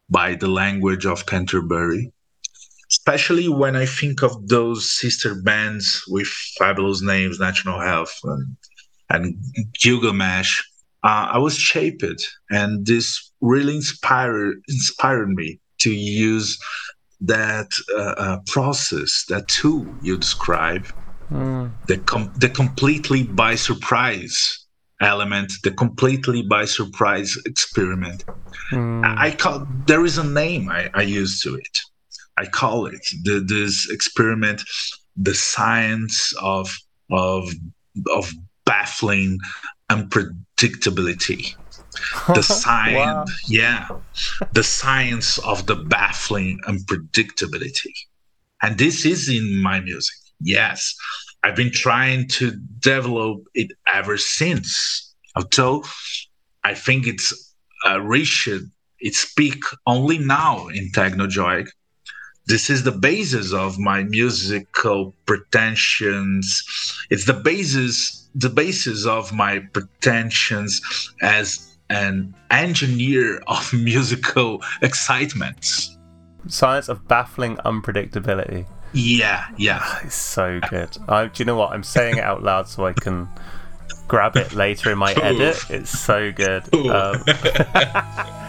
by 0.10 0.36
the 0.36 0.48
language 0.48 1.06
of 1.06 1.26
Canterbury, 1.26 2.12
especially 2.94 3.48
when 3.50 3.76
I 3.76 3.86
think 3.86 4.24
of 4.24 4.48
those 4.48 4.92
sister 4.92 5.36
bands 5.36 6.04
with 6.08 6.28
fabulous 6.60 7.02
names, 7.02 7.40
National 7.40 7.80
Health 7.80 8.16
and, 8.24 8.56
and 9.10 9.36
Gilgamesh 9.82 10.62
uh, 11.04 11.32
I 11.34 11.38
was 11.38 11.58
shaped, 11.58 12.04
and 12.50 12.86
this 12.86 13.32
really 13.42 13.76
inspired 13.76 14.56
inspired 14.70 15.30
me 15.30 15.60
to 15.80 15.92
use 15.94 16.58
that 17.20 17.72
uh, 17.96 18.16
uh, 18.18 18.38
process, 18.48 19.26
that 19.28 19.50
tool 19.50 19.86
you 20.02 20.18
describe, 20.18 20.86
mm. 21.30 21.70
the 21.88 21.98
com- 21.98 22.32
the 22.38 22.48
completely 22.48 23.24
by 23.24 23.56
surprise 23.56 24.66
element, 25.02 25.52
the 25.64 25.72
completely 25.72 26.42
by 26.42 26.64
surprise 26.64 27.38
experiment. 27.46 28.24
Mm. 28.72 29.04
I, 29.04 29.28
I 29.28 29.32
call 29.32 29.68
there 29.88 30.06
is 30.06 30.18
a 30.18 30.24
name 30.24 30.70
I, 30.70 30.90
I 30.94 31.02
use 31.02 31.42
to 31.42 31.56
it. 31.56 31.78
I 32.38 32.46
call 32.46 32.88
it 32.88 33.06
the, 33.24 33.40
this 33.40 33.90
experiment, 33.90 34.62
the 35.16 35.36
science 35.36 36.34
of 36.42 36.76
of 37.12 37.50
of 38.10 38.32
baffling 38.66 39.40
unpredictability. 39.90 41.56
The 42.34 42.42
science 42.64 42.96
wow. 42.96 43.26
yeah. 43.48 43.88
The 44.54 44.64
science 44.64 45.38
of 45.40 45.68
the 45.68 45.76
baffling 45.76 46.60
unpredictability. 46.68 47.94
And 48.62 48.78
this 48.78 49.06
is 49.06 49.30
in 49.30 49.62
my 49.62 49.80
music 49.80 50.16
yes. 50.44 50.96
I've 51.44 51.56
been 51.56 51.72
trying 51.72 52.28
to 52.30 52.52
develop 52.80 53.44
it 53.54 53.72
ever 53.88 54.18
since. 54.18 55.14
Although 55.36 55.84
i 56.64 56.74
think 56.74 57.08
it's 57.08 57.54
uh, 57.86 58.00
reached 58.02 58.48
its 59.00 59.34
peak 59.34 59.64
only 59.86 60.18
now 60.18 60.68
in 60.68 60.90
Teghnojoyg 60.92 61.68
this 62.46 62.70
is 62.70 62.84
the 62.84 62.92
basis 62.92 63.54
of 63.54 63.80
my 63.80 64.04
musical 64.04 65.14
pretensions 65.26 66.64
it's 67.10 67.26
the 67.26 67.34
basis 67.34 68.24
the 68.36 68.50
basis 68.50 69.06
of 69.06 69.32
my 69.32 69.60
pretensions 69.74 70.82
as 71.22 71.74
an 71.90 72.34
engineer 72.52 73.38
of 73.48 73.72
musical 73.74 74.62
excitements. 74.82 75.98
Science 76.48 76.90
of 76.90 77.08
baffling 77.08 77.58
unpredictability. 77.58 78.66
Yeah, 78.94 79.48
yeah. 79.58 80.00
It's 80.04 80.16
so 80.16 80.60
good. 80.70 80.98
I, 81.08 81.28
do 81.28 81.42
you 81.42 81.46
know 81.46 81.56
what? 81.56 81.72
I'm 81.72 81.84
saying 81.84 82.18
it 82.18 82.24
out 82.24 82.44
loud 82.44 82.68
so 82.68 82.86
I 82.86 82.94
can 82.94 83.28
grab 84.08 84.36
it 84.36 84.54
later 84.54 84.92
in 84.92 84.98
my 84.98 85.14
edit. 85.22 85.58
It's 85.70 85.98
so 85.98 86.32
good. 86.32 86.64
Um, 86.76 87.24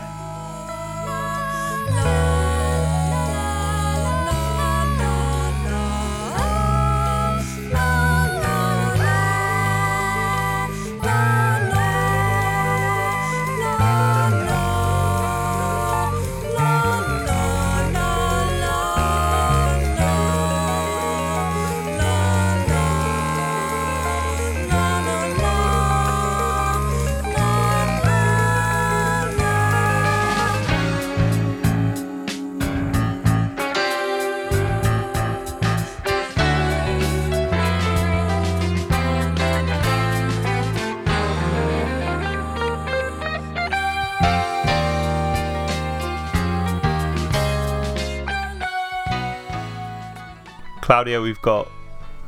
Claudio, 50.85 51.23
we've 51.23 51.41
got 51.41 51.67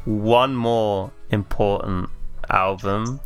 one 0.06 0.56
more 0.56 1.12
important 1.28 2.08
album. 2.48 3.20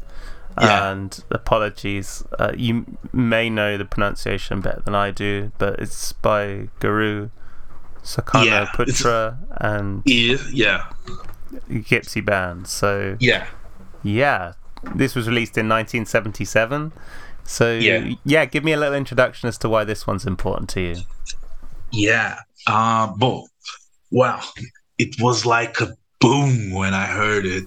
Yeah. 0.60 0.90
And 0.90 1.24
apologies, 1.30 2.24
uh, 2.40 2.50
you 2.56 2.84
may 3.12 3.48
know 3.48 3.78
the 3.78 3.84
pronunciation 3.84 4.60
better 4.60 4.82
than 4.84 4.96
I 4.96 5.12
do, 5.12 5.52
but 5.56 5.78
it's 5.78 6.12
by 6.14 6.68
Guruh 6.80 7.30
Sukarno 8.02 8.44
Yeah, 8.44 8.66
Putra 8.74 9.38
and 9.52 10.02
Yeah, 10.04 10.38
yeah, 10.50 10.86
Gipsy 11.70 12.24
Band. 12.24 12.66
So 12.66 13.16
yeah. 13.20 13.46
yeah, 14.02 14.54
this 14.96 15.14
was 15.14 15.28
released 15.28 15.56
in 15.56 15.68
1977. 15.68 16.92
So 17.44 17.70
Yeah. 17.72 18.14
yeah, 18.24 18.46
give 18.46 18.64
me 18.64 18.72
a 18.72 18.76
little 18.76 18.94
introduction 18.96 19.48
as 19.48 19.56
to 19.58 19.68
why 19.68 19.84
this 19.84 20.08
one's 20.08 20.26
important 20.26 20.68
to 20.70 20.80
you. 20.80 20.96
Yeah. 21.92 22.40
Uh, 22.66 23.12
but 23.16 23.44
wow, 24.10 24.42
it 25.00 25.20
was 25.20 25.46
like 25.46 25.80
a 25.80 25.88
boom 26.20 26.72
when 26.72 26.92
I 26.94 27.06
heard 27.06 27.46
it. 27.46 27.64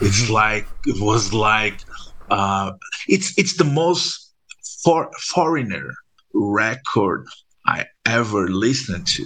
It's 0.00 0.28
like 0.28 0.66
it 0.84 1.00
was 1.00 1.32
like 1.32 1.78
uh, 2.30 2.72
it's 3.08 3.38
it's 3.38 3.56
the 3.56 3.64
most 3.82 4.32
for, 4.84 5.10
foreigner 5.34 5.88
record 6.34 7.26
I 7.66 7.86
ever 8.04 8.48
listened 8.48 9.06
to. 9.16 9.24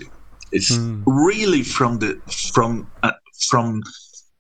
It's 0.52 0.70
Mm. 0.70 1.02
really 1.06 1.62
from 1.62 1.98
the 1.98 2.10
from 2.54 2.90
uh, 3.02 3.12
from 3.48 3.82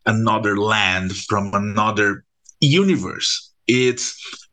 another 0.04 0.56
land, 0.56 1.16
from 1.28 1.54
another 1.54 2.24
universe. 2.60 3.30
It's 3.66 4.06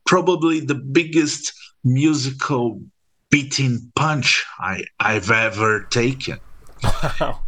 probably 0.06 0.60
the 0.60 0.76
biggest 0.76 1.54
musical 1.84 2.82
beating 3.30 3.92
punch 3.96 4.46
I, 4.60 4.84
I've 5.00 5.32
ever 5.32 5.86
taken. 5.92 6.40
Wow. 6.84 7.42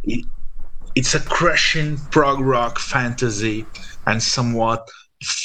It's 0.96 1.14
a 1.14 1.20
crushing 1.20 1.98
prog 2.10 2.40
rock 2.40 2.78
fantasy 2.78 3.66
and 4.06 4.22
somewhat 4.22 4.88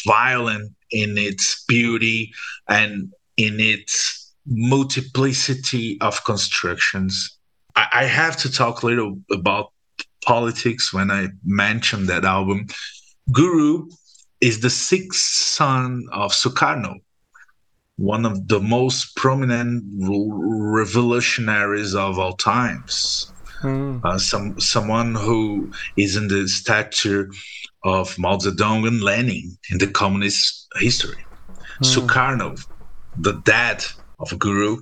violent 0.07 0.71
in 0.91 1.17
its 1.17 1.65
beauty 1.67 2.31
and 2.69 3.11
in 3.35 3.59
its 3.59 4.33
multiplicity 4.45 5.99
of 5.99 6.23
constructions. 6.23 7.37
I, 7.75 7.87
I 7.91 8.03
have 8.05 8.37
to 8.37 8.51
talk 8.51 8.81
a 8.81 8.85
little 8.85 9.19
about 9.29 9.73
politics 10.23 10.93
when 10.93 11.11
I 11.11 11.27
mention 11.43 12.05
that 12.05 12.23
album. 12.23 12.67
Guruh 13.31 13.91
is 14.39 14.61
the 14.61 14.69
sixth 14.69 15.19
son 15.19 16.05
of 16.13 16.31
Sukarno, 16.31 16.95
one 17.97 18.25
of 18.25 18.47
the 18.47 18.61
most 18.61 19.17
prominent 19.17 19.83
revolutionaries 19.99 21.93
of 21.93 22.17
all 22.17 22.37
times. 22.37 23.33
Mm. 23.62 24.01
Uh, 24.03 24.18
some 24.18 24.59
someone 24.59 25.16
who 25.16 25.72
is 25.97 26.16
in 26.16 26.28
the 26.28 26.47
stature 26.47 27.30
of 27.84 28.18
Mao 28.18 28.38
Zedong 28.38 28.88
and 28.88 29.01
Lenin 29.01 29.57
in 29.70 29.78
the 29.78 29.88
communist 29.88 30.68
history. 30.80 31.24
Sukarno, 31.84 32.64
the 33.18 33.34
dad 33.43 33.84
of 34.20 34.30
Guruh, 34.30 34.78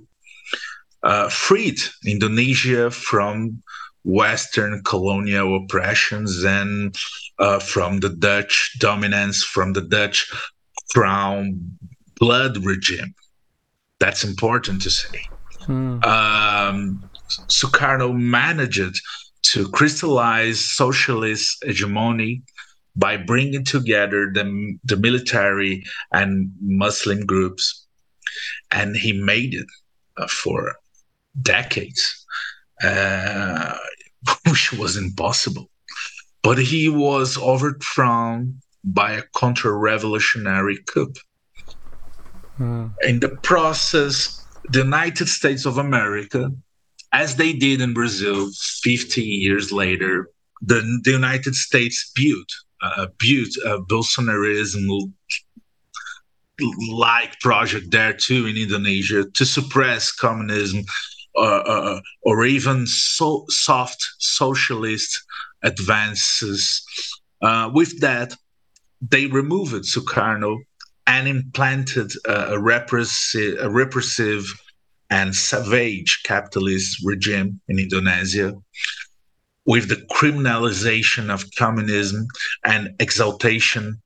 uh, 1.03 1.29
freed 1.29 1.79
Indonesia 2.05 2.91
from 2.91 3.61
Western 4.03 4.81
colonial 4.83 5.55
oppressions 5.55 6.43
and 6.43 6.95
uh, 7.39 7.59
from 7.59 7.99
the 7.99 8.09
Dutch 8.09 8.75
dominance, 8.79 9.43
from 9.43 9.73
the 9.73 9.81
Dutch 9.81 10.29
crown 10.91 11.77
blood 12.19 12.57
regime. 12.65 13.13
That's 13.99 14.23
important 14.23 14.81
to 14.83 14.89
say. 14.89 15.19
Mm. 15.67 16.03
Um, 16.05 17.08
Sukarno 17.47 18.15
managed 18.15 19.01
to 19.43 19.69
crystallize 19.69 20.59
socialist 20.59 21.63
hegemony 21.63 22.43
by 22.95 23.17
bringing 23.17 23.63
together 23.63 24.29
the, 24.33 24.77
the 24.83 24.97
military 24.97 25.83
and 26.11 26.51
Muslim 26.61 27.25
groups. 27.25 27.85
And 28.71 28.95
he 28.95 29.13
made 29.13 29.53
it 29.53 29.67
uh, 30.17 30.27
for 30.27 30.75
decades, 31.41 32.25
uh, 32.83 33.77
which 34.47 34.73
was 34.73 34.97
impossible. 34.97 35.69
But 36.43 36.57
he 36.57 36.89
was 36.89 37.37
overthrown 37.37 38.61
by 38.83 39.13
a 39.13 39.23
counter 39.37 39.77
revolutionary 39.77 40.77
coup. 40.85 41.13
Mm. 42.59 42.93
In 43.03 43.19
the 43.19 43.29
process, 43.29 44.45
the 44.69 44.79
United 44.79 45.27
States 45.27 45.65
of 45.65 45.77
America, 45.77 46.51
as 47.11 47.35
they 47.35 47.53
did 47.53 47.81
in 47.81 47.93
Brazil 47.93 48.49
50 48.81 49.21
years 49.21 49.71
later, 49.71 50.29
the, 50.61 51.01
the 51.03 51.11
United 51.11 51.55
States 51.55 52.11
built 52.15 52.49
uh, 52.81 53.07
built 53.17 53.49
a 53.65 53.79
Bolsonarism 53.79 55.11
like 56.89 57.39
project 57.39 57.91
there 57.91 58.13
too 58.13 58.45
in 58.45 58.57
Indonesia 58.57 59.25
to 59.33 59.45
suppress 59.45 60.11
communism 60.11 60.83
uh, 61.35 61.41
uh, 61.41 62.01
or 62.23 62.45
even 62.45 62.85
so 62.87 63.45
soft 63.47 64.05
socialist 64.17 65.23
advances. 65.63 66.83
Uh, 67.41 67.69
with 67.73 67.99
that, 68.01 68.35
they 69.01 69.25
removed 69.27 69.85
Sukarno 69.85 70.57
and 71.07 71.27
implanted 71.27 72.11
a, 72.25 72.53
a 72.53 72.59
repressive 72.59 74.53
and 75.09 75.35
savage 75.35 76.21
capitalist 76.23 77.01
regime 77.03 77.59
in 77.67 77.79
Indonesia 77.79 78.53
with 79.65 79.89
the 79.89 80.03
criminalization 80.11 81.31
of 81.31 81.49
communism 81.57 82.27
and 82.63 82.89
exaltation 82.99 84.01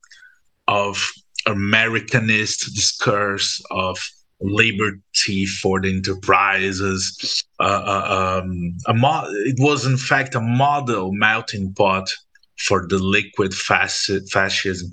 of 0.68 1.12
Americanist 1.48 2.74
discourse 2.74 3.62
of 3.72 3.98
liberty 4.42 5.46
for 5.46 5.80
the 5.80 5.90
enterprises. 5.90 7.46
Uh, 7.60 7.64
uh, 7.64 8.42
um, 8.44 8.78
mo- 9.00 9.28
it 9.46 9.56
was, 9.60 9.86
in 9.86 9.98
fact, 9.98 10.36
a 10.36 10.42
model 10.42 11.12
melting 11.14 11.74
pot 11.74 12.10
for 12.58 12.86
the 12.88 12.98
liquid 12.98 13.52
fasc- 13.52 14.30
fascism 14.30 14.90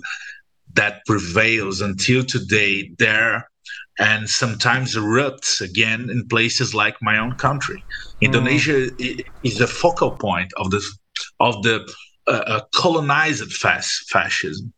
that 0.73 1.05
prevails 1.05 1.81
until 1.81 2.23
today 2.23 2.91
there 2.97 3.49
and 3.99 4.29
sometimes 4.29 4.95
erupts 4.95 5.61
again 5.61 6.09
in 6.09 6.27
places 6.27 6.73
like 6.73 6.95
my 7.01 7.17
own 7.17 7.35
country. 7.37 7.83
Indonesia 8.21 8.89
i- 8.99 9.23
is 9.43 9.59
a 9.61 9.67
focal 9.67 10.17
point 10.17 10.51
of 10.57 10.71
the 10.71 10.81
of 11.39 11.61
the 11.63 11.77
uh, 12.27 12.31
uh, 12.53 12.61
colonized 12.73 13.51
fas- 13.53 14.03
fascism. 14.09 14.73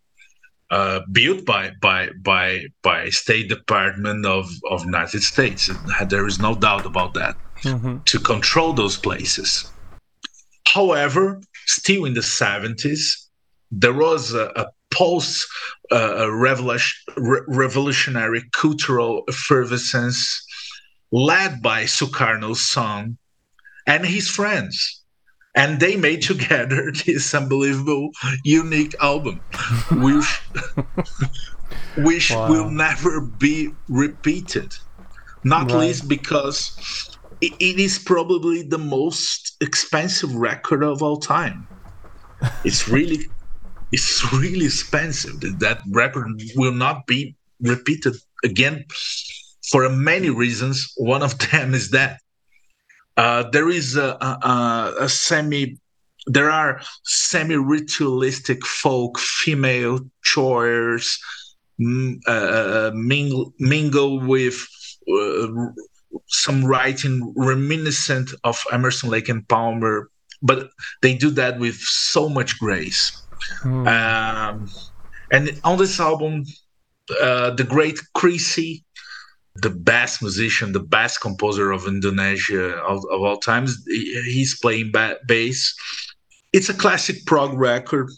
Uh, 0.72 1.02
built 1.12 1.46
by 1.46 1.72
by 1.82 2.10
by 2.24 2.66
by 2.82 3.10
State 3.10 3.48
Department 3.50 4.26
of 4.26 4.50
of 4.72 4.84
United 4.86 5.22
States. 5.22 5.70
There 6.08 6.26
is 6.26 6.40
no 6.40 6.56
doubt 6.56 6.86
about 6.86 7.14
that. 7.14 7.36
hmm 7.62 7.98
To 8.06 8.18
control 8.20 8.74
those 8.74 8.98
places. 8.98 9.50
However, 10.74 11.42
still 11.68 12.06
in 12.06 12.14
the 12.14 12.22
70s, 12.24 13.28
there 13.70 13.94
was 13.94 14.34
a, 14.34 14.46
a 14.56 14.66
post 14.94 15.48
uh, 15.92 16.32
revolution, 16.32 17.14
re- 17.18 17.42
revolutionary 17.48 18.44
cultural 18.54 19.24
effervescence 19.30 20.46
led 21.12 21.62
by 21.62 21.84
Sukarno's 21.84 22.62
son 22.62 23.18
and 23.88 24.06
his 24.06 24.30
friends. 24.30 25.02
And 25.56 25.80
they 25.80 25.96
made 25.98 26.22
together 26.24 26.92
this 27.06 27.34
unbelievable, 27.34 28.12
unique 28.44 28.94
album, 29.02 29.42
which, 29.94 30.42
which 31.96 32.38
Wow. 32.38 32.48
will 32.48 32.70
never 32.70 33.22
be 33.38 33.76
repeated. 33.88 34.72
Not 35.44 35.74
Right. 35.74 35.74
least 35.74 36.10
because 36.10 36.76
it, 37.42 37.54
it 37.60 37.80
is 37.80 38.00
probably 38.00 38.64
the 38.64 38.80
most 38.80 39.56
expensive 39.62 40.36
record 40.36 40.84
of 40.84 41.04
all 41.04 41.18
time. 41.18 41.70
It's 42.64 42.88
really, 42.88 43.20
it's 43.94 44.34
really 44.34 44.66
expensive. 44.66 45.40
That 45.60 45.82
record 45.92 46.42
will 46.56 46.74
not 46.74 47.06
be 47.06 47.36
repeated 47.62 48.16
again 48.44 48.86
for 49.70 49.88
many 49.88 50.30
reasons. 50.32 50.92
One 50.98 51.22
of 51.22 51.38
them 51.40 51.74
is 51.74 51.92
that 51.92 52.20
uh, 53.16 53.44
there 53.52 53.70
is 53.70 53.96
a, 53.96 54.18
a, 54.20 54.94
a 55.02 55.10
semi. 55.10 55.78
There 56.26 56.50
are 56.50 56.82
semi-ritualistic 57.04 58.66
folk 58.66 59.20
female 59.20 60.00
chores 60.24 61.20
mm, 61.80 62.16
uh, 62.26 62.92
mingle, 62.96 63.54
mingle 63.60 64.22
with 64.22 64.66
uh, 65.12 65.48
some 66.28 66.64
writing 66.64 67.34
reminiscent 67.36 68.32
of 68.46 68.64
Emerson, 68.72 69.10
Lake 69.10 69.28
and 69.28 69.46
Palmer, 69.50 70.10
but 70.42 70.70
they 71.02 71.14
do 71.14 71.30
that 71.32 71.60
with 71.60 71.76
so 71.76 72.30
much 72.30 72.58
grace. 72.58 73.23
Mm. 73.64 73.88
Um, 73.88 74.70
and 75.32 75.60
on 75.64 75.78
this 75.78 76.00
album, 76.00 76.46
uh, 77.22 77.52
the 77.52 77.64
great 77.64 78.00
Chrisye, 78.16 78.84
the 79.56 79.70
best 79.70 80.22
musician, 80.22 80.72
the 80.72 80.80
best 80.80 81.22
composer 81.22 81.72
of 81.72 81.88
Indonesia 81.88 82.76
of, 82.78 83.04
of 83.12 83.22
all 83.22 83.38
times, 83.38 83.84
he's 83.88 84.58
playing 84.60 84.92
ba- 84.92 85.20
bass. 85.28 85.76
it's 86.54 86.70
a 86.70 86.74
classic 86.74 87.26
prog 87.26 87.54
record 87.58 88.10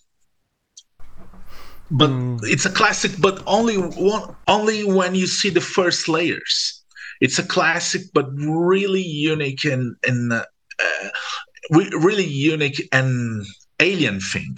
but 1.90 2.10
mm. 2.10 2.40
it's 2.44 2.66
a 2.66 2.70
classic 2.72 3.12
but 3.20 3.42
only 3.48 3.78
one 3.78 4.36
only 4.48 4.84
when 4.84 5.16
you 5.16 5.26
see 5.26 5.50
the 5.50 5.62
first 5.62 6.10
layers 6.10 6.84
it's 7.22 7.40
a 7.40 7.48
classic 7.48 8.02
but 8.14 8.28
really 8.36 9.02
unique 9.02 9.64
and 9.64 9.96
and 10.06 10.34
uh, 10.34 11.10
really 11.72 12.26
unique 12.26 12.88
and 12.92 13.46
alien 13.80 14.20
thing 14.20 14.56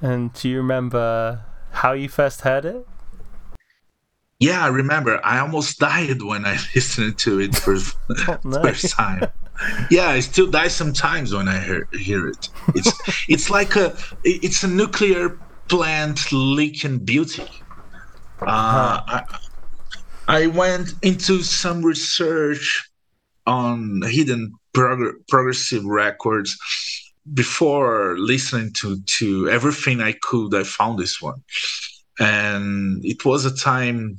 and 0.00 0.32
do 0.34 0.48
you 0.48 0.56
remember 0.58 1.44
how 1.72 1.92
you 1.92 2.08
first 2.08 2.42
heard 2.42 2.64
it 2.64 2.86
yeah 4.38 4.64
i 4.64 4.68
remember 4.68 5.20
i 5.24 5.38
almost 5.38 5.78
died 5.90 6.22
when 6.22 6.44
i 6.44 6.52
listened 6.74 7.18
to 7.18 7.40
it 7.40 7.54
for 7.54 7.76
oh, 7.76 8.38
no. 8.44 8.62
first 8.62 8.90
time 8.90 9.26
yeah, 9.90 10.08
I 10.08 10.20
still 10.20 10.50
die 10.50 10.68
sometimes 10.68 11.34
when 11.34 11.48
I 11.48 11.60
hear, 11.60 11.88
hear 11.92 12.28
it. 12.28 12.48
It's 12.74 12.92
it's 13.28 13.50
like 13.50 13.76
a 13.76 13.96
it's 14.24 14.64
a 14.64 14.68
nuclear 14.68 15.38
plant 15.68 16.32
leaking 16.32 17.04
beauty. 17.04 17.48
Uh, 18.42 19.00
I, 19.06 19.22
I 20.26 20.46
went 20.48 20.94
into 21.02 21.42
some 21.42 21.84
research 21.84 22.90
on 23.46 24.02
hidden 24.02 24.54
prog- 24.72 25.26
progressive 25.28 25.84
records 25.84 26.58
before 27.32 28.16
listening 28.18 28.72
to 28.74 29.00
to 29.18 29.48
everything 29.48 30.00
I 30.00 30.12
could. 30.12 30.54
I 30.54 30.64
found 30.64 30.98
this 30.98 31.22
one, 31.22 31.42
and 32.18 33.04
it 33.04 33.24
was 33.24 33.44
a 33.44 33.56
time 33.56 34.16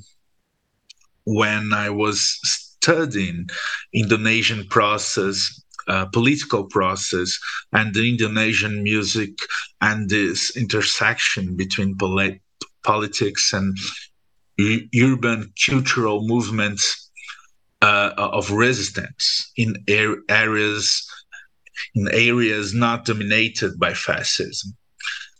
when 1.25 1.73
I 1.73 1.89
was 1.89 2.39
studying 2.43 3.49
Indonesian 3.93 4.65
process, 4.67 5.61
uh, 5.87 6.05
political 6.05 6.65
process, 6.65 7.39
and 7.73 7.93
the 7.93 8.09
Indonesian 8.09 8.83
music, 8.83 9.33
and 9.81 10.09
this 10.09 10.55
intersection 10.55 11.55
between 11.55 11.97
polit- 11.97 12.41
politics 12.83 13.53
and 13.53 13.77
u- 14.57 14.87
urban 15.01 15.51
cultural 15.67 16.27
movements 16.27 17.09
uh, 17.81 18.11
of 18.17 18.51
resistance 18.51 19.51
in 19.57 19.75
areas 20.29 21.07
in 21.95 22.07
areas 22.09 22.73
not 22.73 23.05
dominated 23.05 23.80
by 23.80 23.93
fascism 23.93 24.76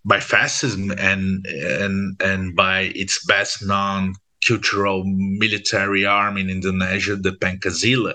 by 0.08 0.20
fascism 0.20 0.92
and 0.92 1.46
and 1.48 2.16
and 2.22 2.56
by 2.56 2.92
its 2.94 3.26
best 3.26 3.66
known 3.66 4.14
cultural 4.48 5.04
military 5.06 6.06
arm 6.06 6.38
in 6.38 6.50
Indonesia, 6.50 7.16
the 7.16 7.32
Pancasila. 7.32 8.14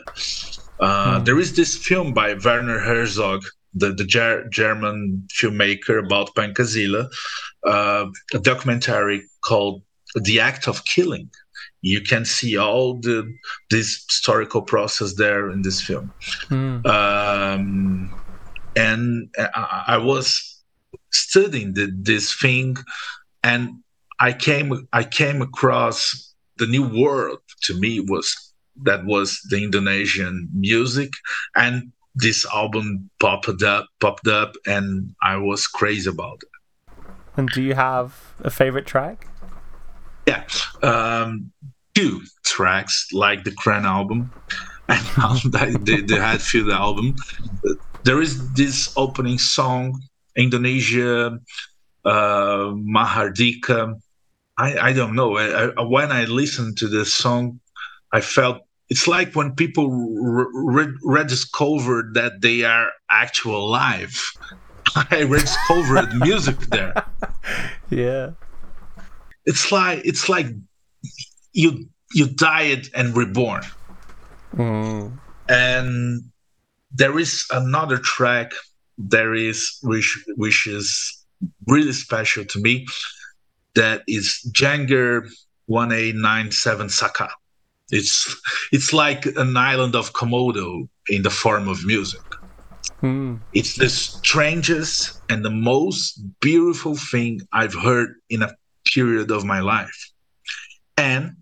Uh, 0.78 1.18
hmm. 1.18 1.24
There 1.24 1.38
is 1.38 1.56
this 1.56 1.76
film 1.76 2.14
by 2.14 2.34
Werner 2.34 2.78
Herzog, 2.78 3.42
the, 3.74 3.92
the 3.92 4.04
Ger- 4.04 4.48
German 4.48 5.26
filmmaker 5.34 6.04
about 6.04 6.34
Pancasila, 6.34 7.08
uh, 7.66 8.06
a 8.32 8.38
documentary 8.38 9.22
called 9.44 9.82
The 10.14 10.40
Act 10.40 10.68
of 10.68 10.84
Killing. 10.84 11.30
You 11.82 12.00
can 12.02 12.24
see 12.24 12.56
all 12.56 12.94
the 12.94 13.32
this 13.70 14.04
historical 14.08 14.62
process 14.62 15.14
there 15.14 15.50
in 15.50 15.62
this 15.62 15.80
film. 15.80 16.12
Hmm. 16.48 16.86
Um, 16.86 18.14
and 18.76 19.30
I, 19.38 19.84
I, 19.88 19.96
was 19.96 20.62
studying 21.10 21.74
the, 21.74 21.90
this 21.94 22.34
thing, 22.34 22.76
and 23.42 23.80
I 24.18 24.32
came 24.32 24.86
I 24.92 25.04
came 25.04 25.40
across 25.42 26.34
the 26.58 26.66
new 26.66 26.86
world 26.86 27.38
to 27.62 27.74
me 27.78 28.00
was 28.00 28.36
that 28.82 29.04
was 29.04 29.40
the 29.48 29.62
Indonesian 29.64 30.48
music 30.52 31.10
and 31.56 31.92
this 32.14 32.46
album 32.52 33.10
popped 33.18 33.62
up 33.62 33.86
popped 34.00 34.28
up 34.28 34.54
and 34.66 35.14
I 35.22 35.36
was 35.36 35.66
crazy 35.66 36.10
about 36.10 36.42
it. 36.42 36.48
And 37.36 37.48
do 37.48 37.62
you 37.62 37.74
have 37.74 38.34
a 38.40 38.50
favorite 38.50 38.86
track? 38.86 39.29
Yeah. 40.26 40.44
Um, 40.82 41.50
two 41.94 42.22
tracks 42.44 43.08
like 43.12 43.44
the 43.44 43.50
Kraan 43.50 43.84
album 43.84 44.30
and 44.88 45.00
the, 45.86 46.04
the 46.06 46.20
Hatfield 46.20 46.70
album. 46.70 47.16
There 48.04 48.20
is 48.20 48.52
this 48.52 48.92
opening 48.96 49.38
song, 49.38 50.00
Indonesia, 50.36 51.38
uh, 52.04 52.72
Mahardika, 52.94 54.00
I, 54.60 54.90
I 54.90 54.92
don't 54.92 55.14
know. 55.14 55.38
I, 55.38 55.70
I, 55.70 55.82
when 55.82 56.12
I 56.12 56.24
listened 56.24 56.76
to 56.78 56.88
this 56.88 57.14
song, 57.14 57.60
I 58.12 58.20
felt 58.20 58.58
it's 58.90 59.08
like 59.08 59.34
when 59.34 59.54
people 59.54 59.88
re- 59.88 60.92
rediscovered 61.02 62.12
that 62.14 62.42
they 62.42 62.64
are 62.64 62.90
actual 63.08 63.68
live. 63.68 64.20
I 64.94 65.22
rediscovered 65.22 66.14
music 66.16 66.58
there. 66.70 66.94
Yeah. 67.90 68.30
It's 69.50 69.72
like 69.72 70.00
it's 70.04 70.28
like 70.28 70.46
you 71.52 71.88
you 72.14 72.26
died 72.28 72.86
and 72.94 73.16
reborn. 73.16 73.64
Mm. 74.54 75.18
And 75.48 76.22
there 76.92 77.18
is 77.18 77.46
another 77.50 77.98
track 77.98 78.52
there 78.96 79.34
is 79.34 79.58
which 79.82 80.10
which 80.36 80.68
is 80.68 80.88
really 81.66 81.92
special 81.92 82.44
to 82.44 82.60
me 82.60 82.86
that 83.74 84.02
is 84.06 84.42
Janger 84.52 85.26
1897 85.66 86.88
Saka. 86.88 87.28
It's 87.90 88.16
it's 88.70 88.92
like 88.92 89.26
an 89.26 89.56
island 89.56 89.96
of 89.96 90.12
Komodo 90.12 90.88
in 91.08 91.22
the 91.22 91.30
form 91.42 91.66
of 91.66 91.84
music. 91.84 92.22
Hmm. 93.00 93.36
It's 93.52 93.74
the 93.76 93.88
strangest 93.88 95.22
and 95.28 95.44
the 95.44 95.50
most 95.50 96.22
beautiful 96.40 96.94
thing 96.94 97.40
I've 97.52 97.74
heard 97.74 98.14
in 98.28 98.42
a 98.42 98.54
period 98.92 99.30
of 99.30 99.44
my 99.44 99.60
life. 99.60 100.10
And 100.96 101.36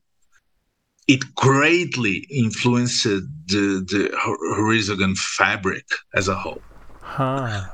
it 1.06 1.34
greatly 1.34 2.26
influenced 2.30 3.04
the, 3.04 3.26
the 3.46 4.10
Horizogon 4.56 5.16
fabric 5.16 5.84
as 6.14 6.28
a 6.28 6.34
whole. 6.34 6.62
Huh. 7.00 7.68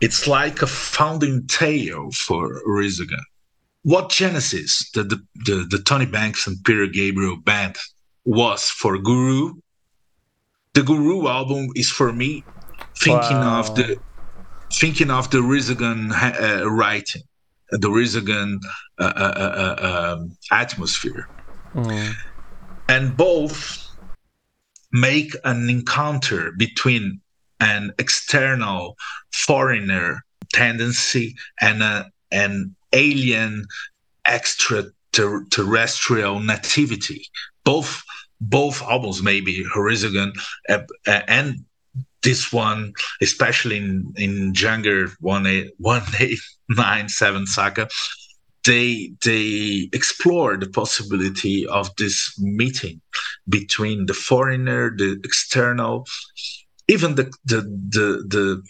It's 0.00 0.26
like 0.26 0.62
a 0.62 0.66
founding 0.66 1.46
tale 1.46 2.10
for 2.12 2.62
Horizogon 2.66 3.24
what 3.82 4.10
Genesis, 4.10 4.90
the, 4.92 5.02
the, 5.02 5.22
the, 5.46 5.66
the 5.70 5.78
Tony 5.78 6.06
Banks 6.06 6.46
and 6.46 6.62
Peter 6.64 6.86
Gabriel 6.86 7.36
band, 7.36 7.76
was 8.24 8.68
for 8.68 8.98
Guruh, 8.98 9.52
the 10.74 10.82
Guruh 10.82 11.26
album 11.28 11.68
is 11.74 11.90
for 11.90 12.12
me 12.12 12.44
thinking 12.98 13.38
wow. 13.38 13.60
of 13.60 13.74
the 13.74 13.98
thinking 14.74 15.10
of 15.10 15.30
the 15.30 15.38
Horizogon 15.38 16.12
uh, 16.12 16.68
writing, 16.68 17.22
the 17.70 17.88
Horizogon 17.88 18.58
uh, 18.98 19.04
uh, 19.04 19.34
uh, 19.36 19.76
uh 19.80 20.16
um, 20.16 20.36
atmosphere, 20.50 21.28
mm. 21.74 22.12
and 22.88 23.16
both 23.16 23.84
make 24.92 25.34
an 25.44 25.68
encounter 25.68 26.52
between 26.56 27.20
an 27.60 27.92
external 27.98 28.96
foreigner 29.32 30.24
tendency 30.52 31.34
and 31.60 31.82
a, 31.82 32.08
an 32.30 32.74
alien 32.92 33.66
extraterrestrial 34.26 36.38
nativity. 36.40 37.26
Both 37.64 38.02
both 38.40 38.80
albums, 38.82 39.20
maybe 39.22 39.64
Horizogon 39.64 40.32
uh, 40.68 40.82
and 41.06 41.64
this 42.22 42.52
one, 42.52 42.92
especially 43.20 43.76
in 43.76 44.12
in 44.16 44.52
Janger 44.52 45.10
one 45.20 45.46
eight 45.46 45.72
one 45.78 46.02
eight 46.20 46.40
nine 46.68 47.08
seven 47.08 47.46
Saka, 47.46 47.88
they 48.64 49.12
they 49.24 49.88
explore 49.92 50.56
the 50.56 50.68
possibility 50.68 51.66
of 51.66 51.94
this 51.96 52.38
meeting 52.38 53.00
between 53.48 54.06
the 54.06 54.14
foreigner, 54.14 54.94
the 54.96 55.20
external, 55.24 56.06
even 56.88 57.14
the 57.14 57.32
the 57.44 57.60
the 57.96 58.08
the, 58.34 58.62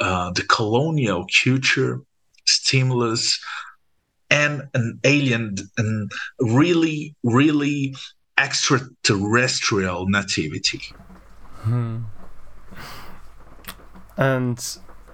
uh, 0.00 0.30
the 0.32 0.42
colonial 0.42 1.26
culture 1.44 2.00
stimulus 2.46 3.38
and 4.30 4.62
an 4.74 4.98
alien 5.04 5.54
and 5.76 6.10
really 6.40 7.14
really 7.22 7.94
extraterrestrial 8.38 10.06
nativity 10.08 10.80
hmm. 11.60 11.98
And 14.18 14.58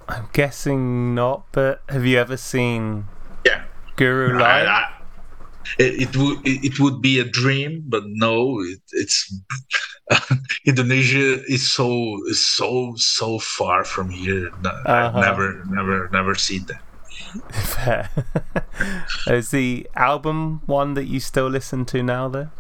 i'm 0.07 0.29
guessing 0.33 1.15
not 1.15 1.47
but 1.53 1.83
have 1.89 2.05
you 2.05 2.19
ever 2.19 2.37
seen 2.37 3.07
yeah 3.47 3.65
Guruh 3.97 4.33
live 4.33 4.41
I, 4.43 4.65
I, 4.67 4.93
it, 5.79 6.03
it 6.03 6.17
would 6.17 6.39
it 6.45 6.79
would 6.79 7.01
be 7.01 7.21
a 7.21 7.25
dream 7.25 7.85
but 7.87 8.03
no 8.07 8.61
it, 8.61 8.81
it's 8.93 9.35
indonesia 10.67 11.43
is 11.45 11.71
so 11.71 12.19
so 12.33 12.95
so 12.97 13.39
far 13.39 13.85
from 13.85 14.11
here 14.11 14.51
uh-huh. 14.65 14.85
i've 14.87 15.15
never 15.15 15.65
never 15.71 16.11
never 16.13 16.35
seen 16.35 16.67
that 16.67 16.83
Fair. 17.53 18.11
Is 19.27 19.51
the 19.51 19.89
album 19.95 20.63
one 20.67 20.95
that 20.95 21.05
you 21.05 21.21
still 21.21 21.49
listen 21.49 21.85
to 21.87 22.03
now, 22.03 22.29
though? 22.29 22.51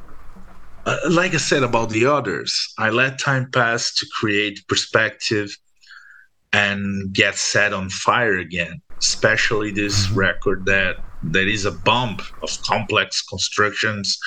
Uh, 0.86 0.98
like 1.10 1.34
I 1.34 1.38
said 1.38 1.62
about 1.62 1.90
the 1.90 2.06
others, 2.06 2.74
I 2.78 2.90
let 2.90 3.18
time 3.18 3.50
pass 3.50 3.94
to 3.96 4.06
create 4.20 4.66
perspective, 4.68 5.56
and 6.55 7.12
get 7.12 7.35
set 7.35 7.72
on 7.72 7.90
fire 7.90 8.39
again. 8.39 8.81
Especially 8.98 9.70
this 9.72 10.06
mm-hmm. 10.06 10.18
record 10.18 10.64
that 10.66 10.97
that 11.24 11.48
is 11.48 11.64
a 11.64 11.72
bump 11.72 12.22
of 12.43 12.51
complex 12.62 13.22
constructions 13.22 14.18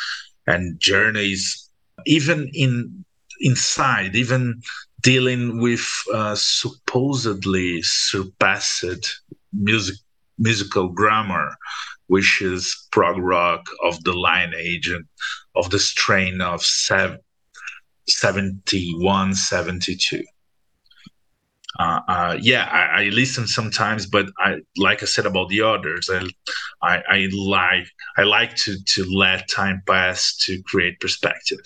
and 0.46 0.80
journeys, 0.80 1.70
even 2.06 2.50
in 2.54 3.06
inside, 3.40 4.16
even 4.16 4.62
dealing 5.02 5.62
with 5.62 5.86
uh, 6.14 6.36
supposedly 6.36 7.82
surpassed 7.82 9.22
music 9.54 9.96
musical 10.38 10.90
grammar, 10.90 11.56
which 12.08 12.42
is 12.42 12.88
prog 12.92 13.18
rock 13.18 13.66
of 13.84 14.04
the 14.04 14.14
lineage 14.14 14.90
and 14.90 15.06
of 15.56 15.70
the 15.70 15.80
strain 15.80 16.42
of 16.42 16.62
sev- 16.62 17.20
71, 18.08 19.34
72. 19.34 20.24
Uh, 21.78 22.02
uh, 22.08 22.38
yeah, 22.42 22.68
I, 22.72 23.04
I, 23.04 23.10
listen 23.10 23.46
sometimes, 23.46 24.08
but 24.08 24.28
I, 24.40 24.62
like 24.78 25.04
I 25.04 25.06
said 25.06 25.28
about 25.28 25.50
the 25.50 25.62
others, 25.62 26.10
I, 26.12 26.28
I, 26.82 27.04
I 27.08 27.30
like, 27.32 27.88
I 28.18 28.24
like 28.24 28.56
to 28.58 28.84
to 28.84 29.06
let 29.06 29.48
time 29.48 29.84
pass 29.86 30.36
to 30.46 30.62
create 30.64 31.00
perspective. 31.00 31.60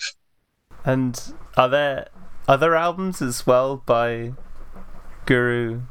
And 0.84 1.18
are 1.56 1.68
there 1.68 2.08
other 2.46 2.76
albums 2.76 3.22
as 3.22 3.46
well 3.46 3.82
by 3.86 4.34
Guruh 5.26 5.86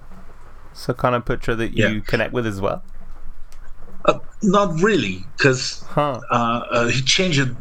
Sukarnoputra 0.74 1.58
that 1.58 1.76
you 1.76 1.88
yeah. 1.88 2.00
connect 2.02 2.32
with 2.32 2.46
as 2.46 2.62
well? 2.62 2.84
Uh, 4.06 4.20
not 4.44 4.80
really, 4.82 5.26
because 5.38 5.84
huh. 5.90 6.20
uh, 6.30 6.64
uh, 6.72 6.88
he 6.88 7.02
changed. 7.02 7.56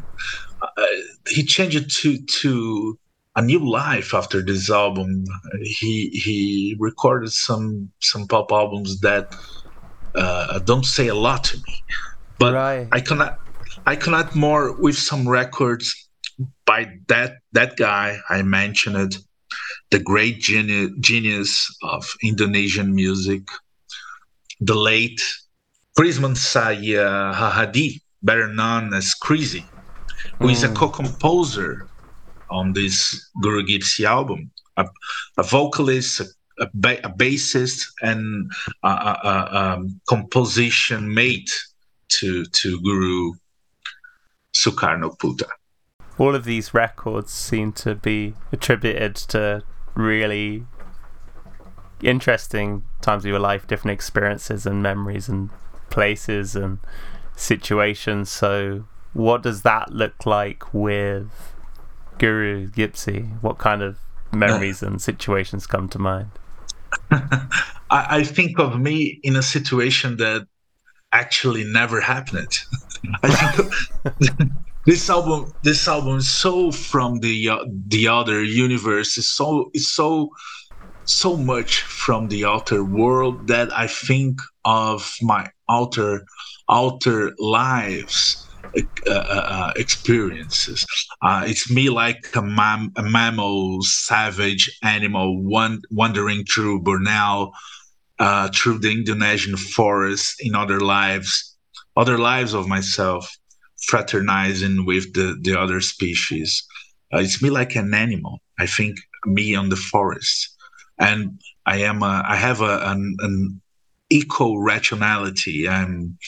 Uh, 0.61 0.83
he 1.29 1.43
changed 1.43 1.91
to 1.91 2.19
to 2.19 2.99
a 3.37 3.43
new 3.43 3.71
life 3.71 4.15
after 4.15 4.43
this 4.43 4.71
album. 4.71 5.25
He 5.63 6.09
he 6.11 6.77
recorded 6.79 7.33
some 7.33 7.91
some 8.01 8.27
pop 8.27 8.53
albums 8.53 9.01
that 9.01 9.33
uh, 10.15 10.59
don't 10.61 10.85
say 10.85 11.09
a 11.09 11.15
lot 11.15 11.45
to 11.45 11.57
me, 11.57 11.85
but 12.39 12.55
right. 12.55 12.89
I 12.93 13.01
cannot 13.01 13.37
I 13.87 13.97
connect 13.97 14.35
more 14.35 14.81
with 14.81 14.97
some 14.97 15.29
records 15.29 15.95
by 16.67 16.89
that 17.09 17.39
that 17.53 17.77
guy 17.77 18.19
I 18.29 18.43
mentioned, 18.43 19.19
the 19.91 19.99
great 20.01 20.41
geni- 20.41 20.93
genius 21.01 21.75
of 21.83 22.13
Indonesian 22.23 22.95
music, 22.95 23.43
the 24.61 24.75
late 24.75 25.21
Krisman 25.99 26.37
Saya 26.37 27.33
Hadi, 27.33 28.01
better 28.23 28.49
known 28.49 28.95
as 28.95 29.15
Chrisye, 29.15 29.65
who 30.39 30.49
mm. 30.49 30.53
is 30.53 30.63
a 30.63 30.69
hmm. 30.69 30.75
co-composer 30.75 31.90
on 32.51 32.73
this 32.73 33.31
Guruh 33.43 33.67
Gipsy 33.67 34.05
album, 34.05 34.51
a, 34.77 34.87
a 35.39 35.43
vocalist, 35.43 36.21
a, 36.21 36.25
a, 36.61 36.69
ba- 36.75 37.07
a, 37.07 37.11
bassist, 37.11 37.87
and 38.03 38.51
a, 38.83 39.83
composition 40.09 41.13
mate 41.13 41.51
to 42.09 42.45
to 42.45 42.81
Guruh 42.81 43.33
Sukarnoputra 44.57 45.49
all 46.21 46.35
of 46.35 46.45
these 46.45 46.75
records 46.75 47.33
seem 47.33 47.73
to 47.73 47.95
be 47.95 48.35
attributed 48.53 49.17
to 49.17 49.63
really 49.95 50.67
interesting 52.03 52.85
times 53.01 53.25
of 53.25 53.31
your 53.31 53.39
life, 53.39 53.67
different 53.67 53.95
experiences 53.95 54.67
and 54.67 54.83
memories 54.83 55.31
and 55.31 55.49
places 55.89 56.55
and 56.55 56.79
situations. 57.37 58.31
So, 58.31 58.85
what 59.15 59.43
does 59.43 59.63
that 59.63 59.93
look 59.93 60.27
like 60.27 60.75
with 60.75 61.55
Guruh 62.21 62.71
Gipsy? 62.73 63.23
What 63.41 63.59
kind 63.59 63.83
of 63.83 63.99
memories 64.33 64.83
and 64.83 65.01
situations 65.01 65.67
come 65.67 65.89
to 65.89 65.99
mind? 65.99 66.31
I 67.91 68.23
think 68.23 68.59
of 68.61 68.79
me 68.79 69.19
in 69.25 69.35
a 69.37 69.43
situation 69.43 70.19
that 70.19 70.47
actually 71.13 71.65
never 71.65 72.01
happened. 72.01 72.53
I 73.23 73.31
think 73.31 73.73
this 74.87 75.11
album 75.11 75.53
this 75.63 75.87
album 75.89 76.19
is 76.19 76.31
so 76.31 76.71
from 76.71 77.21
the 77.21 77.49
uh, 77.49 77.65
the 77.89 78.09
other 78.09 78.43
universe 78.43 79.17
it's 79.19 79.29
so 79.29 79.71
it's 79.75 79.89
so 79.89 80.31
so 81.05 81.37
much 81.37 81.83
from 81.83 82.29
the 82.29 82.45
outer 82.45 82.85
world 82.85 83.49
that 83.49 83.73
i 83.73 83.87
think 83.87 84.41
of 84.65 85.15
my 85.23 85.51
outer 85.69 86.25
outer 86.69 87.33
lives 87.39 88.50
uh, 88.77 88.83
uh, 89.11 89.13
uh 89.13 89.73
experiences 89.77 90.87
uh, 91.23 91.43
it's 91.47 91.71
me 91.71 91.91
like 91.91 92.25
a, 92.35 92.43
mam- 92.43 92.93
a 92.97 93.03
mammal 93.03 93.83
savage 93.83 94.71
animal 94.83 95.43
one 95.43 95.81
wandering 95.91 96.45
through 96.45 96.81
Borneo 96.81 97.51
uh, 98.19 98.49
through 98.55 98.79
the 98.79 98.93
indonesian 98.93 99.57
forest 99.57 100.37
in 100.41 100.55
other 100.55 100.81
lives 100.81 101.57
other 101.97 102.19
lives 102.19 102.55
of 102.55 102.69
myself 102.69 103.31
fraternizing 103.83 104.87
with 104.87 105.13
the, 105.15 105.39
the 105.43 105.59
other 105.59 105.81
species. 105.81 106.67
Uh, 107.13 107.19
it's 107.19 107.43
me 107.43 107.51
like 107.51 107.75
an 107.77 107.93
animal. 107.95 108.39
I 108.59 108.67
think 108.67 108.97
me 109.27 109.55
on 109.55 109.69
the 109.69 109.77
forest, 109.77 110.57
and 110.99 111.41
I 111.67 111.79
am 111.79 112.03
a, 112.03 112.23
I 112.27 112.37
have 112.37 112.61
a, 112.61 112.81
an, 112.85 113.17
an 113.21 113.61
eco 114.11 114.57
rationality. 114.57 115.69
I'm 115.69 116.19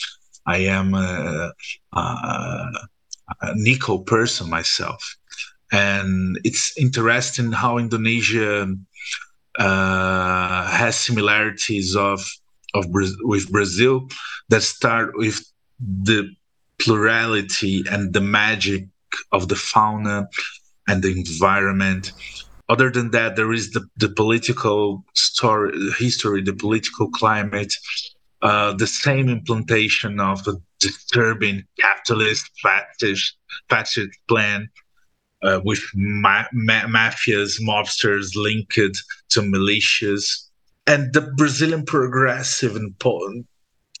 I 0.45 0.57
am 0.57 0.93
a, 0.93 1.53
a, 1.93 2.71
eco 3.65 3.99
person 3.99 4.49
myself, 4.49 5.15
and 5.71 6.39
it's 6.43 6.77
interesting 6.77 7.51
how 7.51 7.77
Indonesia 7.77 8.75
uh, 9.59 10.65
has 10.67 10.95
similarities 10.95 11.95
of 11.95 12.25
of 12.73 12.85
with 12.91 13.51
Brazil 13.51 14.07
that 14.49 14.63
start 14.63 15.11
with 15.15 15.43
the 15.79 16.29
plurality 16.79 17.83
and 17.89 18.13
the 18.13 18.21
magic 18.21 18.87
of 19.31 19.47
the 19.47 19.55
fauna 19.55 20.27
and 20.87 21.03
the 21.03 21.11
environment. 21.11 22.11
Other 22.69 22.89
than 22.89 23.11
that, 23.11 23.35
there 23.35 23.53
is 23.53 23.71
the, 23.71 23.85
the 23.97 24.09
political 24.09 25.03
story, 25.13 25.77
history, 25.97 26.41
the 26.41 26.53
political 26.53 27.09
climate, 27.09 27.73
uh, 28.43 28.73
the 28.73 28.87
same 28.87 29.29
implantation 29.29 30.19
of 30.19 30.45
a 30.47 30.53
disturbing 30.79 31.63
capitalist 31.79 32.51
fascist, 32.61 33.37
fascist 33.69 34.19
plan 34.27 34.69
uh, 35.41 35.61
with 35.63 35.81
ma- 35.95 36.43
ma- 36.51 36.83
mafias, 36.83 37.61
mobsters 37.61 38.35
linked 38.35 39.01
to 39.29 39.41
militias, 39.41 40.49
and 40.85 41.13
the 41.13 41.21
Brazilian 41.37 41.85
progressive 41.85 42.75
and 42.75 42.97
po- 42.99 43.43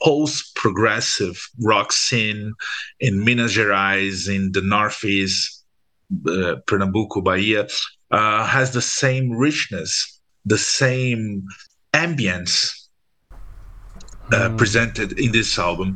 post 0.01 0.53
progressive 0.55 1.41
rock 1.61 1.93
scene 1.93 2.51
in 2.99 3.23
Minas 3.23 3.55
Gerais, 3.55 4.27
in 4.27 4.51
the 4.51 4.61
Northeast, 4.61 5.63
uh, 6.27 6.55
Pernambuco, 6.67 7.23
Bahia, 7.23 7.67
uh, 8.11 8.45
has 8.45 8.71
the 8.71 8.81
same 8.81 9.31
richness, 9.31 10.19
the 10.45 10.57
same 10.57 11.45
ambience 11.93 12.82
uh, 14.31 14.49
mm. 14.49 14.57
presented 14.57 15.19
in 15.19 15.31
this 15.31 15.57
album. 15.57 15.95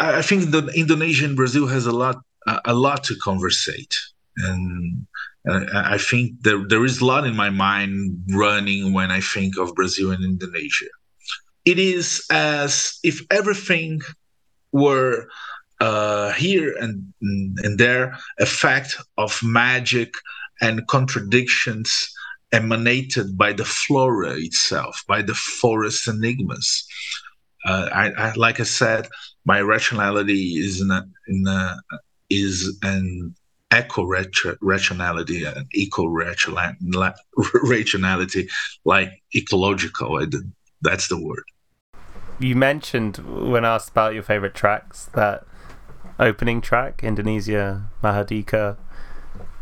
I, 0.00 0.18
I 0.18 0.22
think 0.22 0.50
the 0.50 0.66
Indonesia 0.74 1.24
and 1.24 1.36
Brazil 1.36 1.66
has 1.66 1.86
a 1.86 1.92
lot, 1.92 2.16
a 2.64 2.74
lot 2.74 3.04
to 3.04 3.14
conversate, 3.16 3.98
and 4.36 5.06
I 5.74 5.98
think 5.98 6.40
there 6.42 6.64
there 6.68 6.84
is 6.84 7.00
a 7.00 7.04
lot 7.04 7.26
in 7.26 7.34
my 7.34 7.50
mind 7.50 8.24
running 8.30 8.92
when 8.92 9.10
I 9.10 9.20
think 9.20 9.58
of 9.58 9.74
Brazil 9.74 10.12
and 10.12 10.24
Indonesia 10.24 10.92
it 11.64 11.78
is 11.78 12.24
as 12.30 12.98
if 13.02 13.20
everything 13.30 14.00
were 14.72 15.28
uh, 15.80 16.32
here 16.32 16.74
and 16.80 17.12
and 17.20 17.78
there 17.78 18.18
a 18.38 18.46
fact 18.46 18.96
of 19.18 19.40
magic 19.42 20.14
and 20.60 20.86
contradictions 20.86 22.12
emanated 22.52 23.36
by 23.36 23.52
the 23.52 23.64
flora 23.64 24.32
itself, 24.36 25.02
by 25.08 25.22
the 25.22 25.34
forest 25.34 26.06
enigmas. 26.06 26.84
Uh, 27.64 27.88
I, 27.92 28.10
I, 28.10 28.32
like 28.34 28.60
I 28.60 28.64
said, 28.64 29.06
my 29.44 29.60
rationality 29.60 30.56
is 30.58 30.80
in 30.80 30.90
a, 30.90 31.04
in 31.28 31.46
a, 31.46 31.76
is 32.30 32.78
an 32.82 33.34
eco 33.72 34.04
rationality, 34.60 35.44
an 35.44 35.66
eco 35.72 36.06
rationality, 37.64 38.48
like 38.84 39.10
ecological. 39.34 40.20
That's 40.82 41.08
the 41.08 41.22
word 41.22 41.44
you 42.42 42.56
mentioned 42.56 43.18
when 43.50 43.64
asked 43.64 43.90
about 43.90 44.14
your 44.14 44.22
favorite 44.22 44.54
tracks 44.54 45.08
that 45.14 45.44
opening 46.18 46.60
track, 46.60 47.02
Indonesia 47.02 47.90
Mahardika. 48.02 48.76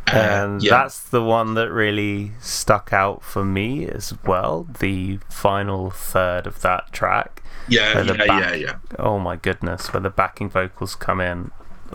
Uh, 0.07 0.17
and 0.17 0.63
yeah. 0.63 0.71
that's 0.71 1.01
the 1.01 1.23
one 1.23 1.55
that 1.55 1.71
really 1.71 2.33
stuck 2.41 2.93
out 2.93 3.23
for 3.23 3.45
me 3.45 3.87
as 3.87 4.15
well. 4.25 4.67
The 4.81 5.19
final 5.29 5.91
third 5.91 6.47
of 6.47 6.63
that 6.63 6.93
track. 6.93 7.43
Yeah, 7.69 8.03
yeah, 8.03 8.13
back, 8.15 8.29
yeah, 8.29 8.55
yeah. 8.55 8.77
Oh 8.99 9.19
my 9.19 9.37
goodness, 9.37 9.93
where 9.93 10.01
the 10.01 10.11
backing 10.11 10.51
vocals 10.51 10.95
come 10.97 11.21
in, 11.21 11.51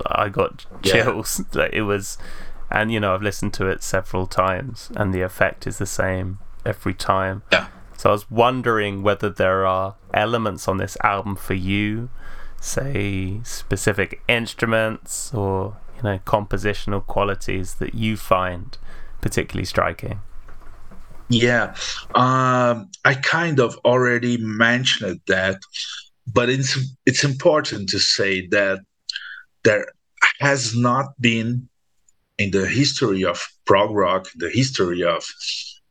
I 0.06 0.30
got 0.30 0.66
chills. 0.82 1.42
Yeah. 1.54 1.70
it 1.74 1.82
was, 1.82 2.18
and 2.72 2.92
you 2.92 3.00
know, 3.00 3.14
I've 3.14 3.22
listened 3.22 3.54
to 3.56 3.68
it 3.68 3.84
several 3.84 4.28
times, 4.28 4.92
and 4.96 5.14
the 5.14 5.22
effect 5.22 5.68
is 5.68 5.78
the 5.78 5.86
same 5.86 6.40
every 6.66 6.94
time. 6.94 7.44
Yeah 7.52 7.68
So 7.98 8.10
I 8.10 8.14
was 8.14 8.30
wondering 8.30 9.04
whether 9.04 9.30
there 9.30 9.66
are 9.66 9.96
elements 10.14 10.68
on 10.68 10.78
this 10.78 10.98
album 11.04 11.36
for 11.36 11.54
you, 11.54 12.10
say 12.60 13.40
specific 13.44 14.22
instruments 14.28 15.34
or 15.34 15.78
you 15.98 16.04
know 16.04 16.20
compositional 16.26 17.06
qualities 17.06 17.76
that 17.76 17.96
you 17.96 18.18
find 18.18 18.78
particularly 19.22 19.66
striking. 19.66 20.20
Yeah, 21.30 21.76
um, 22.14 22.90
I 23.04 23.16
kind 23.16 23.60
of 23.60 23.78
already 23.84 24.38
mentioned 24.38 25.22
that, 25.28 25.60
but 26.32 26.50
it's 26.50 26.78
it's 27.06 27.24
important 27.24 27.90
to 27.90 28.00
say 28.00 28.48
that 28.48 28.80
there 29.64 29.88
has 30.40 30.76
not 30.76 31.20
been 31.20 31.68
in 32.38 32.52
the 32.52 32.68
history 32.68 33.24
of 33.24 33.48
prog 33.66 33.92
rock, 33.92 34.28
the 34.36 34.50
history 34.50 35.04
of 35.04 35.26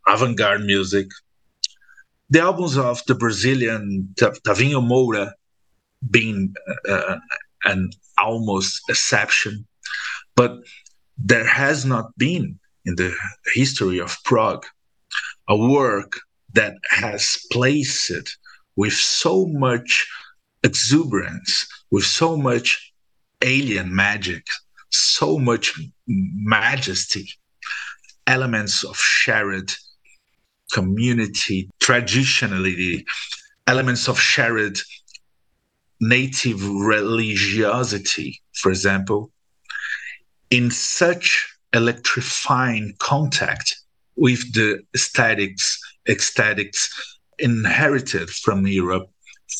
avant-garde 0.06 0.62
music, 0.62 1.06
the 2.30 2.40
albums 2.40 2.76
of 2.76 3.02
the 3.06 3.14
Brazilian 3.14 4.14
Tavinho 4.16 4.82
Moura 4.82 5.32
being 6.10 6.54
uh, 6.88 7.16
an 7.64 7.90
almost 8.18 8.82
exception, 8.88 9.66
but 10.36 10.58
there 11.16 11.46
has 11.46 11.84
not 11.84 12.16
been 12.16 12.58
in 12.84 12.96
the 12.96 13.14
history 13.54 13.98
of 13.98 14.16
prog 14.24 14.64
a 15.48 15.56
work 15.56 16.12
that 16.52 16.74
has 16.90 17.38
placed 17.52 18.10
it 18.10 18.28
with 18.76 18.92
so 18.92 19.46
much 19.46 20.06
exuberance, 20.62 21.66
with 21.90 22.04
so 22.04 22.36
much 22.36 22.92
alien 23.42 23.94
magic, 23.94 24.46
so 24.90 25.38
much 25.38 25.78
majesty, 26.06 27.28
elements 28.26 28.84
of 28.84 28.96
shared 28.96 29.70
community, 30.72 31.68
traditionality, 31.80 33.04
elements 33.66 34.08
of 34.08 34.18
shared 34.18 34.78
native 36.00 36.66
religiosity, 36.66 38.40
for 38.54 38.70
example, 38.70 39.30
in 40.54 40.70
such 40.70 41.26
electrifying 41.72 42.94
contact 43.00 43.74
with 44.14 44.54
the 44.54 44.80
aesthetics, 44.94 45.80
aesthetics 46.08 46.80
inherited 47.40 48.30
from 48.30 48.64
Europe, 48.64 49.10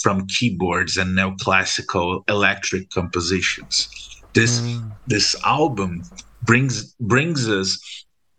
from 0.03 0.25
keyboards 0.29 0.97
and 0.97 1.19
neoclassical 1.19 2.23
electric 2.31 2.89
compositions. 2.91 3.89
This 4.35 4.61
mm. 4.61 4.93
this 5.09 5.35
album 5.45 6.05
brings 6.43 6.95
brings 7.01 7.49
us 7.49 7.71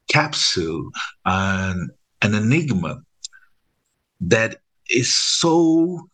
capsule 0.08 0.92
and 1.26 1.92
an 2.22 2.34
enigma 2.36 3.02
that 4.22 4.62
is 4.90 5.14
so 5.14 6.08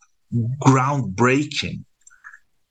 groundbreaking. 0.66 1.84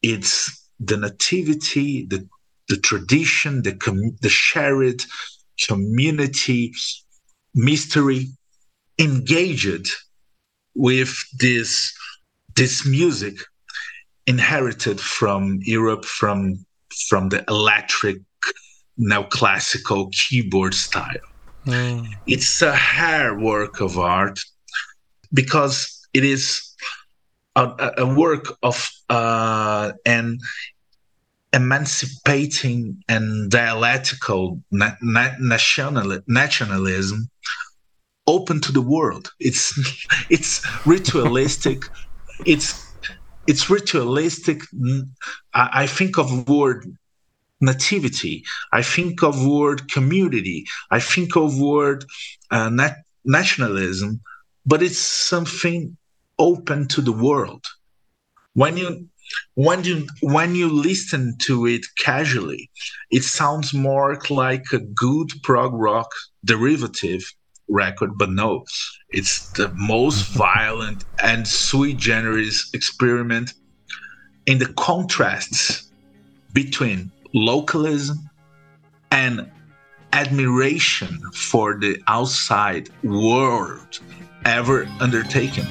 It's 0.03 0.35
the 0.81 0.97
nativity, 0.97 2.07
the 2.07 2.27
the 2.71 2.79
tradition, 2.79 3.63
the 3.63 3.75
com- 3.75 4.17
the 4.23 4.31
shared 4.31 5.03
community 5.67 6.73
mystery 7.55 8.29
engaged 8.99 9.89
with 10.75 11.13
this 11.39 11.93
this 12.57 12.87
music 12.87 13.37
inherited 14.27 14.99
from 15.01 15.59
Europe 15.63 16.05
from 16.05 16.65
from 17.09 17.29
the 17.29 17.45
electric 17.49 18.19
neoclassical 18.99 20.13
keyboard 20.13 20.75
style. 20.75 21.27
Mm. 21.67 22.07
It's 22.27 22.63
a 22.63 22.75
hair 22.75 23.39
work 23.39 23.81
of 23.81 23.99
art 23.99 24.39
because 25.33 26.09
it 26.13 26.25
is 26.25 26.71
a, 27.57 27.93
a 27.99 28.15
work 28.15 28.45
of 28.63 28.77
uh, 29.09 29.93
an 30.07 30.39
emancipating 31.52 33.02
and 33.09 33.51
dialectical 33.51 34.60
na- 34.70 34.97
na- 35.02 35.36
national- 35.40 36.20
nationalism 36.27 37.28
open 38.27 38.60
to 38.60 38.72
the 38.72 38.82
world. 38.82 39.31
It's 39.40 39.74
it's 40.31 40.64
ritualistic. 40.86 41.82
it's 42.47 42.68
it's 43.47 43.68
ritualistic. 43.68 44.62
I, 45.52 45.86
think 45.86 46.18
of 46.18 46.48
word 46.48 46.85
nativity. 47.60 48.44
I 48.72 48.82
think 48.82 49.22
of 49.22 49.44
word 49.44 49.90
community. 49.90 50.66
I 50.90 51.01
think 51.01 51.36
of 51.36 51.59
word 51.59 52.05
uh, 52.51 52.68
nat- 52.68 53.02
nationalism. 53.24 54.20
But 54.64 54.82
it's 54.82 55.01
something 55.01 55.97
open 56.39 56.86
to 56.89 57.01
the 57.01 57.12
world. 57.12 57.64
When 58.55 58.77
you 58.77 59.09
when 59.55 59.85
you 59.85 60.07
when 60.20 60.55
you 60.55 60.69
listen 60.69 61.36
to 61.43 61.66
it 61.66 61.85
casually, 61.98 62.70
it 63.11 63.24
sounds 63.24 63.74
more 63.74 64.19
like 64.31 64.65
a 64.73 64.78
good 64.78 65.31
prog 65.43 65.73
rock 65.74 66.11
derivative 66.44 67.32
record, 67.69 68.19
but 68.19 68.31
no, 68.31 68.65
it's 69.11 69.51
the 69.52 69.73
most 69.74 70.28
violent 70.35 71.05
and 71.23 71.47
sui 71.47 71.94
generis 71.94 72.70
experiment 72.74 73.55
in 74.47 74.59
the 74.59 74.73
contrasts 74.74 75.90
between 76.52 77.11
localism 77.32 78.19
and 79.12 79.51
admiration 80.12 81.20
for 81.32 81.78
the 81.78 82.02
outside 82.09 82.89
world 83.05 84.01
ever 84.44 84.89
undertaken. 85.01 85.66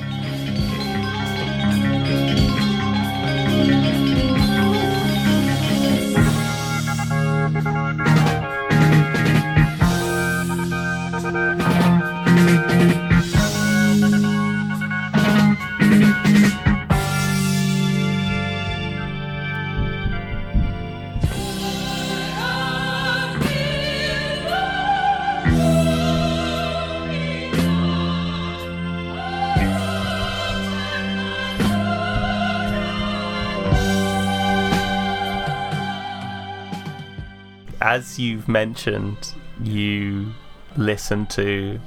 As 38.00 38.18
you've 38.18 38.48
mentioned, 38.48 39.34
you 39.62 40.34
listen 40.78 41.26
to 41.26 41.80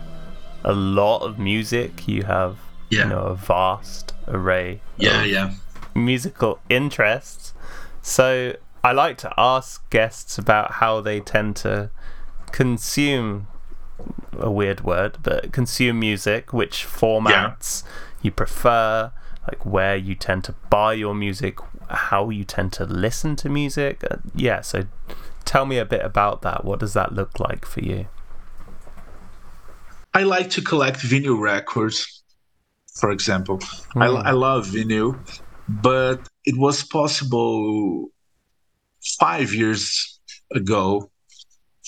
a 0.63 0.73
lot 0.73 1.21
of 1.23 1.39
music. 1.39 2.07
You 2.07 2.25
have 2.25 2.59
yeah. 2.91 3.05
you 3.05 3.09
know 3.09 3.23
a 3.35 3.35
vast 3.35 4.13
array 4.29 4.83
yeah, 4.99 5.25
yeah. 5.25 5.55
musical 5.95 6.61
interests. 6.69 7.55
So 8.03 8.57
I 8.85 8.93
like 8.93 9.17
to 9.19 9.33
ask 9.39 9.89
guests 9.89 10.37
about 10.37 10.73
how 10.73 11.01
they 11.01 11.21
tend 11.21 11.57
to 11.65 11.91
consume 12.51 13.47
a 14.39 14.51
weird 14.51 14.83
word, 14.83 15.17
but 15.23 15.51
consume 15.53 15.99
music, 16.01 16.53
which 16.53 16.87
formats 16.87 17.85
yeah. 17.85 17.91
you 18.23 18.31
prefer, 18.33 19.13
like 19.49 19.65
where 19.65 19.97
you 19.97 20.15
tend 20.15 20.45
to 20.45 20.53
buy 20.69 20.93
your 20.93 21.15
music, 21.15 21.59
how 21.89 22.29
you 22.29 22.45
tend 22.45 22.71
to 22.75 22.85
listen 22.85 23.35
to 23.37 23.49
music. 23.49 24.05
Uh, 24.11 24.17
yeah, 24.35 24.61
so 24.61 24.85
tell 25.45 25.67
me 25.67 25.79
a 25.79 25.85
bit 25.85 26.05
about 26.05 26.43
that. 26.43 26.65
What 26.65 26.81
does 26.81 26.95
that 26.95 27.13
look 27.13 27.39
like 27.39 27.65
for 27.65 27.81
you? 27.81 28.07
I 30.15 30.25
like 30.25 30.51
to 30.51 30.63
collect 30.63 30.99
vinyl 30.99 31.41
records, 31.41 32.23
for 32.95 33.11
example. 33.11 33.59
Mm. 33.59 34.03
I, 34.03 34.09
hmm. 34.09 34.27
I 34.27 34.31
love 34.33 34.67
vinyl, 34.67 35.19
but 35.69 36.29
it 36.45 36.59
was 36.59 36.83
possible 36.85 38.09
five 39.19 39.55
years 39.55 40.21
ago, 40.55 41.11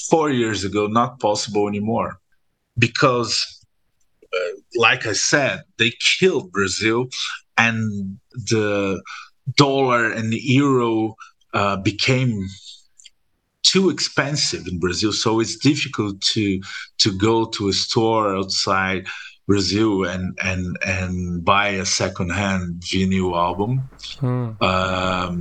four 0.09 0.31
years 0.31 0.65
ago, 0.65 0.87
not 0.87 1.21
possible 1.21 1.69
anymore. 1.69 2.19
Because, 2.79 3.65
uh, 4.33 4.39
like 4.77 5.07
I 5.07 5.13
said, 5.13 5.63
they 5.79 5.93
killed 6.19 6.51
Brazil 6.51 7.09
and 7.57 8.19
the 8.33 9.01
dollar 9.57 10.11
and 10.11 10.33
the 10.33 10.41
euro 10.43 11.15
uh, 11.53 11.77
became 11.77 12.47
too 13.75 13.91
expensive 13.91 14.69
in 14.69 14.79
Brazil, 14.79 15.13
so 15.13 15.41
it's 15.41 15.57
difficult 15.57 16.21
to 16.35 16.61
to 17.03 17.09
go 17.29 17.37
to 17.57 17.69
a 17.69 17.73
store 17.73 18.37
outside 18.37 19.03
Brazil 19.49 20.05
and 20.13 20.39
and 20.51 20.63
and 20.87 21.45
buy 21.45 21.69
a 21.83 21.85
secondhand 21.85 22.65
vinyl 22.91 23.33
album. 23.49 23.73
Hmm. 24.21 24.51
Um, 24.71 25.35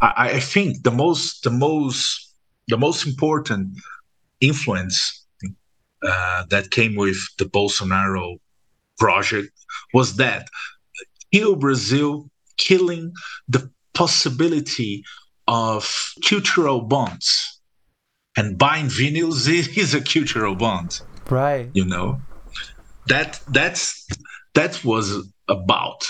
I, 0.00 0.10
I 0.38 0.40
think 0.52 0.84
the 0.88 0.96
most 1.02 1.42
the 1.42 1.54
most 1.66 1.98
the 2.68 2.78
most 2.86 3.00
important 3.10 3.64
influence 4.40 4.98
uh, 6.10 6.44
that 6.52 6.70
came 6.70 6.94
with 7.04 7.18
the 7.38 7.46
Bolsonaro 7.56 8.38
project 8.96 9.50
was 9.92 10.08
that 10.22 10.42
kill 11.32 11.56
Brazil, 11.56 12.30
killing 12.56 13.12
the 13.48 13.62
possibility 13.92 15.02
of 15.46 16.12
cultural 16.26 16.82
bonds. 16.82 17.60
And 18.36 18.58
buying 18.58 18.86
vinyls 18.86 19.48
is 19.78 19.94
a 19.94 20.00
cultural 20.00 20.54
bond. 20.54 21.00
Right. 21.30 21.70
You 21.72 21.84
know? 21.84 22.20
That 23.06 23.40
that's 23.48 24.06
that 24.54 24.82
was 24.84 25.30
about. 25.48 26.06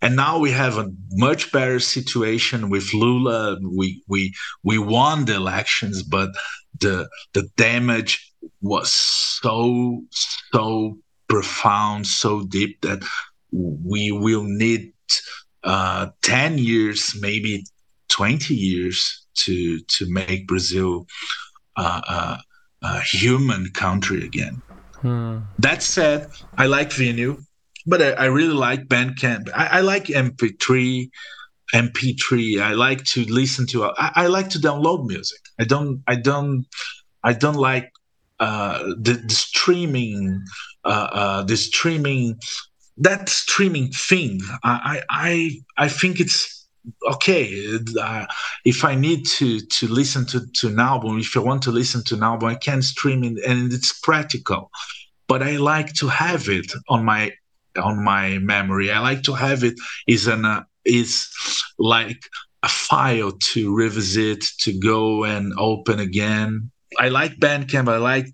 And 0.00 0.16
now 0.16 0.38
we 0.38 0.50
have 0.50 0.78
a 0.78 0.92
much 1.12 1.52
better 1.52 1.78
situation 1.78 2.70
with 2.70 2.92
Lula. 2.92 3.58
We 3.62 4.02
we 4.08 4.34
we 4.62 4.78
won 4.78 5.24
the 5.24 5.34
elections, 5.34 6.02
but 6.02 6.30
the 6.78 7.08
the 7.34 7.48
damage 7.56 8.32
was 8.60 8.92
so 8.92 10.02
so 10.52 10.98
profound, 11.28 12.06
so 12.06 12.42
deep 12.42 12.80
that 12.82 13.02
we 13.52 14.12
will 14.12 14.44
need 14.44 14.92
uh, 15.62 16.08
10 16.22 16.58
years, 16.58 17.14
maybe 17.20 17.64
20 18.12 18.54
years 18.54 19.26
to 19.34 19.80
to 19.80 20.06
make 20.12 20.46
Brazil 20.46 21.06
uh, 21.76 22.36
a 22.82 23.00
human 23.00 23.70
country 23.74 24.24
again. 24.24 24.60
Hmm. 25.00 25.38
That 25.58 25.82
said, 25.82 26.28
I 26.56 26.66
like 26.66 26.90
vinyl, 26.90 27.44
but 27.86 28.02
I, 28.02 28.10
I 28.12 28.24
really 28.26 28.54
like 28.54 28.86
Bandcamp. 28.86 29.50
I, 29.54 29.78
I, 29.78 29.80
like 29.80 30.04
MP3, 30.04 31.10
MP3. 31.74 32.62
I 32.62 32.72
like 32.74 33.04
to 33.04 33.24
listen 33.24 33.66
to. 33.68 33.84
I, 33.84 34.12
I, 34.14 34.26
like 34.28 34.48
to 34.50 34.58
download 34.58 35.06
music. 35.06 35.40
I 35.58 35.64
don't. 35.64 36.02
I 36.06 36.16
don't. 36.16 36.66
I 37.24 37.32
don't 37.32 37.56
like 37.56 37.90
uh, 38.38 38.78
the, 39.00 39.14
the 39.26 39.34
streaming. 39.34 40.42
Uh, 40.84 41.08
uh, 41.12 41.42
the 41.42 41.56
streaming. 41.56 42.38
That 42.98 43.28
streaming 43.28 43.90
thing. 43.90 44.40
I. 44.62 45.02
I. 45.10 45.50
I 45.76 45.88
think 45.88 46.20
it's 46.20 46.61
okay 47.08 47.78
uh, 48.00 48.26
if 48.64 48.84
i 48.84 48.94
need 48.94 49.24
to 49.24 49.60
to 49.60 49.86
listen 49.86 50.26
to, 50.26 50.44
to 50.52 50.68
an 50.68 50.80
album 50.80 51.18
if 51.18 51.36
i 51.36 51.40
want 51.40 51.62
to 51.62 51.70
listen 51.70 52.02
to 52.02 52.14
an 52.14 52.22
album 52.22 52.48
i 52.48 52.54
can 52.54 52.82
stream 52.82 53.22
it 53.24 53.38
and 53.44 53.72
it's 53.72 53.98
practical. 54.00 54.70
But 55.28 55.42
i 55.42 55.56
like 55.56 55.92
to 55.94 56.08
have 56.08 56.48
it 56.48 56.72
on 56.88 57.04
my 57.04 57.32
on 57.76 58.04
my 58.04 58.38
memory. 58.38 58.90
I 58.90 58.98
like 58.98 59.22
to 59.22 59.34
have 59.34 59.64
it 59.64 59.74
is 60.06 60.26
an 60.26 60.44
uh, 60.44 60.64
is 60.84 61.28
like 61.78 62.22
a 62.62 62.68
file 62.68 63.32
to 63.32 63.74
revisit 63.74 64.44
to 64.60 64.78
go 64.78 65.24
and 65.24 65.52
open 65.58 66.00
again. 66.00 66.70
I 66.98 67.08
like 67.08 67.36
bandcamp. 67.36 67.88
I 67.88 67.96
like 67.98 68.26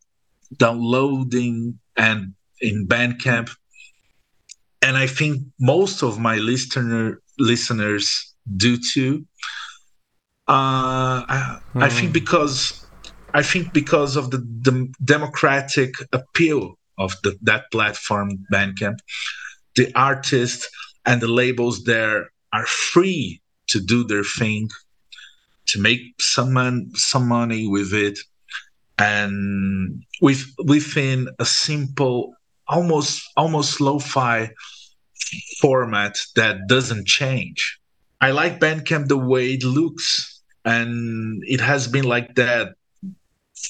downloading 0.57 1.79
and 1.97 2.35
in 2.61 2.87
bandcamp. 2.87 3.51
And 4.83 4.97
i 4.97 5.07
think 5.07 5.43
most 5.61 6.03
of 6.03 6.19
my 6.19 6.37
listener 6.37 7.21
listeners 7.39 8.28
do 8.57 8.79
to. 8.95 9.27
Uh, 10.49 11.25
I, 11.29 11.61
mm. 11.75 11.83
I, 11.83 11.89
think 11.91 12.09
hmm. 12.09 12.13
because 12.13 12.87
I 13.35 13.43
think 13.43 13.73
because 13.73 14.17
of 14.17 14.31
the, 14.31 14.39
the 14.39 14.93
democratic 15.05 15.95
appeal 16.13 16.79
of 16.97 17.15
the, 17.23 17.37
that 17.43 17.71
platform, 17.71 18.47
Bandcamp, 18.53 18.99
the 19.77 19.93
artists 19.95 20.69
and 21.05 21.21
the 21.21 21.29
labels 21.29 21.85
there 21.85 22.31
are 22.53 22.67
free 22.67 23.41
to 23.69 23.81
do 23.81 24.05
their 24.05 24.25
thing, 24.25 24.69
to 25.67 25.81
make 25.81 26.01
some 26.19 26.53
man, 26.53 26.91
some 26.95 27.29
money 27.29 27.67
with 27.67 27.93
it, 27.93 28.19
and 28.99 30.03
with 30.21 30.45
within 30.65 31.29
a 31.39 31.45
simple, 31.45 32.35
almost 32.67 33.23
almost 33.37 33.81
lo-fi 33.81 34.51
format 35.61 36.17
that 36.37 36.67
doesn't 36.69 37.07
change. 37.07 37.78
I 38.21 38.31
like 38.33 38.59
Bandcamp 38.59 39.09
the 39.09 39.17
way 39.17 39.53
it 39.55 39.65
looks, 39.65 40.43
and 40.65 41.43
it 41.47 41.61
has 41.61 41.87
been 41.87 42.05
like 42.05 42.35
that 42.35 42.75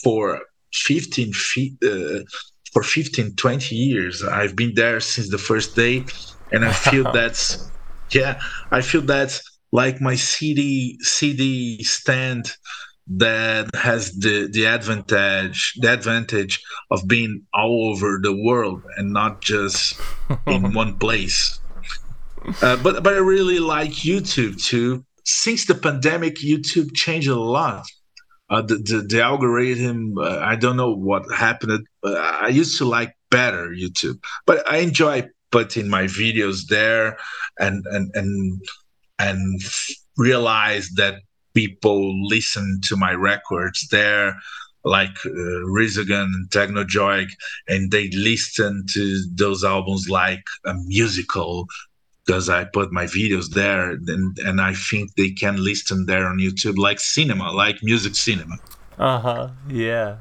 for 0.03 0.41
15 0.73 1.33
feet, 1.33 1.75
uh, 1.85 2.20
for 2.73 2.83
15, 2.83 3.37
20 3.37 3.75
years. 3.75 4.23
I've 4.23 4.57
been 4.57 4.75
there 4.75 5.01
since 5.01 5.31
the 5.31 5.39
first 5.39 5.77
day, 5.77 6.07
and 6.53 6.65
I 6.65 6.73
feel 6.73 7.11
that's 7.12 7.70
yeah, 8.12 8.41
I 8.70 8.81
feel 8.81 9.03
that's 9.03 9.43
like 9.73 10.01
my 10.01 10.15
CD 10.15 10.99
CD 11.03 11.83
stand 11.85 12.53
that 13.09 13.75
has 13.75 14.12
the 14.19 14.49
the 14.53 14.66
advantage 14.66 15.75
the 15.81 15.93
advantage 15.93 16.62
of 16.91 17.07
being 17.09 17.43
all 17.55 17.91
over 17.91 18.19
the 18.23 18.37
world 18.45 18.83
and 18.97 19.12
not 19.12 19.41
just 19.41 19.99
in 20.47 20.73
one 20.75 20.99
place 20.99 21.59
uh, 22.62 22.77
but 22.82 23.02
but 23.02 23.15
I 23.15 23.19
really 23.19 23.59
like 23.59 23.90
YouTube 23.90 24.62
too. 24.62 25.05
Since 25.24 25.66
the 25.66 25.74
pandemic, 25.74 26.36
YouTube 26.36 26.94
changed 26.94 27.28
a 27.28 27.36
lot. 27.36 27.86
Uh, 28.51 28.62
the, 28.62 28.77
the, 28.77 29.05
the 29.06 29.20
algorithm, 29.20 30.16
uh, 30.16 30.39
I 30.39 30.56
don't 30.56 30.78
know 30.78 30.94
what 30.94 31.31
happened. 31.31 31.86
I 32.02 32.48
used 32.48 32.78
to 32.78 32.86
like 32.86 33.15
better 33.31 33.69
YouTube, 33.69 34.24
but 34.47 34.66
I 34.66 34.78
enjoy 34.78 35.28
putting 35.51 35.89
my 35.89 36.05
videos 36.05 36.66
there 36.69 37.19
and 37.59 37.85
and 37.90 38.10
and 38.15 38.62
and 39.19 39.60
realize 40.16 40.89
that 40.97 41.20
people 41.55 42.27
listen 42.27 42.81
to 42.85 42.97
my 42.97 43.12
records 43.12 43.86
there 43.90 44.39
like 44.85 45.16
uh, 45.27 45.31
and 45.31 46.48
Teghnojoyg, 46.51 47.28
and 47.69 47.90
they 47.90 48.09
listen 48.10 48.85
to 48.90 49.24
those 49.35 49.65
albums 49.65 50.09
like 50.09 50.44
a 50.65 50.74
musical 50.86 51.66
because 52.29 52.51
I 52.51 52.65
put 52.65 52.93
my 52.93 53.07
videos 53.07 53.49
there 53.55 53.93
and, 53.93 54.39
and 54.41 54.61
I 54.61 54.75
think 54.75 55.15
they 55.15 55.31
can 55.31 55.65
listen 55.65 56.05
there 56.05 56.27
on 56.27 56.37
YouTube 56.37 56.77
like 56.77 57.01
cinema, 57.01 57.51
like 57.53 57.83
music 57.83 58.15
cinema. 58.17 58.57
Uh 58.99 59.19
huh. 59.19 59.49
Yeah. 59.67 60.17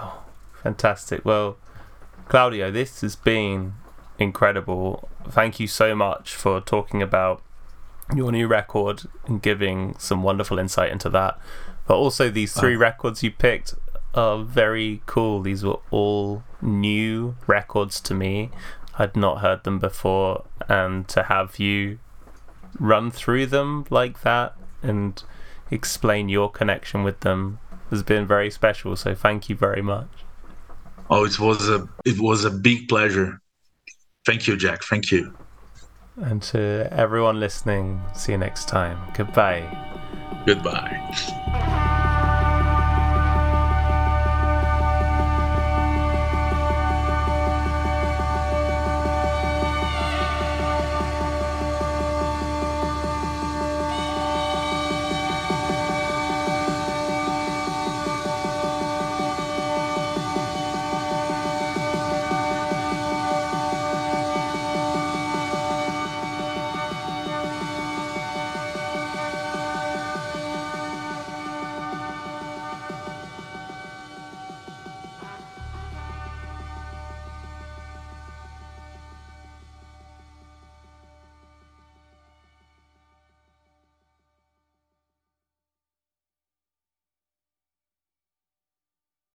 Oh, 0.00 0.22
fantastic. 0.62 1.22
Well, 1.22 1.58
Claudio, 2.28 2.70
this 2.70 3.02
has 3.02 3.14
been 3.14 3.74
incredible. 4.18 5.10
Thank 5.28 5.60
you 5.60 5.66
so 5.66 5.94
much 5.94 6.34
for 6.34 6.62
talking 6.62 7.02
about 7.02 7.42
your 8.16 8.32
new 8.32 8.46
record 8.46 9.02
and 9.26 9.42
giving 9.42 9.94
some 9.98 10.22
wonderful 10.22 10.58
insight 10.58 10.90
into 10.90 11.10
that. 11.10 11.38
But 11.86 11.96
also, 11.96 12.30
these 12.30 12.54
three 12.54 12.76
uh, 12.76 12.78
records 12.78 13.22
you 13.22 13.32
picked 13.32 13.74
are 14.14 14.42
very 14.42 15.02
cool. 15.04 15.42
These 15.42 15.62
were 15.62 15.78
all 15.90 16.42
new 16.62 17.36
records 17.46 18.00
to 18.02 18.14
me. 18.14 18.50
I'd 18.98 19.16
not 19.16 19.40
heard 19.40 19.64
them 19.64 19.78
before, 19.78 20.44
and 20.68 21.08
to 21.08 21.24
have 21.24 21.58
you 21.58 21.98
run 22.78 23.10
through 23.10 23.46
them 23.46 23.86
like 23.90 24.22
that 24.22 24.54
and 24.82 25.22
explain 25.70 26.28
your 26.28 26.50
connection 26.50 27.02
with 27.02 27.20
them 27.20 27.58
has 27.90 28.02
been 28.02 28.26
very 28.26 28.50
special. 28.50 28.96
So 28.96 29.14
thank 29.14 29.48
you 29.48 29.56
very 29.56 29.82
much. 29.82 30.08
Oh, 31.10 31.24
it 31.24 31.38
was 31.38 31.68
a 31.68 31.88
it 32.04 32.18
was 32.18 32.44
a 32.44 32.50
big 32.50 32.88
pleasure. 32.88 33.40
Thank 34.24 34.46
you, 34.46 34.56
Jack. 34.56 34.82
Thank 34.84 35.10
you. 35.10 35.34
And 36.16 36.42
to 36.44 36.88
everyone 36.90 37.40
listening, 37.40 38.02
see 38.14 38.32
you 38.32 38.38
next 38.38 38.68
time. 38.68 38.98
Goodbye. 39.14 39.66
Goodbye. 40.46 41.98